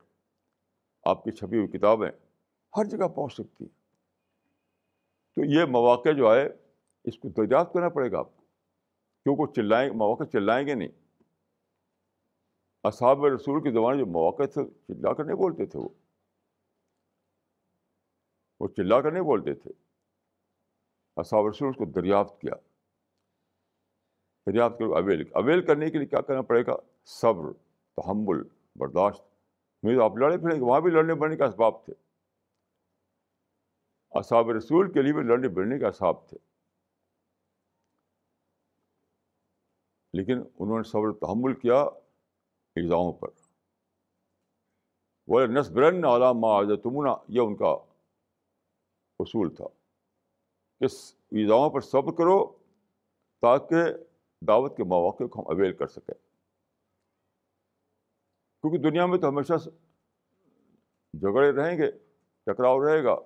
آپ 1.05 1.25
کی 1.25 1.31
چھپی 1.31 1.57
ہوئی 1.57 1.69
کتابیں 1.69 2.11
ہر 2.77 2.85
جگہ 2.85 3.09
پہنچ 3.09 3.33
سکتی 3.33 3.65
ہیں۔ 3.65 3.77
تو 5.37 5.45
یہ 5.45 5.65
مواقع 5.65 6.09
جو 6.19 6.29
آئے، 6.29 6.49
اس 7.05 7.19
کو 7.19 7.29
دریافت 7.29 7.73
کرنا 7.73 7.89
پڑے 7.89 8.13
گا 8.13 8.19
آپ 8.19 8.37
کو، 8.37 8.43
کیونکہ 9.25 9.53
چلائیں، 9.53 9.91
مواقع 9.91 10.25
چلائیں 10.25 10.67
گے 10.67 10.75
نہیں۔ 10.75 11.23
اصحاب 12.85 13.25
رسول 13.25 13.63
کے 13.63 13.71
زمانے 13.71 13.99
جو 13.99 14.07
مواقع 14.07 14.43
تھے، 14.43 14.65
چلا 14.65 15.15
کر 15.15 15.25
نہیں 15.25 15.37
بولتے 15.37 15.67
تھے 15.67 15.79
وہ۔ 15.79 15.89
وہ 18.61 18.69
چلا 18.69 19.01
کر 19.01 19.13
نہیں 19.13 19.23
بولتے 19.23 19.55
تھے۔ 19.55 19.71
اصحاب 21.17 21.47
رسول 21.47 21.69
اس 21.69 21.77
کو 21.77 21.85
دریافت 21.85 22.41
کیا۔ 22.41 22.66
دریافت 24.47 24.79
کرو 24.79 24.95
اویل 24.95 25.25
اویل 25.35 25.67
کرنے 25.67 25.91
کے 25.91 25.99
لیے 25.99 26.07
کیا 26.07 26.21
کرنا 26.21 26.43
پڑے 26.43 26.67
گا؟ 26.67 26.77
صبر، 27.05 27.53
تحمل، 27.97 28.43
برداشت۔ 28.77 29.25
نہیں 29.83 29.97
تو 29.97 30.05
آپ 30.05 30.17
لڑے 30.17 30.39
پھریں 30.39 30.57
گے، 30.57 30.61
وہاں 30.61 30.81
بھی 30.81 30.91
لڑنے 30.91 31.15
بڑھنے 31.15 31.37
کا 31.37 31.45
اسباب 31.45 31.85
تھے۔ 31.85 31.95
اصحاب 34.11 34.51
رسول 34.51 34.93
کے 34.93 35.03
لیے 35.03 35.13
بھی 35.13 35.23
لڑنے 35.23 35.49
بڑھنے 35.49 35.79
کا 35.79 35.89
اسباب 35.89 36.29
تھے۔ 36.29 36.39
لیکن 40.13 40.39
انہوں 40.59 40.77
نے 40.77 40.83
صبر، 40.83 41.13
تحمل 41.13 41.55
کیا 41.55 41.77
ایگزاموں 42.75 43.13
پر۔ 43.13 43.29
وہ 45.27 45.41
نسبرن 45.47 46.05
علامہ 46.05 46.75
تمنا 46.77 47.17
یہ 47.29 47.41
ان 47.41 47.57
کا 47.57 47.77
اصول 49.19 49.55
تھا۔ 49.55 49.67
کہ 50.81 50.85
ایزاؤں 51.31 51.71
پر 51.71 51.81
صبر 51.81 52.13
کرو 52.13 52.47
تاکہ 53.41 53.75
دعوت 54.41 54.77
کے 54.77 54.85
مواقع 54.85 55.25
کو 55.25 55.41
ہم 55.41 55.47
اویل 55.47 55.73
کر 55.73 55.87
سکیں۔ 55.87 56.15
کیونکہ 58.63 58.79
دنیا 58.79 59.07
میں 59.07 59.19
تو 59.19 59.29
ہمیشہ 59.29 59.53
جھگڑے 61.15 61.53
رہیں 61.53 61.79
گے، 61.79 61.91
ٹکراؤ 62.47 62.85
رہے 62.85 63.05
گا، 63.05 63.17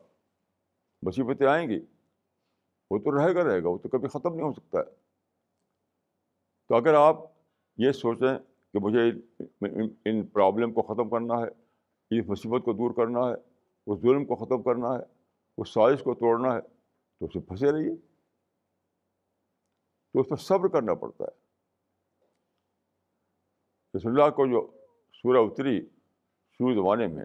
مصیبتیں 1.03 1.47
آئیں 1.47 1.69
گی۔ 1.69 1.81
وہ 2.91 2.99
تو 2.99 3.19
رہے 3.19 3.35
گا 3.35 3.45
رہے 3.45 3.63
گا، 3.63 3.69
وہ 3.69 3.79
تو 3.79 3.89
کبھی 3.89 4.09
ختم 4.09 4.35
نہیں 4.35 4.47
ہو 4.47 4.53
سکتا 4.53 4.79
ہے۔ 4.79 4.85
تو 6.69 6.75
اگر 6.75 6.95
آپ 6.95 7.17
یہ 7.77 7.93
سوچیں 7.93 8.39
کہ 8.73 8.79
مجھے 8.79 9.13
ان 10.05 10.27
پرابلم 10.27 10.73
کو 10.73 10.83
ختم 10.83 11.11
کرنا 11.11 11.35
ہے، 11.35 11.49
اس 12.21 12.29
مصیبت 12.29 12.65
کو 12.65 12.73
دور 12.73 12.95
کرنا 12.95 13.21
ہے، 13.21 13.35
اس 13.87 14.01
ظلم 14.01 14.25
کو 14.25 14.37
ختم 14.37 14.63
کرنا 14.63 14.89
ہے، 14.89 15.03
اس 15.59 15.69
سازش 15.69 16.03
کو 16.03 16.15
توڑنا 16.15 16.55
ہے، 16.55 16.61
تو 17.19 17.27
اسے 17.27 17.41
پھنسے 17.41 17.73
رہیے۔ 17.73 18.10
تو 20.13 20.21
اس 20.21 20.29
پر 20.29 20.37
صبر 20.37 20.69
کرنا 20.69 20.95
پڑتا 20.95 21.25
ہے۔ 21.25 21.41
رسول 23.97 24.21
اللہ 24.21 24.31
کو 24.31 24.47
جو 24.47 24.71
سورہ 25.13 25.39
اتری 25.39 25.87
شروع 26.53 26.75
زمانے 26.75 27.07
میں، 27.07 27.25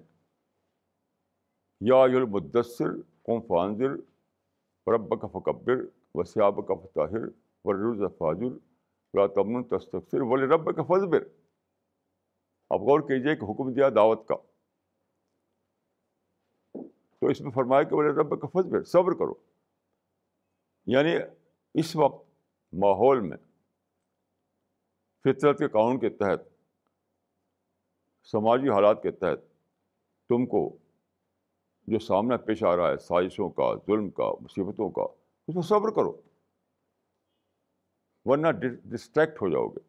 یا 1.81 1.95
المدثر 1.95 3.01
قوم 3.01 3.41
فانزر 3.41 3.91
رب 4.93 5.21
کا 5.21 5.27
فکبر 5.27 5.73
وسیاب 6.13 6.67
کا 6.67 6.73
فطاہر 6.75 7.27
ورز 7.63 8.17
فاضر 8.17 8.57
تمن 9.27 9.63
تستر 9.63 10.21
ولی 10.21 10.45
رب 10.45 10.75
کا 10.75 10.83
فضبر 10.83 11.23
آپ 12.69 12.79
غور 12.79 12.99
کیجیے 12.99 13.35
کہ 13.35 13.43
حکم 13.43 13.73
دیا 13.73 13.89
دعوت 13.89 14.27
کا۔ 14.27 14.35
تو 17.19 17.27
اس 17.27 17.41
میں 17.41 17.51
فرمایا 17.51 17.83
کہ 17.83 17.95
ولی 17.95 18.09
رب 18.09 18.41
کا 18.41 18.47
فضبر 18.47 18.83
صبر 18.83 19.11
کرو۔ 19.11 19.33
یعنی 20.85 21.15
اس 21.73 21.95
وقت 21.95 22.24
ماحول 22.73 23.19
میں 23.19 23.37
فطرت 25.25 25.59
کے 25.59 25.67
قانون 25.67 25.99
کے 25.99 26.09
تحت، 26.09 26.41
سماجی 28.23 28.69
حالات 28.69 29.03
کے 29.03 29.11
تحت 29.11 29.39
تم 30.29 30.45
کو 30.45 30.77
جو 31.87 31.99
سامنا 31.99 32.37
پیش 32.37 32.63
آ 32.63 32.75
رہا 32.75 32.89
ہے، 32.89 32.97
سازشوں 32.97 33.49
کا، 33.49 33.75
ظلم 33.87 34.09
کا، 34.09 34.31
مصیبتوں 34.41 34.89
کا، 34.89 35.01
اس 35.47 35.55
میں 35.55 35.63
صبر 35.63 35.91
کرو، 35.91 36.21
ورنہ 38.25 38.47
ڈسٹریکٹ 38.83 39.41
ہو 39.41 39.49
جاؤ 39.49 39.67
گے۔ 39.67 39.79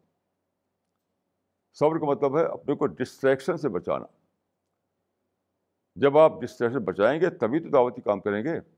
صبر 1.73 1.99
کا 1.99 2.05
مطلب 2.05 2.37
ہے 2.37 2.43
اپنے 2.45 2.75
کو 2.75 2.87
ڈسٹریکشن 2.87 3.57
سے 3.57 3.69
بچانا۔ 3.69 4.05
جب 5.95 6.17
آپ 6.17 6.41
ڈسٹریکشن 6.41 6.83
بچائیں 6.83 7.21
گے، 7.21 7.29
تبھی 7.29 7.59
تو 7.59 7.69
دعوتی 7.69 8.01
کام 8.01 8.19
کریں 8.19 8.43
گے۔ 8.43 8.76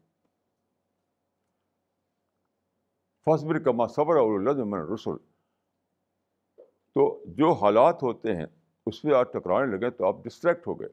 فصبر 3.26 3.60
کما 3.60 3.88
صبر 3.88 4.16
اور 4.16 4.40
من 4.66 4.80
رسول 4.94 5.18
تو 6.96 7.24
جو 7.28 7.52
حالات 7.52 8.04
ہوتے 8.04 8.36
ہیں، 8.36 8.46
اس 8.86 9.02
پہ 9.02 9.14
آپ 9.14 9.34
ٹکرانے 9.34 9.78
لگے 9.78 9.90
تو 9.90 10.08
آپ 10.08 10.16
ڈسٹریکٹ 10.24 10.68
ہو 10.68 10.80
گئے۔ 10.80 10.90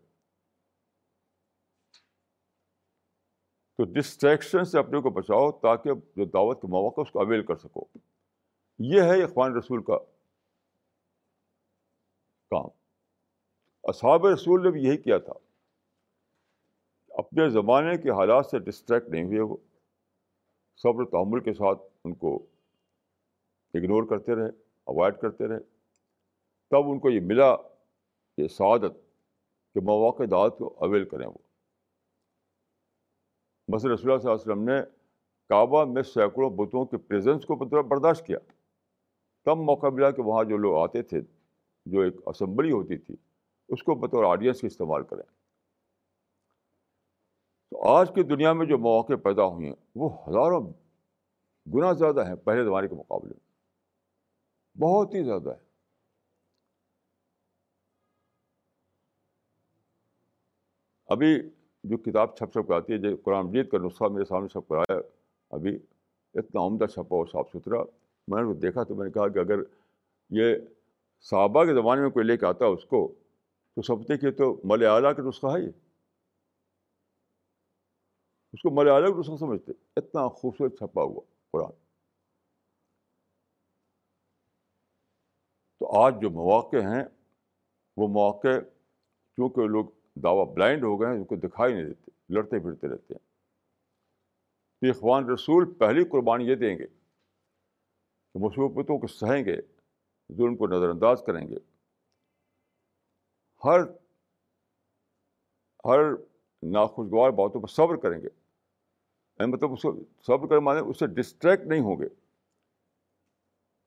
تو 3.77 3.85
ڈسٹریکشن 3.85 4.64
سے 4.64 4.79
اپنے 4.79 5.01
کو 5.01 5.11
بچاؤ 5.11 5.53
تاکہ 5.53 5.91
جو 6.16 6.24
دعوت 6.24 6.62
کے 6.62 6.66
مواقع 6.66 7.01
اس 7.01 7.11
کو 7.11 7.20
اویل 7.20 7.47
کر 7.47 7.57
سکو۔ 7.57 7.85
یہ 8.79 9.03
ہے 9.03 9.22
اخوان 9.22 9.57
رسول 9.57 9.83
کا 9.83 9.99
کام۔ 12.51 12.68
اصحاب 13.85 14.27
رسول 14.27 14.62
نے 14.62 14.70
بھی 14.70 14.83
یہی 14.83 14.97
کیا 14.97 15.18
تھا۔ 15.18 15.33
اپنے 17.09 17.49
زمانے 17.49 17.97
کے 17.97 18.11
حالات 18.11 18.47
سے 18.47 18.59
ڈسٹریکٹ 18.59 19.09
نہیں 19.09 19.24
ہوئے 19.24 19.41
وہ۔ 19.41 19.57
صبر 20.77 21.05
تعمل 21.05 21.41
کے 21.41 21.53
ساتھ 21.53 21.83
ان 22.05 22.14
کو 22.14 22.47
اگنور 23.74 24.03
کرتے 24.03 24.35
رہے 24.35 24.49
اوائڈ 24.85 25.18
کرتے 25.20 25.49
رہے 25.49 25.59
تب 26.70 26.91
ان 26.91 26.99
کو 26.99 27.11
یہ 27.11 27.20
ملا 27.20 27.57
یہ 28.39 28.49
سعادت 28.49 28.93
کہ 29.74 29.81
مواقع 29.81 30.22
دعوت 30.31 30.59
کو 30.59 30.74
اویل 30.79 31.09
کریں 31.09 31.27
وہ۔ 31.27 31.39
مثلاً 33.68 33.95
رسول 33.95 34.11
اللہ 34.11 34.22
صلی 34.22 34.31
اللہ 34.31 34.43
علیہ 34.43 34.53
وسلم 34.53 34.64
نے 34.64 34.81
کعبہ 35.49 35.85
میں 35.85 36.03
سینکڑوں 36.03 36.51
بتوں 36.51 36.85
کے 36.85 36.97
پریزنس 36.97 37.47
کو 37.47 37.57
برداشت 37.83 38.27
کیا۔ 38.27 38.39
تب 39.45 39.57
موقع 39.57 39.87
ملا 39.87 40.11
کہ 40.11 40.22
وہاں 40.22 40.45
جو 40.45 40.57
لوگ 40.57 40.77
آتے 40.77 41.03
تھے، 41.03 41.20
جو 41.87 42.01
ایک 42.01 42.14
اسمبلی 42.27 42.72
ہوتی 42.72 42.99
تھی، 42.99 43.16
اس 43.68 43.83
کو 43.83 43.95
بطور 43.95 44.24
آڈینس 44.24 44.61
کے 44.61 44.66
استعمال 44.66 45.05
کریں۔ 45.05 45.36
تو 47.71 47.89
آج 47.89 48.11
کی 48.14 48.23
دنیا 48.23 48.53
میں 48.53 48.67
جو 48.67 48.79
مواقع 48.79 49.12
پیدا 49.23 49.45
ہوئے 49.45 49.67
ہیں، 49.67 49.75
وہ 49.95 50.11
ہزاروں 50.29 50.61
گنا 51.75 51.93
زیادہ 51.93 52.27
ہیں 52.29 52.35
پہلے 52.35 52.64
زمانے 52.64 52.89
کے 52.89 52.95
مقابلے 52.95 53.33
میں۔ 53.35 53.45
بہت 54.81 55.14
ہی 55.14 55.23
زیادہ 55.25 55.51
ہے 55.51 55.64
ابھی 61.09 61.51
جو 61.85 61.97
کتاب 61.97 62.37
چھپ 62.37 62.53
چھپ 62.53 62.73
آتی 62.73 62.93
ہے، 62.93 62.99
جو 62.99 63.17
قرآن 63.25 63.47
مجید 63.47 63.71
کا 63.71 63.79
نسخہ 63.79 64.05
میرے 64.05 64.25
سامنے 64.25 64.49
چھپ 64.49 64.69
کر 64.69 64.77
آیا، 64.77 65.01
ابھی 65.51 65.79
اتنا 66.35 66.67
عمدہ 66.67 66.87
چھپا 66.87 67.17
اور 67.17 67.27
صاف 67.27 67.49
ستھرا، 67.49 67.83
میں 68.29 68.43
نے 68.43 68.55
دیکھا 68.55 68.83
تو 68.83 68.95
میں 68.95 69.07
نے 69.07 69.12
کہا 69.12 69.29
کہ 69.29 69.39
اگر 69.39 69.59
یہ 70.31 70.57
صحابہ 71.21 71.64
کے 71.64 71.75
زمانے 71.75 72.01
میں 72.01 72.11
کوئی 72.11 72.27
لے 72.27 72.37
کے 72.37 72.47
آتا 72.47 72.67
اس 72.67 72.85
کو، 72.85 73.14
تو 73.75 73.83
سمجھتے 73.83 74.17
کہ 74.17 74.31
تو 74.31 74.61
مل 74.64 74.87
اعلیٰ 74.87 75.17
کا 75.17 75.23
نسخہ 75.23 75.47
ہے 75.47 75.62
یہ۔ 75.62 75.86
اس 78.57 78.63
کو 78.63 78.71
مل 78.71 78.89
اعلیٰ 78.89 79.09
نسخہ 79.11 79.37
سمجھتے 79.37 79.73
اتنا 79.97 80.27
خوبصورت 80.29 80.79
چھپا 80.79 81.03
ہوا 81.03 81.21
قرآن 81.55 81.73
تو 85.81 85.89
آج 86.03 86.21
جو 86.21 86.31
مواقع 86.31 86.77
ہیں 86.77 87.03
وہ 87.97 88.09
مواقع 88.09 88.59
چونکہ 89.39 89.67
لوگ 89.69 89.85
دعویٰ 90.23 90.47
بلائنڈ 90.55 90.85
ہو 90.85 91.01
گئے 91.01 91.09
ہیں 91.09 91.17
ان 91.17 91.25
کو 91.25 91.37
دکھائی 91.37 91.75
نہیں 91.75 91.85
دیتے 91.85 92.11
لڑتے 92.35 92.59
پھرتے 92.59 92.89
رہتے 92.89 93.15
ہیں 93.15 93.21
تو 94.83 94.99
اخوان 94.99 95.31
رسول 95.31 95.73
پہلی 95.75 96.05
قربانی 96.09 96.47
یہ 96.47 96.55
دیں 96.55 96.77
گے 96.79 96.87
کہ 96.87 98.39
مصوبتوں 98.39 98.99
کو 98.99 99.07
سہیں 99.07 99.45
گے 99.45 99.57
ظلم 100.31 100.57
کو 100.57 100.67
نظر 100.67 100.89
انداز 100.89 101.23
کریں 101.27 101.47
گے 101.49 101.59
ہر 103.63 103.81
ہر 105.85 106.13
ناخوشگوار 106.63 107.31
باتوں 107.31 107.61
پر 107.61 107.69
صبر 107.69 107.97
کریں 107.97 108.21
گے 108.21 108.29
مطلب 109.41 109.72
اس 109.72 109.82
کو 109.82 109.93
صبر 110.26 110.47
کرنے 110.47 110.61
مانے، 110.61 110.80
اس 110.80 110.99
سے 110.99 111.07
ڈسٹریکٹ 111.07 111.62
نہیں 111.64 111.80
ہوں 111.80 111.97
گے۔ 111.97 112.07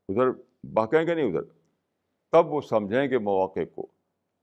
ادھر 0.10 0.32
بہکیں 0.64 1.08
گے 1.08 1.16
نہیں 1.16 1.26
ادھر۔ 1.26 1.42
تب 2.32 2.48
وہ 2.48 2.62
سمجھیں 2.62 3.10
گے 3.10 3.18
مواقع 3.18 3.60
کو۔ 3.76 3.88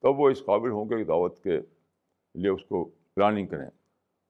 تب 0.03 0.21
وہ 0.21 0.31
اس 0.31 0.45
قابل 0.47 0.71
ہوں 0.71 0.85
گے 0.85 0.97
کہ 0.97 1.05
دعوت 1.05 1.43
کے 1.43 1.61
لیے 2.35 2.49
اس 2.49 2.65
کو 2.65 2.85
پلاننگ 3.15 3.47
کریں، 3.47 3.71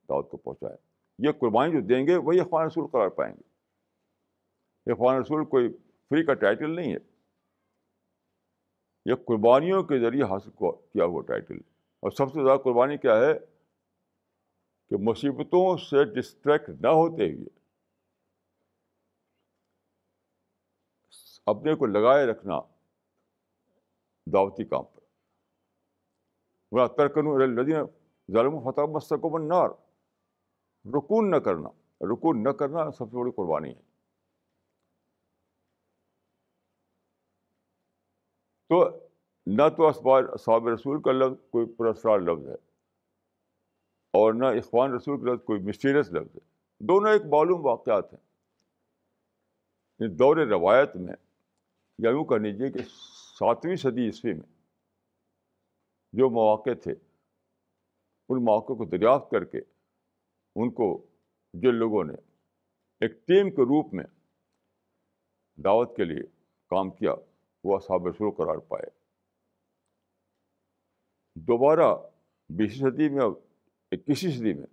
دعوت 0.09 0.31
کو 0.31 0.37
پہنچائیں۔ 0.37 0.77
یہ 1.19 1.33
قربانی 1.33 1.73
جو 1.73 1.81
دیں 1.81 2.07
گے، 2.07 2.17
وہی 2.17 2.41
اخوان 2.41 2.67
رسول 2.67 2.87
قرار 2.87 3.09
پائیں 3.09 3.35
گے۔ 3.35 3.57
اخوان 4.93 5.17
رسول 5.17 5.45
کوئی 5.45 5.69
فری 6.11 6.25
کا 6.25 6.35
ٹائٹل 6.35 6.77
نہیں 6.77 6.93
ہے۔ 6.93 6.99
یہ 9.07 9.15
قربانیوں 9.15 9.83
کے 9.83 9.99
ذریعے 9.99 10.23
حاصل 10.23 10.51
کیا 10.61 11.05
ہوا 11.05 11.23
ٹائٹل 11.23 11.57
اور 12.01 12.11
سب 12.11 12.33
سے 12.33 12.45
زیادہ 12.45 12.59
قربانی 12.59 12.99
کیا 12.99 13.17
ہے؟ 13.17 13.56
کہ 14.91 14.97
مصیبتوں 15.01 15.77
سے 15.77 16.05
ڈسٹریکٹ 16.05 16.69
نہ 16.69 16.87
ہوتے 16.87 17.33
ہوئے 17.33 17.47
اپنے 21.47 21.75
کو 21.75 21.87
لگائے 21.87 22.27
رکھنا 22.27 22.61
دعوتی 24.33 24.65
کام 24.65 24.85
پر۔ 24.85 25.01
بڑا 26.73 26.87
ترکن 26.87 27.25
لدین 27.55 27.85
ظالم 28.33 28.55
و 28.55 28.73
فتح 28.73 28.81
مستق 28.81 29.25
و 29.25 29.39
نار 29.39 29.69
رکون 30.97 31.31
نہ 31.31 31.37
کرنا 31.37 31.69
رکون 32.13 32.43
نہ 32.43 32.49
کرنا 32.49 32.91
سب 32.91 33.11
سے 33.11 33.17
بڑی 33.17 33.31
قربانی 33.31 33.71
ہے۔ 33.71 33.81
تو 38.69 38.91
نہ 39.47 39.63
تو 39.77 39.89
اسبار 39.89 40.37
صحاب 40.37 40.69
رسول 40.69 41.03
کا 41.03 41.13
لفظ، 41.13 41.51
کوئی 41.51 41.67
پرسرار 41.75 42.19
لفظ 42.19 42.49
ہے۔ 42.49 42.76
اور 44.17 44.35
نہ 44.35 44.47
اخوان 44.47 44.93
رسول 44.93 45.21
کا 45.21 45.35
لفظ 45.35 45.45
کوئی 45.45 45.61
مسٹیریس 45.61 46.13
لفظ 46.13 46.37
ہے۔ 46.37 46.41
دونوں 46.81 47.13
ایک 47.13 47.23
معلوم 47.23 47.67
واقعات 47.67 48.13
ہیں۔ 48.13 48.21
دور 50.09 50.37
روایت 50.37 50.97
میں 50.97 51.15
یا 51.99 52.11
یوں 52.11 52.25
کہہ 52.25 52.37
لیجیے 52.37 52.71
کہ 52.71 52.79
ساتویں 53.39 53.77
صدی 53.77 54.07
عیسوی 54.07 54.33
میں 54.33 54.65
جو 56.13 56.31
مواقع 56.31 56.71
تھے، 56.83 56.93
ان 58.29 58.45
مواقع 58.45 58.73
کو 58.73 58.85
دریافت 58.85 59.31
کر 59.31 59.45
کے 59.45 59.59
ان 60.55 60.71
کو 60.71 61.07
جن 61.55 61.75
لوگوں 61.75 62.05
نے 62.05 62.15
ایک 63.01 63.27
ٹیم 63.27 63.51
کے 63.51 63.63
روپ 63.63 63.95
میں 63.95 64.05
دعوت 65.57 65.97
کے 65.97 66.05
لیے 66.05 66.23
کام 66.71 66.91
کیا، 66.91 67.15
وہ 67.65 67.77
اصحاب 67.77 68.07
رسول 68.07 68.31
قرار 68.31 68.57
پائے۔ 68.57 68.87
دوبارہ 71.35 71.97
بیسویں 72.49 72.91
صدی 72.91 73.09
میں 73.09 73.23
اور 73.23 73.33
اکیسویں 73.97 74.33
صدی 74.33 74.53
میں 74.53 74.67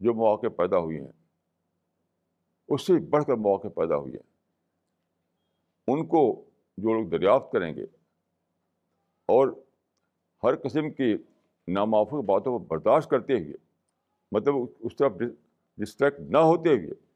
جو 0.00 0.14
مواقع 0.14 0.46
پیدا 0.46 0.78
ہوئے 0.78 1.00
ہیں، 1.00 1.12
اس 2.68 2.86
سے 2.86 2.92
بڑھ 3.08 3.24
کر 3.24 3.34
مواقع 3.34 3.68
پیدا 3.68 3.96
ہوئے 3.96 4.12
ہیں۔ 4.12 4.38
ان 5.86 6.06
کو 6.06 6.44
جو 6.78 6.94
لوگ 6.94 7.08
دریافت 7.08 7.52
کریں 7.52 7.74
گے 7.74 7.82
اور 9.26 9.48
ہر 10.42 10.56
قسم 10.56 10.90
کی 10.90 11.16
ناموافق 11.68 12.24
باتوں 12.24 12.58
کو 12.58 12.64
برداشت 12.64 13.10
کرتے 13.10 13.32
ہوئے 13.32 13.52
مطلب 14.32 14.54
اس 14.80 14.96
طرف 14.96 15.12
ڈسٹریکٹ 15.76 16.20
نہ 16.20 16.38
ہوتے 16.38 16.70
ہوئے 16.70 17.08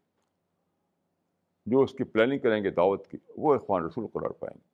جو 1.66 1.80
اس 1.80 1.92
کی 1.92 2.04
پلاننگ 2.04 2.38
کریں 2.38 2.64
گے 2.64 2.70
دعوت 2.70 3.08
کی، 3.08 3.18
وہ 3.36 3.54
اخوان 3.54 3.84
رسول 3.84 4.06
قرار 4.06 4.30
پائیں 4.30 4.58
گے۔ 4.58 4.72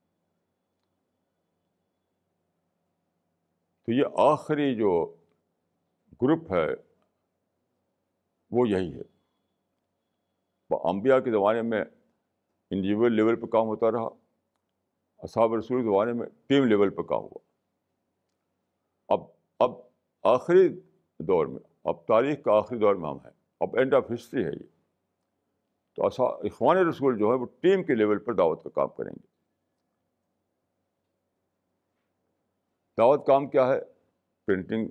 تو 3.87 3.93
یہ 3.93 4.05
آخری 4.17 4.77
جو 4.77 5.17
گروپ 6.23 6.53
ہے، 6.53 6.66
وہ 8.51 8.69
یہی 8.69 8.95
ہے۔ 8.95 9.19
انبیاء 10.85 11.19
کے 11.19 11.31
زمانے 11.31 11.62
میں 11.62 11.85
انڈیویجول 12.71 13.16
لیول 13.16 13.41
پہ 13.41 13.47
کام 13.47 13.66
ہوتا 13.66 13.91
رہا، 13.91 14.09
اصحاب 15.19 15.55
رسول 15.55 15.83
کے 15.83 15.89
زمانے 15.89 16.12
میں 16.12 16.27
ٹیم 16.47 16.64
لیول 16.64 16.91
پہ 16.91 17.03
کام 17.03 17.19
ہوا۔ 17.19 17.39
اب 19.09 19.21
اب 19.59 19.71
آخری 20.23 20.69
دور 21.19 21.47
میں، 21.47 21.61
اب 21.85 22.07
تاریخ 22.07 22.45
کا 22.45 22.53
آخری 22.53 22.79
دور 22.79 22.95
میں 22.95 23.11
ہم 23.11 23.16
ہیں۔ 23.16 23.33
اب 23.61 23.77
اینڈ 23.77 23.95
آف 23.95 24.05
ہسٹری 24.14 24.45
ہے 24.45 24.51
یہ۔ 24.51 24.66
تو 25.95 26.07
اصا 26.07 26.23
اخوان 26.23 26.77
رسول 26.77 27.19
جو 27.19 27.27
ہے 27.27 27.35
وہ 27.35 27.47
ٹیم 27.47 27.85
کے 27.85 27.95
لیول 27.95 28.19
پر 28.19 28.35
دعوت 28.35 28.64
کا 28.64 28.71
کام 28.71 28.89
کریں 28.89 29.12
گے۔ 29.12 29.27
دعوت 32.99 33.27
کام 33.27 33.51
کیا 33.51 33.66
ہے؟ 33.66 33.81
پرنٹنگ 34.47 34.89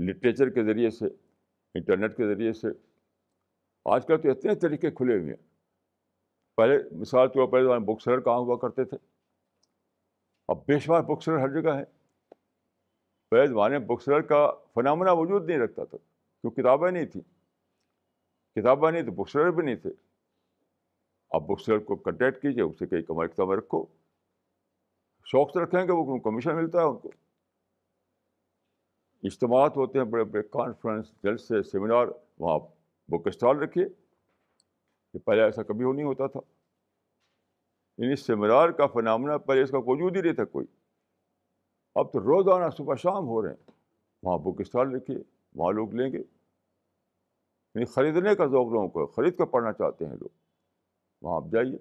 لٹریچر 0.00 0.50
کے 0.50 0.64
ذریعے 0.64 0.90
سے 0.90 1.04
انٹرنیٹ 1.74 2.16
کے 2.16 2.34
ذریعے 2.34 2.52
سے۔ 2.52 2.68
آج 3.84 4.06
کل 4.06 4.22
تو 4.22 4.30
اتنے 4.30 4.54
طریقے 4.54 4.90
کھلے 4.90 5.18
ہوئے 5.18 5.34
ہیں۔ 5.34 5.48
پہلے 6.56 6.96
مثال 6.96 7.28
طور 7.28 7.48
پر 7.48 7.78
بک 7.78 8.02
سیلر 8.02 8.20
کہاں 8.20 8.38
ہوا 8.38 8.56
کرتے 8.56 8.84
تھے۔ 8.84 8.96
اب 10.48 10.56
بے 10.56 10.78
شمار 10.78 11.02
بک 11.02 11.22
سیلر 11.22 11.38
ہر 11.38 11.62
جگہ 11.62 11.70
ہے 11.70 11.84
پہلے 13.30 13.46
زمانے 13.46 13.78
میں 13.78 13.86
بک 13.86 14.02
سیلر 14.02 14.20
کا 14.20 14.52
فنامنا 14.74 15.12
وجود 15.12 15.46
نہیں 15.46 15.58
رکھتا 15.58 15.84
تھا۔ 15.84 15.98
کیوں 16.40 16.52
کتابیں 16.52 16.90
نہیں 16.90 17.06
تھیں۔ 17.06 17.22
کتابیں 18.54 18.90
نہیں 18.90 19.02
تو 19.02 19.10
بک 19.10 19.30
سیلر 19.30 19.50
بھی 19.50 19.62
نہیں 19.62 19.76
تھے۔ 19.76 19.90
آپ 21.30 21.40
بک 21.40 21.60
سیلر 21.60 21.78
کو 21.78 21.96
کنٹیکٹ 21.96 22.42
کیجیے، 22.42 22.62
اسے 22.62 22.86
کئی 22.86 23.02
کمائی 23.02 23.28
کتابیں 23.28 23.56
رکھو۔ 23.56 23.86
شوق 25.24 25.50
سے 25.52 25.60
رکھیں 25.60 25.84
گے، 25.84 25.92
وہ 25.92 26.18
کمیشن 26.18 26.56
ملتا 26.56 26.78
ہے 26.78 26.84
ان 26.84 26.98
کو۔ 26.98 27.10
اجتماعات 29.22 29.76
ہوتے 29.76 29.98
ہیں، 29.98 30.06
بڑے 30.06 30.24
بڑے 30.24 30.42
کانفرنس 30.42 31.12
جلسے 31.22 31.62
سیمینار 31.62 32.06
وہاں 32.38 32.58
بک 33.10 33.26
اسٹال 33.26 33.58
رکھیے۔ 33.58 33.88
کہ 35.12 35.18
پہلے 35.18 35.42
ایسا 35.42 35.62
کبھی 35.62 35.84
ہو 35.84 35.92
نہیں 35.92 36.06
ہوتا 36.06 36.26
تھا۔ 36.26 36.40
یعنی 37.98 38.16
سیمینار 38.16 38.68
کا 38.68 38.86
فنامنا 38.86 39.38
پہلے 39.38 39.62
اس 39.62 39.70
کا 39.70 39.78
وجود 39.78 40.16
ہی 40.16 40.22
نہیں 40.22 40.32
تھا 40.32 40.44
کوئی۔ 40.44 40.66
اب 41.94 42.12
تو 42.12 42.20
روزانہ 42.20 42.70
صبح 42.70 42.94
شام 42.94 43.26
ہو 43.26 43.42
رہے 43.42 43.50
ہیں۔ 43.50 43.70
وہاں 44.22 44.38
بک 44.38 44.60
اسٹال 44.60 44.94
رکھیے، 44.94 45.18
وہاں 45.54 45.72
لوگ 45.72 45.94
لیں 45.94 46.12
گے۔ 46.12 46.18
یعنی 46.18 47.84
خریدنے 47.84 48.34
کا 48.34 48.44
ذوق 48.44 48.72
لوگوں 48.72 48.88
کو 48.88 49.06
خرید 49.06 49.36
کر 49.36 49.44
پڑھنا 49.44 49.72
چاہتے 49.72 50.06
ہیں 50.06 50.16
لوگ۔ 50.16 50.28
وہاں 51.22 51.36
آپ 51.36 51.44
جائیے۔ 51.52 51.78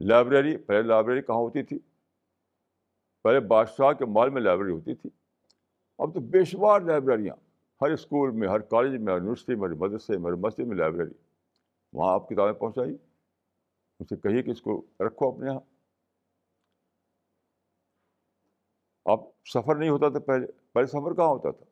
لائبریری، 0.00 0.56
پہلے 0.56 0.82
لائبریری 0.82 1.22
کہاں 1.22 1.38
ہوتی 1.38 1.62
تھی؟ 1.62 1.78
پہلے 3.22 3.40
بادشاہ 3.40 3.92
کے 3.92 4.04
مال 4.04 4.30
میں 4.30 4.42
لائبریری 4.42 4.72
ہوتی 4.72 4.94
تھی۔ 4.94 5.10
اب 5.98 6.14
تو 6.14 6.20
بے 6.20 6.44
شمار 6.44 6.80
لائبریریاں، 6.80 7.36
ہر 7.82 7.90
اسکول 7.92 8.30
میں، 8.30 8.48
ہر 8.48 8.60
کالج 8.60 9.00
میں، 9.00 9.12
ہر 9.12 9.18
یونیورسٹی 9.18 9.54
میں، 9.54 9.68
ہر 9.68 9.74
مدرسے 9.74 10.18
میں، 10.18 10.30
ہر 10.30 10.36
مسجد 10.36 10.66
میں 10.66 10.76
لائبریری۔ 10.76 11.12
وہاں 11.92 12.14
آپ 12.14 12.28
کتابیں 12.28 12.52
پہنچائیے 12.52 12.96
ان 14.00 14.06
سے 14.06 14.16
کہیے 14.16 14.42
کہ 14.42 14.50
اس 14.50 14.62
کو 14.62 14.86
رکھو 15.00 15.28
اپنے 15.28 15.50
یہاں۔ 15.50 15.60
اب 19.04 19.18
سفر 19.54 19.76
نہیں 19.76 19.90
ہوتا 19.90 20.08
تھا 20.08 20.18
پہلے 20.18 20.46
پہلے 20.72 20.86
سفر 20.86 21.14
کہاں 21.14 21.26
ہوتا 21.26 21.50
تھا؟ 21.50 21.64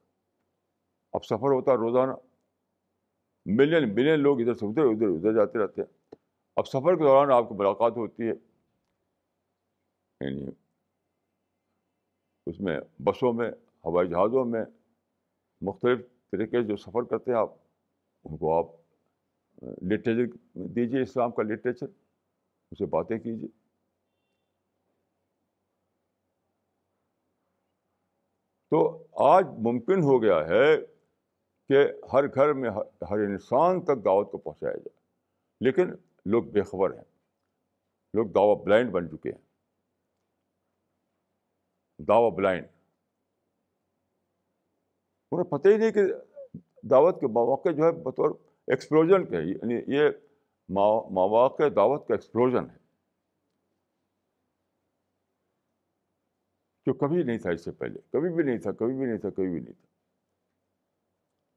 اب 1.12 1.24
سفر 1.24 1.52
ہوتا 1.52 1.74
روزانہ۔ 1.74 2.12
ملین 3.46 3.94
ملین 3.94 4.20
لوگ 4.20 4.40
ادھر 4.40 4.54
سے 4.54 4.66
ادھر 4.66 4.82
ادھر 4.82 5.06
ادھر 5.06 5.34
جاتے 5.34 5.58
رہتے 5.58 5.82
ہیں۔ 5.82 6.14
اب 6.56 6.66
سفر 6.66 6.96
کے 6.96 7.02
دوران 7.02 7.32
آپ 7.32 7.48
کو 7.48 7.54
ملاقات 7.54 7.92
ہوتی 7.96 8.22
ہے۔ 8.22 8.32
یعنی 10.20 10.46
اس 12.46 12.60
میں 12.60 12.80
بسوں 13.02 13.32
میں 13.32 13.50
ہوائی 13.84 14.08
جہازوں 14.08 14.44
میں 14.44 14.64
مختلف 15.60 16.00
طریقے 16.32 16.62
سے 16.62 16.68
جو 16.68 16.76
سفر 16.76 17.02
کرتے 17.02 17.30
ہیں، 17.30 17.38
آپ 17.38 17.50
ان 18.24 18.36
کو 18.38 18.58
آپ 18.58 18.66
لٹریچر 19.82 20.36
دیجیے 20.54 21.02
اسلام 21.02 21.30
کا 21.30 21.42
لٹریچر 21.42 21.86
اسے 22.70 22.86
باتیں 22.86 23.18
کیجیے 23.18 23.48
تو 28.70 29.06
آج 29.12 29.44
ممکن 29.58 30.02
ہو 30.02 30.22
گیا 30.22 30.48
ہے 30.48 30.76
کہ 31.68 31.84
ہر 32.12 32.26
گھر 32.26 32.52
میں 32.52 32.70
ہر 33.10 33.18
انسان 33.18 33.84
تک 33.84 34.04
دعوت 34.04 34.32
کو 34.32 34.38
پہنچایا 34.38 34.72
جائے۔ 34.72 35.00
لیکن 35.60 35.90
لوگ 36.26 36.44
بے 36.44 36.62
خبر 36.62 36.94
ہیں۔ 36.94 37.04
لوگ 38.14 38.26
دعوی 38.26 38.64
بلائنڈ 38.64 38.90
بن 38.90 39.08
چکے 39.08 39.30
ہیں۔ 39.30 39.42
دعوی 41.98 42.30
بلائنڈ۔ 42.30 42.66
انہیں 45.32 45.50
پتہ 45.50 45.68
ہی 45.68 45.76
نہیں 45.76 45.90
کہ 45.90 46.00
دعوت 46.82 47.20
کے 47.20 47.26
مواقع 47.26 47.68
جو 47.68 47.84
ہے 47.84 47.92
بطور 47.92 48.30
ایکسپلوژن 48.66 49.24
کے 49.24 49.36
یعنی 49.36 49.96
یہ 49.96 50.10
مواقع 51.10 51.62
دعوت 51.76 52.08
کا 52.08 52.14
ایکسپلوژن 52.14 52.70
ہے۔ 52.70 52.82
جو 56.86 56.94
کبھی 56.94 57.22
نہیں 57.22 57.38
تھا 57.38 57.50
اس 57.50 57.64
سے 57.64 57.72
پہلے، 57.72 58.00
کبھی 58.12 58.34
بھی 58.34 58.44
نہیں 58.44 58.58
تھا، 58.58 58.72
کبھی 58.72 58.96
بھی 58.96 59.06
نہیں 59.06 59.18
تھا، 59.18 59.30
کبھی 59.30 59.50
بھی 59.50 59.60
نہیں 59.60 59.72
تھا۔ 59.72 59.86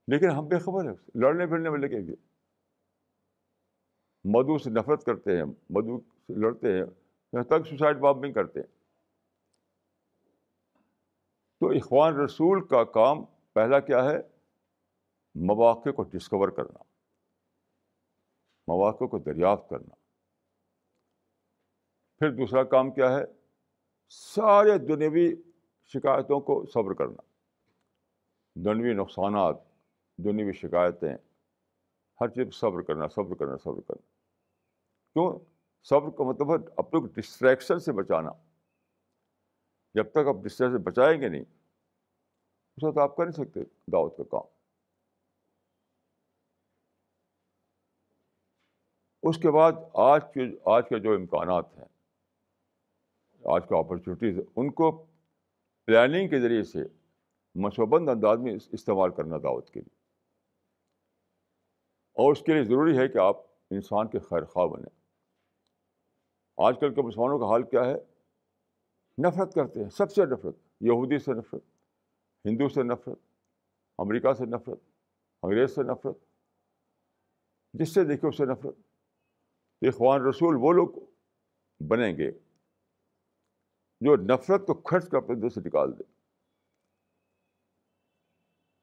لیکن 0.08 0.30
ہم 0.30 0.48
بے 0.48 0.60
خبر 0.60 0.86
ہیں، 0.86 1.10
لڑنے 1.16 1.48
پھرنے 1.48 1.70
میں 1.70 1.80
لگے 1.80 2.08
گے 2.08 2.16
مدو 4.24 4.58
سے 4.58 4.70
نفرت 4.70 5.04
کرتے 5.04 5.38
ہیں 5.38 5.44
مدو 5.70 6.00
سے 6.00 6.40
لڑتے 6.42 6.74
ہیں 6.74 6.84
یہاں 7.34 7.44
تک 7.44 7.68
سوسائڈ 7.70 7.98
بامبنگ 7.98 8.34
کرتے 8.34 8.60
ہیں۔ 8.60 8.68
تو 11.60 11.70
اخوان 11.70 12.16
رسول 12.16 12.68
کا 12.68 12.84
کام 12.84 13.18
پہلا 13.56 13.80
کیا 13.80 14.04
ہے؟ 14.06 14.18
مواقع 15.36 15.90
کو 15.90 16.04
ڈسکور 16.04 16.50
کرنا، 16.50 16.84
مواقع 18.68 19.06
کو 19.06 19.18
دریافت 19.18 19.70
کرنا۔ 19.70 19.96
پھر 22.20 22.32
دوسرا 22.32 22.64
کام 22.64 22.92
کیا 22.92 23.12
ہے؟ 23.12 23.24
سارے 24.10 24.78
دنیوی 24.78 25.36
شکایتوں 25.86 26.40
کو 26.40 26.66
صبر 26.66 26.94
کرنا۔ 26.94 27.22
دنوی 28.56 28.94
نقصانات 28.94 29.56
دنیوی 30.18 30.52
شکایتیں، 30.52 31.18
ہر 32.22 32.28
چیز 32.28 32.54
صبر 32.56 32.82
کرنا 32.82 33.08
صبر 33.08 33.36
کرنا 33.36 33.58
صبر 33.58 33.82
کرنا۔ 33.82 34.08
کیوں؟ 35.14 35.40
صبر 35.84 36.10
کا 36.10 36.24
مطلب 36.24 36.50
ہے 36.50 36.56
اپنے 36.78 37.00
کو 37.00 37.06
ڈسٹریکشن 37.06 37.80
سے 37.80 37.92
بچانا۔ 37.92 38.30
جب 39.94 40.12
تک 40.12 40.28
آپ 40.28 40.36
ڈسٹریکشن 40.44 40.78
بچائیں 40.78 41.22
گے 41.22 41.30
نہیں 41.30 41.44
اس 42.78 42.84
وقت 42.84 42.98
آپ 42.98 43.16
کر 43.16 43.24
نہیں 43.26 43.46
سکتے 43.46 43.60
دعوت 43.92 44.18
کا 44.18 44.24
کام۔ 44.24 44.56
اس 49.24 49.38
کے 49.38 49.52
بعد 49.52 49.72
آج 49.94 50.22
کے 50.34 50.42
آج 50.66 50.90
کے 50.90 51.00
جو 51.00 51.14
امکانات 51.14 51.78
ہیں، 51.78 51.86
آج 53.46 53.62
کا 53.70 53.78
اپرچونیٹیز 53.78 54.40
ان 54.56 54.72
کو 54.72 55.06
پلاننگ 55.86 56.30
کے 56.30 56.40
ذریعے 56.40 56.64
سے 56.64 56.80
منصوبند 57.56 58.10
انداز 58.10 58.38
میں 58.40 58.56
استعمال 58.72 59.12
کرنا 59.12 59.38
دعوت 59.38 59.70
کے 59.70 59.80
لیے۔ 59.80 59.96
اور 62.12 62.32
اس 62.32 62.42
کے 62.42 62.54
لیے 62.54 62.64
ضروری 62.64 62.98
ہے 62.98 63.08
کہ 63.08 63.18
آپ 63.18 63.38
انسان 63.70 64.08
کے 64.08 64.20
خیر 64.20 64.46
خواہ 64.46 64.68
بنیں۔ 64.68 65.02
آج 66.58 66.76
کل 66.80 66.94
کے 66.94 67.02
مسلمانوں 67.02 67.40
کا 67.40 67.46
حال 67.46 67.64
کیا 67.64 67.86
ہے؟ 67.86 67.96
نفرت 69.28 69.54
کرتے 69.54 69.84
ہیں، 69.84 69.90
سب 69.90 70.12
سے 70.12 70.26
نفرت، 70.26 70.56
یہودی 70.82 71.20
سے 71.20 71.34
نفرت۔ 71.34 71.75
ہندو 72.46 72.70
سے 72.70 72.84
نفرت، 72.84 73.20
امریکہ 73.98 74.34
سے 74.34 74.46
نفرت، 74.46 74.80
انگریز 75.44 75.76
سے 75.76 75.84
نفرت، 75.84 76.18
جس 77.74 77.94
سے 77.94 78.04
دیکھے 78.04 78.28
اس 78.28 78.38
سے 78.38 78.46
نفرت۔ 78.46 78.76
اخوان 79.82 80.22
رسول 80.22 80.56
وہ 80.60 80.74
لوگ 80.74 80.88
بنیں 81.88 82.18
گے 82.18 82.32
جو 84.02 84.16
نفرت 84.16 84.68
کو 84.68 84.74
خرچ 84.74 85.10
کر 85.10 85.18
اپنے 85.18 85.36
دل 85.36 85.50
سے 85.50 85.62
نکال 85.66 86.00
دے۔ 86.00 86.04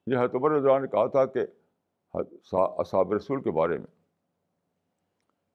یہ 0.07 0.17
حتبر 0.17 0.51
رضا 0.51 0.79
نے 0.79 0.87
کہا 0.87 1.07
تھا 1.07 1.25
کہ 1.25 1.39
اصاب 2.51 3.13
رسول 3.13 3.43
کے 3.43 3.51
بارے 3.51 3.77
میں۔ 3.77 3.87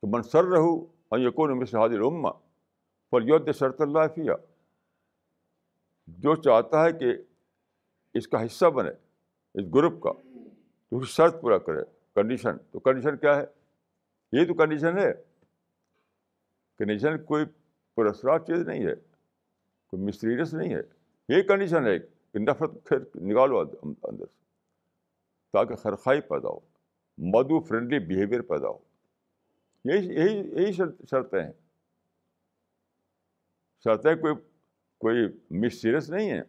کہ 0.02 0.16
منصر 0.16 0.44
رہو 0.44 0.86
یقون 1.12 1.60
مثل 1.60 1.76
حاضر 1.76 1.98
اما 1.98 2.32
پر 3.10 3.22
یود 3.22 3.50
شرط 3.54 3.80
اللہ 3.80 4.08
فیا 4.14 4.34
جو 6.06 6.34
چاہتا 6.34 6.84
ہے 6.84 6.92
کہ 6.92 7.37
اس 8.18 8.28
کا 8.28 8.44
حصہ 8.44 8.66
بنے، 8.66 8.90
اس 9.54 9.74
گروپ 9.74 10.02
کا۔ 10.02 10.12
تو 10.90 11.02
شرط 11.02 11.40
پورا 11.40 11.58
کرے 11.58 11.82
کنڈیشن 12.14 12.58
تو 12.70 12.78
کنڈیشن 12.78 13.16
کیا 13.16 13.36
ہے؟ 13.36 13.44
یہی 14.32 14.44
تو 14.44 14.54
کنڈیشن 14.54 14.98
ہے 14.98 15.12
کنڈیشن 16.78 17.24
کوئی 17.24 17.44
پرسرات 17.94 18.46
چیز 18.46 18.68
نہیں 18.68 18.86
ہے، 18.86 18.94
کوئی 19.86 20.02
مسٹریس 20.02 20.54
نہیں 20.54 20.74
ہے۔ 20.74 20.80
یہی 21.28 21.42
کنڈیشن 21.42 21.86
ہے 21.86 21.98
کہ 21.98 22.38
نفرت 22.38 22.70
پھر 22.84 22.98
نکالو 23.14 23.58
اندر 23.58 24.26
سے، 24.26 24.44
تاکہ 25.52 25.74
خرخائی 25.74 26.20
پیدا 26.20 26.48
ہو 26.48 26.60
مدو 27.18 27.60
فرینڈلی 27.60 27.98
بیہیویئر 27.98 28.42
پیدا 28.42 28.68
ہو۔ 28.68 28.78
یہی 29.84 30.06
یہی 30.06 30.36
یہی 30.36 30.72
شرطیں 30.72 31.42
ہیں۔ 31.42 31.52
شرطیں 33.84 34.14
کوئی 34.14 34.34
کوئی 34.98 35.28
مس 35.50 35.82
سیریس 35.82 36.10
نہیں 36.10 36.30
ہیں۔ 36.30 36.42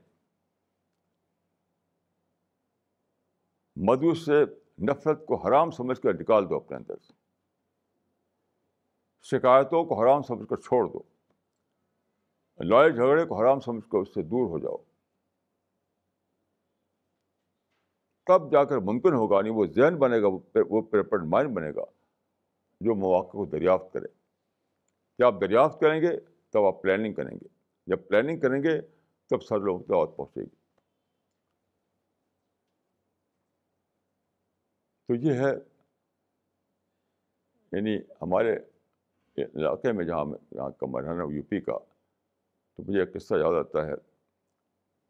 مدو 3.82 4.14
سے 4.14 4.46
نفرت 4.82 5.26
کو 5.26 5.36
حرام 5.36 5.72
سمجھ 5.72 6.02
کر 6.02 6.14
نکال 6.14 6.50
دو 6.50 6.56
اپنے 6.56 6.78
اندر 6.78 6.96
سے۔ 7.08 7.14
شکایتوں 9.24 9.86
کو 9.86 10.02
حرام 10.02 10.22
سمجھ 10.22 10.48
کر 10.50 10.56
چھوڑ 10.56 10.86
دو۔ 10.86 11.02
لڑائی 12.64 12.94
جھگڑے 12.94 13.26
کو 13.26 13.40
حرام 13.40 13.60
سمجھ 13.60 13.90
کر 13.90 13.98
اس 13.98 14.14
سے 14.14 14.22
دور 14.22 14.50
ہو 14.50 14.60
جاؤ۔ 14.60 14.78
تب 18.26 18.52
جا 18.52 18.64
کر 18.64 18.78
ممکن 18.78 19.14
ہوگا 19.14 19.42
نہیں 19.42 19.54
وہ 19.54 19.66
ذہن 19.66 19.96
بنے 19.96 20.22
گا، 20.22 20.28
وہ 20.70 20.82
پیپر 20.82 21.20
مائنڈ 21.20 21.56
بنے 21.56 21.72
گا 21.72 21.84
جو 22.80 22.96
مواقع 22.96 23.32
کو 23.32 23.46
دریافت 23.46 23.94
کرے۔ 23.94 24.08
جب 25.20 25.26
آپ 25.26 25.42
دریافت 25.42 25.80
کریں 25.80 26.02
گے، 26.02 26.20
تب 26.50 26.66
آپ 26.66 26.82
پلاننگ 26.82 27.14
کریں 27.14 27.38
گے۔ 27.42 27.48
جب 27.88 28.08
پلاننگ 28.08 28.40
کریں 28.40 28.64
گے، 28.64 28.82
تب 29.30 29.44
سر 29.44 29.60
لوگ 29.60 29.82
دعوت 29.82 30.18
پہنچے 30.18 30.42
گی۔ 30.42 30.59
تو 35.10 35.16
یہ 35.16 35.34
ہے 35.34 35.54
یعنی 37.72 37.98
ہمارے 38.22 38.58
علاقے 39.38 39.92
میں 39.92 40.06
جہاں 40.06 40.26
یہاں 40.52 40.70
کا 40.70 40.86
مرحلہ 40.86 41.34
یو 41.34 41.44
پی 41.44 41.62
کا، 41.62 41.78
تو 42.76 42.84
مجھے 42.88 43.00
ایک 43.00 43.14
قصہ 43.14 43.34
یاد 43.34 43.60
آتا 43.60 43.86
ہے۔ 43.86 43.92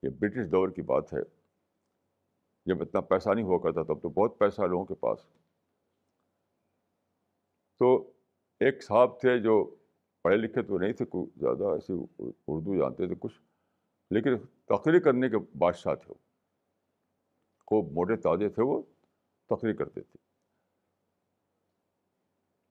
یہ 0.03 0.09
برٹش 0.09 0.51
دور 0.51 0.69
کی 0.69 0.81
بات 0.81 1.13
ہے۔ 1.13 1.19
جب 2.65 2.81
اتنا 2.81 3.01
پیسہ 3.01 3.29
نہیں 3.29 3.45
ہوا 3.45 3.59
کرتا 3.63 3.83
تب 3.83 4.01
تو 4.01 4.09
بہت 4.09 4.39
پیسہ 4.39 4.61
لوگوں 4.61 4.85
کے 4.85 4.95
پاس۔ 4.95 5.19
تو 7.79 8.13
ایک 8.59 8.83
صاحب 8.83 9.19
تھے 9.19 9.39
جو 9.39 9.75
پڑھے 10.21 10.37
لکھے 10.37 10.63
تو 10.63 10.77
نہیں 10.77 10.93
تھے، 10.93 11.05
کوئی 11.05 11.39
زیادہ 11.39 11.63
ایسے 11.63 11.93
اردو 12.47 12.77
جانتے 12.77 13.07
تھے 13.07 13.15
کچھ، 13.19 13.41
لیکن 14.11 14.37
تقریر 14.65 14.99
کرنے 14.99 15.29
کے 15.29 15.37
بادشاہ 15.57 15.95
تھے 15.95 16.05
وہ۔ 16.09 16.15
خوب 17.65 17.91
موٹے 17.91 18.15
تازے 18.15 18.49
تھے 18.49 18.63
وہ۔ 18.63 18.81
تقریر 19.49 19.73
کرتے 19.73 20.01
تھے۔ 20.01 20.17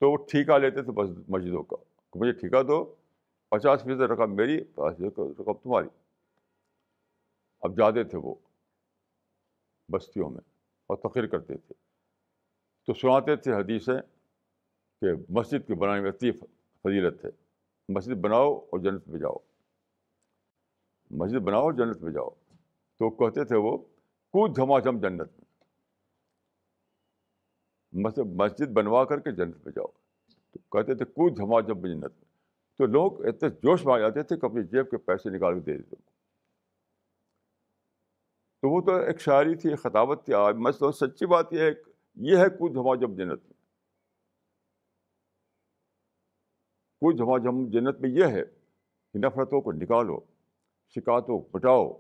تو 0.01 0.13
وہ 0.13 0.17
ٹھیکہ 0.17 0.59
لیتے 0.59 0.83
تھے 0.83 0.93
مسجدوں 1.29 1.63
کا 1.63 1.77
مجھے 2.15 2.33
ٹھیکہ 2.33 2.63
دو، 2.63 2.95
پچاس 3.49 3.83
فیصد 3.83 4.01
رقم 4.01 4.37
میری، 4.37 4.65
پچاس 4.65 4.97
فیصد 4.99 5.41
رقم 5.41 5.53
تمہاری۔ 5.53 5.89
اب 7.61 7.77
زیادہ 7.77 8.03
تھے 8.11 8.19
وہ 8.19 8.35
بستیوں 9.93 10.31
میں 10.31 10.41
اور 10.87 10.97
تقریر 10.97 11.27
کرتے 11.27 11.57
تھے۔ 11.57 11.75
تو 12.87 12.95
سناتے 12.95 13.37
تھے 13.37 13.53
حدیثیں 13.53 14.01
کہ 15.01 15.07
مسجد 15.29 15.67
کے 15.67 15.75
بنانے 15.75 16.01
میں 16.01 16.11
اتنی 16.11 16.33
فضیلت 16.33 17.25
ہے۔ 17.25 17.31
مسجد 17.89 18.13
بناؤ 18.13 18.55
اور 18.55 18.79
جنت 18.79 19.09
میں 19.09 19.21
جاؤ۔ 19.21 19.37
مسجد 21.11 21.37
بناؤ 21.37 21.63
اور 21.63 21.73
جنت 21.73 22.03
میں 22.03 22.13
جاؤ۔ 22.13 22.31
تو 22.99 23.11
کہتے 23.11 23.45
تھے 23.45 23.57
وہ، 23.57 23.79
کود 24.33 24.57
جھما 24.57 24.79
جھم 24.79 25.01
جنت 25.01 25.39
میں۔ 25.39 25.48
مسجد 28.03 28.35
مسجد 28.41 28.69
بنوا 28.69 29.05
کر 29.05 29.21
کے 29.21 29.31
جنت 29.31 29.57
میں 29.65 29.73
جاؤ۔ 29.77 29.87
تو 30.53 30.59
کہتے 30.59 30.95
تھے 30.95 31.05
کود 31.05 31.37
جھما 31.37 31.61
جھم 31.61 31.87
جنت 31.87 32.13
میں 32.19 32.25
تو 32.79 32.87
لوگ 32.87 33.27
اتنے 33.27 33.49
جوش 33.49 33.87
میں 33.87 33.95
آ 33.95 33.99
جاتے 33.99 34.23
تھے 34.23 34.37
کہ 34.37 34.47
اپنی 34.47 34.63
جیب 34.63 34.91
کے 34.91 34.97
پیسے 34.97 35.31
نکال 35.31 35.55
کے 35.55 35.61
دے 35.61 35.77
دیتے 35.77 35.97
تو 38.63 38.69
وہ 38.69 38.81
تو 38.81 38.95
ایک 38.97 39.21
شاعری 39.21 39.55
تھی، 39.55 39.71
ایک 39.71 39.79
خطابت 39.79 40.25
تھی، 40.25 40.35
آج 40.35 40.55
میں 40.57 40.73
تو 40.73 40.93
سچی 40.93 41.27
بات 41.27 41.53
یہ 41.53 41.61
ہے 41.61 41.71
یہ 42.15 42.37
ہے 42.37 42.49
کچھ 42.61 42.73
جھما 42.73 42.95
جم 42.95 43.15
جنت 43.15 43.43
میں۔ 43.45 43.53
کچھ 47.01 47.17
جھما 47.17 47.39
جم 47.39 47.71
جنت 47.71 48.01
میں 48.01 48.11
یہ 48.11 48.25
ہے 48.25 48.45
کہ 49.13 49.19
نفرتوں 49.19 49.61
کو 49.61 49.73
نکالو، 49.73 50.21
شکایتوں 50.95 51.41
کو 51.41 51.59
بٹاؤ 51.59 51.93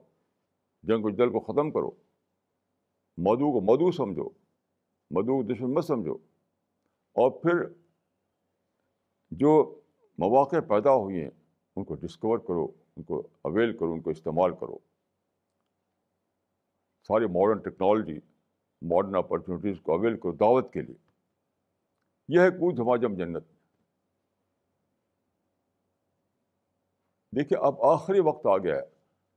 جنگ 0.82 1.05
و 1.05 1.11
جل 1.11 1.30
کو 1.30 1.40
ختم 1.40 1.70
کرو 1.70 1.90
مدو 3.16 3.53
کو 3.53 3.61
مدو 3.61 3.92
سمجھو۔ 3.92 4.47
مدو 5.11 5.43
کو 5.43 5.55
دشمن 5.55 5.75
مت 5.75 5.85
سمجھو۔ 5.85 6.15
اور 7.13 7.31
پھر 7.31 7.73
جو 9.31 9.81
مواقع 10.19 10.57
پیدا 10.69 10.95
ہوئی 10.95 11.23
ہیں، 11.23 11.31
ان 11.77 11.85
کو 11.85 11.95
ڈسکور 11.95 12.39
کرو، 12.39 12.65
ان 12.97 13.03
کو 13.03 13.29
اویل 13.43 13.79
کرو، 13.79 13.93
ان 13.93 14.01
کو 14.01 14.11
استعمال 14.11 14.51
کرو۔ 14.53 14.79
ساری 17.03 17.27
ماڈرن 17.27 17.59
ٹیکنالوجی 17.59 18.19
ماڈرن 18.83 19.15
اپرچونیٹیز 19.15 19.81
کو 19.83 19.93
اویل 19.93 20.17
کرو 20.17 20.33
دعوت 20.33 20.73
کے 20.73 20.83
لیے۔ 20.83 20.97
یہ 22.29 22.41
ہے 22.41 22.51
کود 22.51 22.79
ہماجم 22.79 23.15
جنت۔ 23.15 23.45
دیکھیے، 27.37 27.59
اب 27.59 27.83
آخری 27.83 28.21
وقت 28.21 28.47
آ 28.47 28.59
گیا 28.59 28.77
ہے۔ 28.77 28.83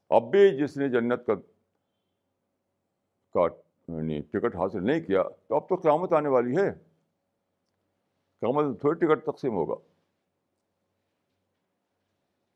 اب 0.10 0.24
بھی 0.32 0.58
جس 0.58 0.78
نے 0.78 0.90
جنت 0.90 1.26
کا 1.28 1.34
کا 3.34 3.71
یعنی 3.98 4.22
ٹکٹ 4.22 4.56
حاصل 4.56 4.86
نہیں 4.86 5.02
کیا، 5.02 5.24
تو 5.48 5.56
اب 5.56 5.70
تو 5.70 5.76
قیامت 5.76 6.14
آنے 6.14 6.30
والی 6.30 6.58
ہے۔ 6.58 6.72
قیامت 8.42 8.82
تھوڑی 8.82 9.00
ٹکٹ 9.00 9.26
تقسیم 9.26 9.54
ہوگا۔ 9.54 9.76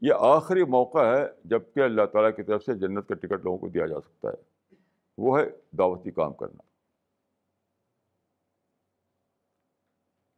یہ 0.01 0.13
آخری 0.19 0.63
موقع 0.63 1.15
ہے 1.15 1.27
جبکہ 1.43 1.79
اللہ 1.79 2.05
تعالیٰ 2.05 2.35
کی 2.35 2.43
طرف 2.43 2.63
سے 2.63 2.73
جنت 2.73 3.07
کا 3.07 3.15
ٹکٹ 3.15 3.43
لوگوں 3.43 3.57
کو 3.57 3.69
دیا 3.69 3.85
جا 3.85 4.01
سکتا 4.01 4.27
ہے۔ 4.29 4.75
وہ 5.17 5.39
ہے 5.39 5.45
دعوتی 5.77 6.11
کام 6.11 6.33
کرنا۔ 6.33 6.61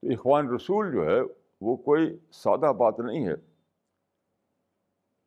تو 0.02 0.08
اخوان 0.08 0.50
رسول 0.50 0.92
جو 0.92 1.06
ہے، 1.06 1.20
وہ 1.62 1.76
کوئی 1.76 2.18
سادہ 2.32 2.74
بات 2.74 3.00
نہیں 3.00 3.28
ہے۔ 3.28 3.34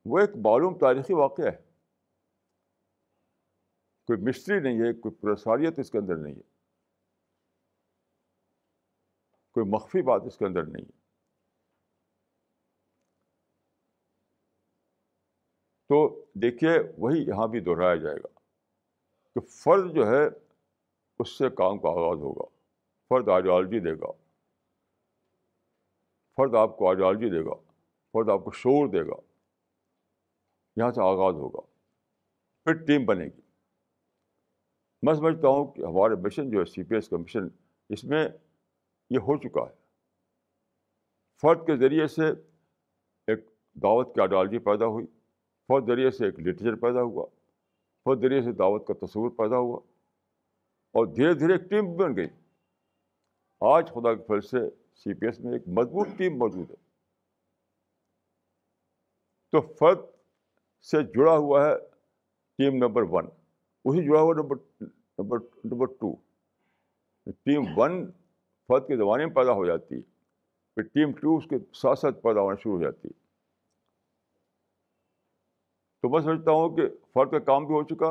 وہ 0.05 0.19
ایک 0.19 0.31
معلوم 0.31 0.79
تاریخی 0.79 1.15
واقعہ 1.15 1.45
ہے۔ 1.45 1.70
کوئی 4.11 4.29
مسٹری 4.29 4.61
نہیں 4.61 4.75
ہے، 4.75 4.93
کوئی 4.93 5.15
پرساریت 5.15 5.79
اس 5.79 5.91
کے 5.91 5.99
اندر 5.99 6.17
نہیں 6.17 6.35
ہے۔ 6.35 6.41
کوئی 9.53 9.71
مخفی 9.71 10.03
بات 10.03 10.23
اس 10.27 10.39
کے 10.39 10.47
اندر 10.47 10.63
نہیں 10.63 10.85
ہے۔ 10.85 10.99
تو 15.89 16.25
دیکھیے، 16.35 16.71
وہی 16.99 17.19
یہاں 17.19 17.47
بھی 17.47 17.61
دہرایا 17.61 17.97
جائے 17.97 18.17
گا 18.17 18.39
کہ 19.35 19.41
فرد 19.41 19.95
جو 19.95 20.07
ہے، 20.07 20.27
اس 21.19 21.39
سے 21.39 21.45
کام 21.51 21.79
کا 21.79 21.89
آغاز 21.89 22.19
ہوگا۔ 22.19 22.45
فرد 23.09 23.29
آئیڈیالوجی 23.29 23.81
دے 23.81 23.95
گا۔ 23.95 24.13
فرد 26.37 26.55
آپ 26.55 26.77
کو 26.77 26.87
آئیڈیالوجی 26.87 27.31
دے 27.31 27.45
گا۔ 27.45 27.55
فرد 28.13 28.29
آپ 28.29 28.45
کو 28.45 28.51
شور 28.51 28.89
دے 28.89 29.07
گا۔ 29.07 29.21
یہاں 30.77 30.93
سے 30.93 31.01
آغاز 31.01 31.35
ہوگا۔ 31.35 31.61
پھر 32.65 32.73
ٹیم 32.73 33.07
بنے 33.07 33.25
گی۔ 33.25 33.50
میں 35.03 35.15
سمجھتا 35.15 35.49
ہوں 35.49 35.73
کہ 35.73 35.83
ہمارے 35.83 36.15
مشن 36.15 36.51
جو 36.51 36.61
ہے 36.61 36.65
سی 36.65 36.83
پی 36.83 36.95
ایس 36.95 37.09
کا 37.09 37.17
مشن، 37.17 37.41
اس 37.89 38.05
میں 38.05 38.29
یہ 39.11 39.19
ہو 39.19 39.37
چکا 39.37 39.61
ہے۔ 39.61 39.75
فرد 41.41 41.67
کے 41.67 41.77
ذریعے 41.77 42.07
سے 42.07 42.27
ایک 43.27 43.39
دعوت 43.75 44.15
کی 44.15 44.21
آئیڈیالوجی 44.21 44.59
پیدا 44.59 44.87
ہوئی، 44.87 45.07
فرد 45.69 45.87
ذریعے 45.87 46.11
سے 46.11 46.25
ایک 46.25 46.41
لٹریچر 46.41 46.75
پیدا 46.75 47.03
ہوا، 47.03 47.27
فرد 48.05 48.21
ذریعے 48.21 48.43
سے 48.43 48.53
دعوت 48.53 48.87
کا 48.87 49.07
تصور 49.07 49.31
پیدا 49.31 49.57
ہوا 49.57 49.81
اور 50.93 51.07
دھیرے 51.07 51.35
دھیرے 51.35 51.53
ایک 51.53 51.71
ٹیم 51.71 51.97
بن 51.97 52.17
گئی۔ 52.17 52.29
آج 53.61 53.89
خدا 53.89 54.15
کے 54.15 54.23
پھل 54.23 54.41
سے 54.41 54.59
سی 54.97 55.15
پی 55.15 55.27
ایس 55.27 55.41
میں 55.41 55.53
ایک 55.53 55.63
مضبوط 55.69 56.09
ٹیم 56.17 56.39
موجود 56.39 56.71
ہے۔ 56.71 56.77
تو 59.53 59.61
فرد 59.61 59.99
سے 60.83 61.03
جڑا 61.03 61.37
ہوا 61.37 61.67
ہے 61.67 61.73
ٹیم 62.59 62.75
نمبر 62.77 63.03
ون۔ 63.03 63.27
وہی 63.85 64.07
جڑا 64.07 64.21
ہوا 64.21 64.35
number 64.35 64.57
number 64.81 65.39
number 65.65 65.87
two 65.87 66.15
team 67.27 67.63
one 67.77 68.11
فرد 68.69 68.89
کے 68.89 68.97
زمانے 68.97 69.27
میں 69.27 69.35
پیدا 69.35 69.53
ہو 69.53 69.67
جاتی 69.67 69.95
ہے 69.95 70.01
پھر 70.75 70.83
ٹیم 70.83 71.13
ٹو 71.13 71.37
اس 71.37 71.45
کے 71.51 71.57
ساتھ 71.73 71.99
ساتھ 71.99 72.23
پیدا 72.23 72.41
ہونا 72.41 72.57
شروع 72.57 72.77
ہو 72.77 72.83
جاتی۔ 72.83 73.09
ہے 73.09 73.21
تو 76.03 76.09
میں 76.09 76.21
سمجھتا 76.21 76.51
ہوں 76.51 76.77
کہ 76.77 76.83
فرد 77.15 77.31
کا 77.31 77.39
کام 77.39 77.67
بھی 77.67 77.75
ہو 77.75 77.83
چکا 77.83 78.07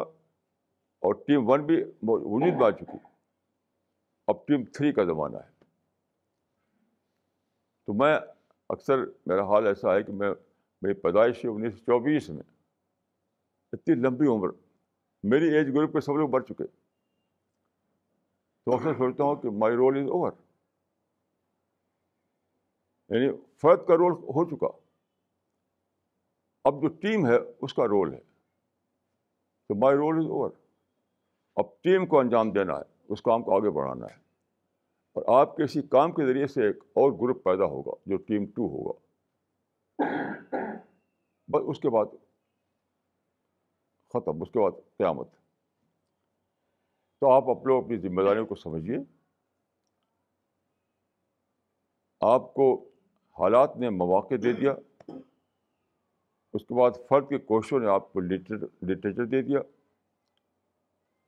اور 1.01 1.13
ٹیم 1.13 1.49
ون 1.49 1.65
بھی 1.65 1.83
وجود 2.03 2.57
میں 2.57 2.65
آ 2.65 2.71
چکی۔ 2.71 2.97
اب 4.27 4.45
ٹیم 4.47 4.63
تھری 4.63 4.93
کا 4.93 5.03
زمانہ 5.03 5.37
ہے۔ 5.37 5.51
تو 7.85 7.93
میں 7.93 8.19
اکثر 8.69 8.97
میرا 9.25 9.43
حال 9.43 9.67
ایسا 9.67 9.95
ہے 9.95 10.03
کہ 10.03 10.13
میں 10.13 10.31
میری 10.81 10.93
پیدائش 10.93 11.45
انیس 11.45 11.73
سو 11.73 11.79
چوبیس 11.79 12.29
میں۔ 12.29 12.43
اتنی 13.73 13.95
لمبی 13.95 14.27
عمر 14.27 14.47
میری 15.23 15.55
ایج 15.55 15.67
گروپ 15.75 15.93
کے 15.93 16.01
سب 16.01 16.17
لوگ 16.17 16.29
بڑھ 16.29 16.43
چکے۔ 16.43 16.63
تو 18.65 18.75
اکثر 18.75 18.93
سوچتا 18.93 19.23
ہوں 19.23 19.35
کہ 19.35 19.49
مائی 19.49 19.75
رول 19.75 19.97
از 19.97 20.09
اوور 20.09 20.31
یعنی 23.09 23.37
فرد 23.61 23.87
کا 23.87 23.93
رول 23.93 24.11
ہو 24.11 24.49
چکا۔ 24.49 24.67
اب 26.63 26.81
جو 26.81 26.87
ٹیم 26.87 27.25
ہے، 27.25 27.35
اس 27.61 27.73
کا 27.73 27.85
رول 27.85 28.13
ہے۔ 28.13 28.19
تو 29.67 29.75
مائی 29.75 29.97
رول 29.97 30.17
از 30.17 30.25
اوور 30.25 30.49
اب 31.55 31.81
ٹیم 31.81 32.05
کو 32.05 32.19
انجام 32.19 32.51
دینا 32.51 32.77
ہے، 32.77 32.83
اس 33.09 33.21
کام 33.21 33.43
کو 33.43 33.55
آگے 33.55 33.69
بڑھانا 33.69 34.05
ہے۔ 34.05 34.15
اور 35.13 35.39
آپ 35.39 35.57
کے 35.57 35.63
اسی 35.63 35.81
کام 35.81 36.11
کے 36.11 36.27
ذریعے 36.27 36.47
سے 36.47 36.67
ایک 36.67 36.77
اور 36.79 37.11
گروپ 37.11 37.43
پیدا 37.43 37.65
ہوگا، 37.65 37.91
جو 38.05 38.17
ٹیم 38.17 38.45
ٹو 38.45 38.67
ہوگا۔ 38.67 38.99
بس 41.47 41.61
اس 41.67 41.79
کے 41.79 41.89
بعد 41.89 42.05
ختم 44.09 44.41
اس 44.41 44.47
کے 44.51 44.59
بعد 44.59 44.71
قیامت۔ 44.97 45.27
تو 47.19 47.31
آپ 47.31 47.43
اپنے 47.49 47.83
اپنی 47.83 47.97
ذمہ 47.97 48.21
داریوں 48.21 48.45
کو 48.45 48.55
سمجھیے۔ 48.55 48.97
آپ 52.21 52.53
کو 52.53 52.89
حالات 53.39 53.77
نے 53.77 53.89
مواقع 53.89 54.35
دے 54.43 54.53
دیا۔ 54.53 54.71
اس 56.53 56.65
کے 56.65 56.79
بعد 56.79 56.91
فرد 57.09 57.29
کی 57.29 57.37
کوششوں 57.37 57.79
نے 57.79 57.87
آپ 57.87 58.13
کو 58.13 58.19
لٹریچر 58.19 59.25
دے 59.25 59.41
دیا۔ 59.41 59.59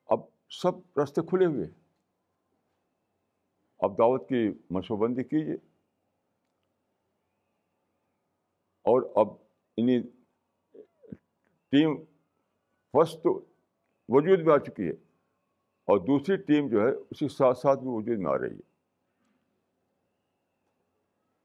اب 0.05 0.19
سب 0.49 0.99
راستے 0.99 1.21
کھلے 1.21 1.45
ہوئے۔ 1.45 1.65
اب 3.79 3.97
دعوت 3.97 4.29
کی 4.29 4.49
منصوبہ 4.69 5.07
بندی 5.07 5.23
کیجیے۔ 5.23 5.55
اور 8.82 9.01
اب 9.15 9.27
انہیں 9.77 9.99
ٹیم 11.69 12.11
فسٹ 12.93 13.23
تو 13.23 13.45
وجود 14.09 14.39
میں 14.45 14.53
آ 14.53 14.57
چکی 14.57 14.83
ہے 14.83 14.93
اور 15.85 15.97
دوسری 15.97 16.35
ٹیم 16.37 16.67
جو 16.67 16.81
ہے 16.81 16.91
اسی 16.91 17.27
ساتھ 17.27 17.57
ساتھ 17.57 17.79
بھی 17.79 17.87
وجود 17.89 18.17
میں 18.17 18.31
آ 18.31 18.37
رہی 18.37 18.55
ہے۔ 18.55 18.71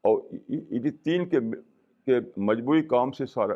اور 0.03 0.22
انہیں 0.49 1.05
تین 1.05 1.28
کے 1.28 1.36
کے 2.07 2.12
مجموعی 2.36 2.82
کام 2.82 3.12
سے 3.12 3.26
سارا 3.26 3.55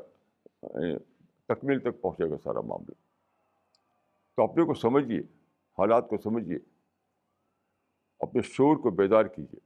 یعنی 0.63 0.99
تکمیل 1.47 1.81
تک 1.81 2.01
پہنچے 2.01 2.31
گا 2.31 2.39
سارا 2.39 2.61
معاملہ۔ 2.61 2.93
تو 4.37 4.45
اپنے 4.45 4.65
کو 4.65 4.75
سمجھیے، 4.75 5.21
حالات 5.79 6.09
کو 6.09 6.17
سمجھیے۔ 6.19 6.59
اپنے 8.21 8.43
شور 8.43 8.77
کو 8.77 8.91
بیدار 8.91 9.25
کیجیے۔ 9.25 9.61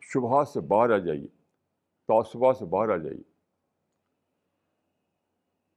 شبہات 0.00 0.48
سے 0.48 0.60
باہر 0.60 0.90
آ 0.90 0.98
جائیے۔ 0.98 1.35
تعصبات 2.08 2.56
سے 2.56 2.64
باہر 2.64 2.88
آ 2.88 2.96
جائیے۔ 2.96 3.22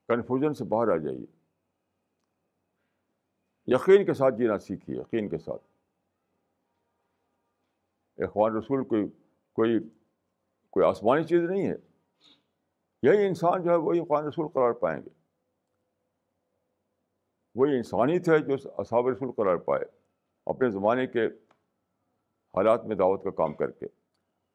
کنفیوژن 0.08 0.54
سے 0.54 0.64
باہر 0.64 0.88
آ 0.88 0.98
جائیے۔ 0.98 1.26
یقین 3.66 4.06
کے 4.06 4.14
ساتھ 4.14 4.36
جینا 4.36 4.60
سیکھیے، 4.60 4.98
یقین 4.98 5.30
کے 5.30 5.38
ساتھ۔ 5.38 5.64
اخوان 8.18 8.58
رسول 8.58 8.84
کوئی 8.88 9.06
کوئی 9.54 9.80
کوئی 10.70 10.86
آسمانی 10.86 11.24
چیز 11.24 11.42
نہیں 11.50 11.68
ہے۔ 11.68 11.76
یہی 13.04 13.28
انسان 13.28 13.64
جو 13.64 13.70
ہے 13.70 13.76
وہی 13.76 14.00
اخوان 14.00 14.26
رسول 14.26 14.48
قرار 14.48 14.72
پائیں 14.72 15.04
گے۔ 15.04 15.10
وہی 17.56 17.78
انسانیت 17.78 18.30
ہے 18.30 18.40
جو 18.40 18.72
اصحاب 18.78 19.08
رسول 19.08 19.32
قرار 19.32 19.58
پائے، 19.58 19.86
اپنے 20.46 20.70
زمانے 20.70 21.08
کے 21.08 21.28
حالات 22.54 22.86
میں 22.86 22.96
دعوت 22.96 23.24
کا 23.24 23.30
کام 23.30 23.54
کر 23.54 23.72
کے۔ 23.72 23.86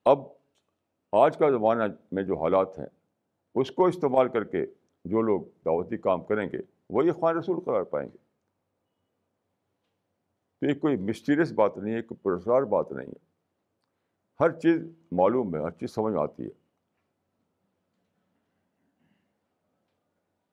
اب 0.05 0.19
آج 1.23 1.39
کا 1.39 1.51
زمانہ 1.51 1.83
میں 2.13 2.23
جو 2.23 2.37
حالات 2.43 2.79
ہیں، 2.79 2.87
اس 3.55 3.71
کو 3.71 3.87
استعمال 3.87 4.29
کر 4.29 4.45
کے 4.45 4.67
جو 5.05 5.23
لوگ 5.23 5.41
دعوتی 5.41 5.97
کام 5.97 6.25
کریں 6.25 6.49
گے، 6.53 6.59
وہی 6.91 7.09
اخوان 7.09 7.37
رسول 7.37 7.65
قرار 7.65 7.83
پائیں 7.83 8.09
گے۔ 8.09 8.17
تو 10.61 10.67
یہ 10.67 10.75
کوئی 10.75 10.97
مسٹیریس 10.97 11.53
بات 11.53 11.79
نہیں 11.79 11.95
ہے، 11.95 12.03
کوئی 12.03 12.23
پرسرار 12.23 12.63
بات 12.63 12.93
نہیں 12.93 13.07
ہے۔ 13.07 13.27
ہر 14.41 14.51
چیز 14.51 14.83
معلوم 15.13 15.57
ہے، 15.57 15.61
ہر 15.61 15.71
چیز 15.71 15.91
سمجھ 15.91 16.15
میں 16.15 16.23
آتی 16.23 16.43
ہے۔ 16.43 16.51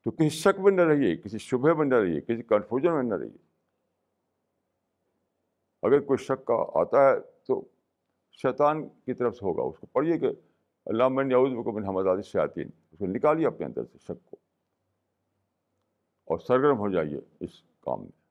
تو 0.04 0.12
کسی 0.12 0.30
شک 0.30 0.60
میں 0.60 0.72
نہ 0.72 0.82
رہیے، 0.82 1.18
کسی 1.18 1.38
شبہ 1.38 1.74
میں 1.74 1.86
نہ 1.86 1.96
رہیے، 1.96 2.22
کسی 2.22 2.44
کنفیوژن 2.44 2.94
میں 2.94 3.04
نہ 3.04 3.14
رہیے۔ 3.14 3.38
اگر 5.82 6.00
کوئی 6.00 6.18
شک 6.18 6.46
کا 6.46 6.66
آتا 6.74 7.10
ہے 7.10 7.20
تو 7.48 7.68
شیطان 8.32 8.90
کی 8.90 9.14
طرف 9.14 9.36
سے 9.36 9.46
ہوگا، 9.46 9.62
اس 9.62 9.80
کو 9.80 9.86
پڑھیے 9.86 10.20
کہ 10.20 10.28
اللہ 10.86 11.08
میں 11.08 11.24
نیوز 11.24 11.52
کو 11.64 11.72
بن 11.72 11.84
حمد 11.84 12.22
شاطین 12.22 12.70
اس 12.92 13.00
کو 13.00 13.06
نکالیے 13.06 13.48
اپنے 13.48 13.66
اندر 13.66 13.84
سے، 13.86 13.98
شک 13.98 14.26
کو۔ 14.26 14.36
اور 16.26 16.40
سرگرم 16.40 16.78
ہو 16.78 16.90
جائیے 16.92 17.20
اس 17.40 17.64
کام 17.80 18.02
میں۔ 18.02 18.22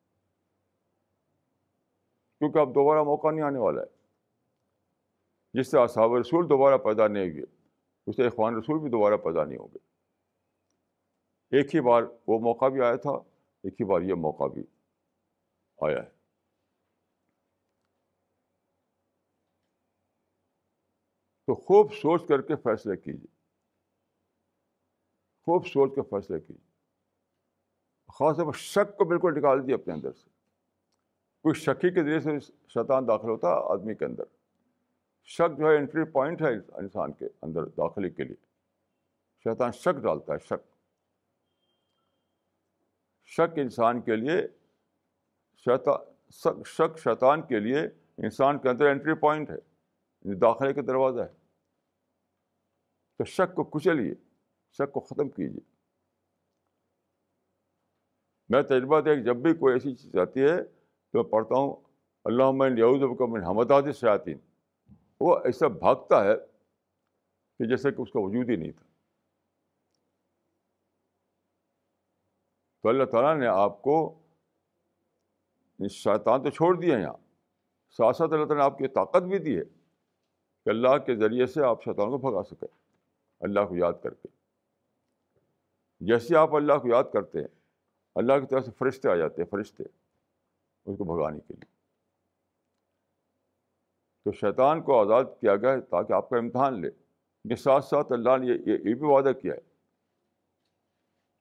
کیونکہ 2.38 2.59
اب 2.59 2.68
دوبارہ 2.68 3.03
موقع 3.03 3.30
نہیں 3.30 3.44
آنے 3.44 3.59
والا 3.59 3.82
ہے۔ 3.82 3.86
جس 5.55 5.70
سے 5.70 5.78
اصحاب 5.78 6.14
رسول 6.14 6.51
دوبارہ 6.51 6.78
پیدا 6.78 7.09
نہیں 7.09 7.30
ہوئے، 7.30 7.42
اس 8.07 8.16
سے 8.16 8.26
اخوان 8.26 8.57
رسول 8.57 8.78
بھی 8.78 8.90
دوبارہ 8.90 9.16
پیدا 9.16 9.44
نہیں 9.44 9.59
ہوں 9.59 9.68
گے۔ 9.74 9.78
ایک 11.57 11.74
ہی 11.74 11.80
بار 11.80 12.03
وہ 12.26 12.38
موقع 12.38 12.68
بھی 12.68 12.80
آیا 12.80 12.96
تھا، 12.96 13.11
ایک 13.62 13.80
ہی 13.80 13.84
بار 13.84 14.01
یہ 14.01 14.14
موقع 14.14 14.44
بھی 14.44 14.62
آیا 15.80 16.03
ہے۔ 16.03 16.19
تو 21.51 21.55
خوب 21.55 21.92
سوچ 21.92 22.28
کر 22.28 22.42
کے 22.42 22.57
فیصلے 22.57 22.96
کیجیے۔ 22.96 23.26
خوب 25.42 25.66
سوچ 25.66 25.94
کے 25.94 26.03
فیصلے 26.03 26.40
کیجیے۔ 26.40 26.70
خاص 28.12 28.36
طور 28.36 28.46
پر 28.46 28.53
شک 28.53 28.96
کو 28.96 29.05
بالکل 29.05 29.38
نکال 29.38 29.66
دیے 29.66 29.74
اپنے 29.74 29.94
اندر 29.94 30.12
سے۔ 30.12 30.30
کوئی 31.42 31.55
شکی 31.55 31.90
کے 31.90 32.03
ذریعے 32.03 32.20
سے 32.20 32.38
شیطان 32.68 33.09
داخل 33.09 33.28
ہوتا 33.28 33.48
ہے 33.48 33.72
آدمی 33.72 33.94
کے 33.94 34.05
اندر۔ 34.05 34.24
شک 35.24 35.59
جو 35.59 35.70
ہے 35.70 35.76
انٹری 35.76 36.05
پوائنٹ 36.05 36.42
ہے 36.42 36.55
انسان 36.74 37.12
کے 37.12 37.26
اندر 37.42 37.64
داخلے 37.64 38.11
کے 38.11 38.24
لیے۔ 38.24 38.36
شیطان 39.44 39.72
شک 39.72 40.03
ڈالتا 40.03 40.34
ہے، 40.34 40.38
شک۔ 40.38 40.76
شک 43.24 43.59
انسان 43.59 44.01
کے 44.01 44.16
لیے، 44.16 44.48
شیطان، 45.57 46.62
شک 46.62 46.98
شیطان 46.98 47.42
کے 47.42 47.61
لیے 47.61 47.80
انسان 48.18 48.59
کے 48.59 48.68
اندر 48.68 48.86
انٹری 48.86 49.14
پوائنٹ 49.14 49.51
ہے۔ 49.51 49.57
داخلے 50.34 50.72
کا 50.72 50.80
دروازہ 50.86 51.20
ہے۔ 51.20 51.39
تو 53.20 53.24
شک 53.24 53.54
کو 53.54 53.64
کچلیے 53.64 54.14
شک 54.72 54.92
کو 54.92 55.00
ختم 55.00 55.28
کیجیے۔ 55.28 55.60
میں 58.48 58.62
تجربہ 58.62 59.00
دے 59.00 59.22
جب 59.22 59.36
بھی 59.36 59.54
کوئی 59.54 59.74
ایسی 59.74 59.94
چیز 59.94 60.16
آتی 60.16 60.40
ہے 60.40 60.64
تو 60.64 61.22
میں 61.22 61.30
پڑھتا 61.30 61.54
ہوں 61.58 61.76
اللہ 62.24 62.50
میں 62.50 62.70
من 63.20 63.44
حمداد 63.44 63.82
شاطین 63.94 64.38
وہ 65.20 65.38
ایسا 65.38 65.68
بھاگتا 65.68 66.24
ہے 66.24 66.36
کہ 67.58 67.68
جیسے 67.68 67.92
کہ 67.92 68.02
اس 68.02 68.12
کا 68.12 68.20
وجود 68.20 68.50
ہی 68.50 68.56
نہیں 68.56 68.72
تھا۔ 68.72 68.84
تو 72.82 72.88
اللہ 72.88 73.04
تعالیٰ 73.04 73.36
نے 73.36 73.46
آپ 73.46 73.82
کو 73.82 74.22
شیطان 75.90 76.42
تو 76.42 76.50
چھوڑ 76.50 76.80
دیا 76.80 76.98
یہاں۔ 76.98 77.16
ساتھ 77.90 78.16
ساتھ 78.16 78.32
اللہ 78.32 78.44
تعالیٰ 78.44 78.56
نے 78.56 78.72
آپ 78.72 78.78
کی 78.78 78.88
طاقت 78.88 79.22
بھی 79.22 79.38
دی 79.38 79.58
ہے 79.58 79.64
کہ 80.64 80.70
اللہ 80.70 80.98
کے 80.98 81.16
ذریعے 81.16 81.46
سے 81.46 81.64
آپ 81.64 81.82
شیطان 81.82 82.10
کو 82.10 82.18
بھگا 82.18 82.42
سکیں۔ 82.42 82.79
اللہ 83.41 83.61
کو 83.61 83.76
یاد 83.76 83.93
کر 84.03 84.14
کے۔ 84.14 84.28
جیسے 86.01 86.36
آپ 86.36 86.55
اللہ 86.55 86.72
کو 86.72 86.88
یاد 86.88 87.05
کرتے 87.12 87.38
ہیں، 87.38 87.49
اللہ 88.14 88.32
کی 88.41 88.47
طرف 88.47 88.64
سے 88.64 88.70
فرشتے 88.78 89.09
آ 89.09 89.14
جاتے 89.14 89.43
ہیں، 89.43 89.49
فرشتے 89.49 89.84
اس 90.84 90.99
کو 90.99 91.05
بھگانے 91.05 91.41
کے 91.41 91.55
لیے۔ 91.55 91.64
تو 94.24 94.32
شیطان 94.32 94.82
کو 94.82 95.01
آزاد 95.01 95.24
کیا 95.41 95.57
گیا 95.57 95.72
ہے 95.72 95.80
تاکہ 95.80 96.12
آپ 96.12 96.30
کا 96.30 96.36
امتحان 96.36 96.80
لے۔ 96.80 96.91
یہ 97.45 97.55
ساتھ 97.55 97.84
ساتھ 97.84 98.12
اللہ 98.12 98.36
نے 98.36 98.47
یہ 98.47 98.76
بھی 98.76 99.07
وعدہ 99.07 99.32
کیا 99.43 99.55
ہے 99.55 99.61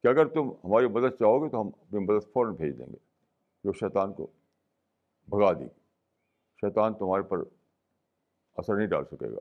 کہ 0.03 0.07
اگر 0.07 0.27
تم 0.27 0.49
ہماری 0.63 0.87
مدد 0.87 1.15
چاہو 1.19 1.43
گے 1.43 1.49
تو 1.49 1.61
ہم 1.61 1.67
اپنی 1.67 1.99
مدد 1.99 2.33
فوراً 2.33 2.55
بھیج 2.55 2.77
دیں 2.79 2.85
گے، 2.85 2.97
جو 3.63 3.73
شیطان 3.73 4.13
کو 4.13 4.27
بھگا 5.27 5.53
دے 5.53 5.63
گی 5.63 5.79
شیطان 6.61 6.93
تمہارے 6.93 7.23
پر 7.23 7.37
اثر 8.53 8.75
نہیں 8.75 8.87
ڈال 8.87 9.05
سکے 9.05 9.31
گا۔ 9.31 9.39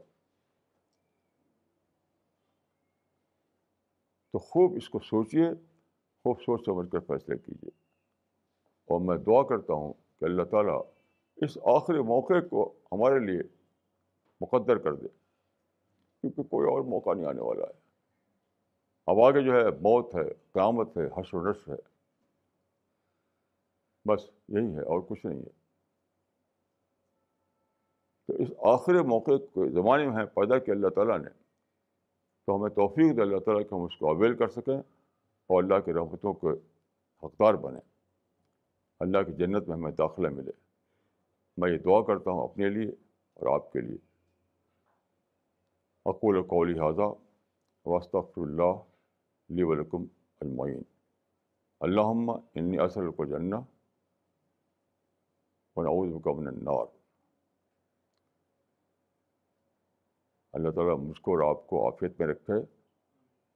تو 4.32 4.38
خوب 4.38 4.74
اس 4.76 4.88
کو 4.88 4.98
سوچیے 4.98 5.54
خوب 6.24 6.40
سوچ 6.40 6.64
سمجھ 6.66 6.90
کر 6.90 7.00
فیصلے 7.00 7.38
کیجیے 7.38 7.70
اور 8.84 9.00
میں 9.00 9.16
دعا 9.16 9.42
کرتا 9.42 9.72
ہوں 9.72 9.92
کہ 9.92 10.24
اللہ 10.24 10.42
تعالیٰ 10.42 10.82
اس 11.36 11.58
آخری 11.64 12.02
موقع 12.02 12.34
کو 12.50 12.74
ہمارے 12.92 13.18
لیے 13.18 13.42
مقدر 14.40 14.78
کر 14.78 14.94
دے، 14.94 15.08
کیونکہ 16.20 16.42
کوئی 16.42 16.68
اور 16.68 16.80
موقع 16.80 17.10
نہیں 17.14 17.26
آنے 17.26 17.40
والا 17.40 17.62
ہے۔ 17.62 17.80
اب 19.06 19.16
آگے 19.20 19.44
جو 19.44 19.52
ہے، 19.52 19.70
موت 19.70 20.14
ہے، 20.14 20.34
قیامت 20.52 20.98
ہے 20.98 21.20
حش 21.20 21.34
و 21.34 21.52
رش 21.52 21.68
ہے۔ 21.68 21.74
بس 24.04 24.30
یہی 24.48 24.76
ہے 24.76 24.82
اور 24.82 25.00
کچھ 25.08 25.26
نہیں 25.26 25.38
ہے۔ 25.38 25.50
تو 28.26 28.32
اس 28.32 28.48
آخری 28.58 29.02
موقع 29.02 29.30
کے 29.30 29.70
زمانے 29.70 30.06
میں 30.06 30.26
پیدا 30.26 30.58
کیا، 30.58 30.74
اللہ 30.74 30.88
تعالیٰ 30.88 31.18
نے 31.18 31.47
تو 32.48 32.56
ہمیں 32.56 32.70
توفیق 32.70 33.16
دے 33.16 33.22
اللہ 33.22 33.38
تعالیٰ 33.38 33.68
کہ 33.68 33.74
ہم 33.74 33.82
اس 33.82 33.96
کو 33.96 34.08
اویل 34.08 34.36
کر 34.36 34.48
سکیں 34.48 34.78
اور 35.46 35.62
اللہ 35.62 35.80
کی 35.84 35.92
رحمتوں 35.92 36.32
کے 36.32 36.46
حقدار 37.26 37.54
بنیں۔ 37.54 37.80
اللہ 39.00 39.18
کی 39.22 39.32
جنت 39.32 39.68
میں 39.68 39.76
ہمیں 39.76 39.92
داخلہ 39.92 40.28
ملے۔ 40.28 40.50
میں 41.56 41.70
یہ 41.70 41.78
دعا 41.78 42.02
کرتا 42.02 42.30
ہوں 42.30 42.44
اپنے 42.44 42.68
لیے 42.68 42.90
اور 43.34 43.54
آپ 43.54 43.72
کے 43.72 43.80
لیے۔ 43.80 43.96
اقول 46.04 46.42
قولی 46.42 46.78
حاضہ 46.78 47.14
واسطر 47.84 48.18
اللہ 48.36 48.82
لی 49.50 49.62
ولکم 49.62 50.04
اجمعین۔ 50.40 50.82
اللّہ 51.80 52.32
انی 52.54 52.78
اصل 52.78 53.10
کو 53.10 53.24
جنّ 53.24 53.54
ونعوذ 55.76 56.12
بک 56.12 56.28
من 56.28 56.46
النار۔ 56.46 56.97
اللہ 60.58 60.70
تعالیٰ 60.70 60.98
مجھ 60.98 61.20
کو 61.20 61.38
اور 61.38 61.56
آپ 61.56 61.66
کو 61.66 61.84
عافیت 61.84 62.20
میں 62.20 62.28
رکھے 62.28 62.54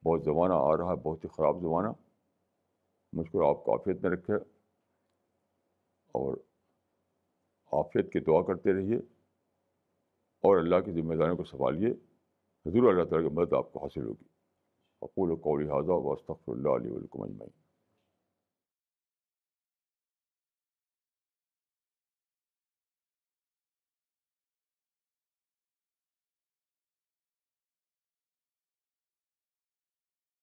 بہت 0.05 0.25
زمانہ 0.25 0.55
آ 0.57 0.77
رہا 0.77 0.91
ہے، 0.91 0.97
بہت 0.97 1.25
ہی 1.25 1.29
خراب 1.29 1.61
زمانہ۔ 1.61 1.89
مجھ 3.13 3.31
کو 3.31 3.49
آپ 3.49 3.65
کو 3.65 3.73
عافیت 3.73 4.03
میں 4.03 4.11
رکھے۔ 4.11 4.35
اور 6.13 6.37
عافیت 7.73 8.13
کی 8.13 8.21
دعا 8.21 8.43
کرتے 8.43 8.73
رہیے۔ 8.73 8.97
اور 10.43 10.57
اللہ 10.57 10.81
کی 10.85 10.93
ذمہ 10.93 11.15
داریوں 11.15 11.37
کو 11.37 11.45
سنبھالیے۔ 11.45 11.89
حضور 12.67 12.93
اللہ 12.93 13.05
تعالیٰ 13.05 13.29
کی 13.29 13.35
مدد 13.35 13.53
آپ 13.53 13.73
کو 13.73 13.79
حاصل 13.83 14.05
ہوگی۔ 14.05 14.25
اقول 15.03 15.31
و 15.31 15.37
قولی 15.37 15.67
حاضہ 15.67 15.91
وسط 15.91 16.31
اللہ 16.47 16.69
علیہ 16.69 16.91
ولکم 16.91 17.23
اجمعین 17.23 17.62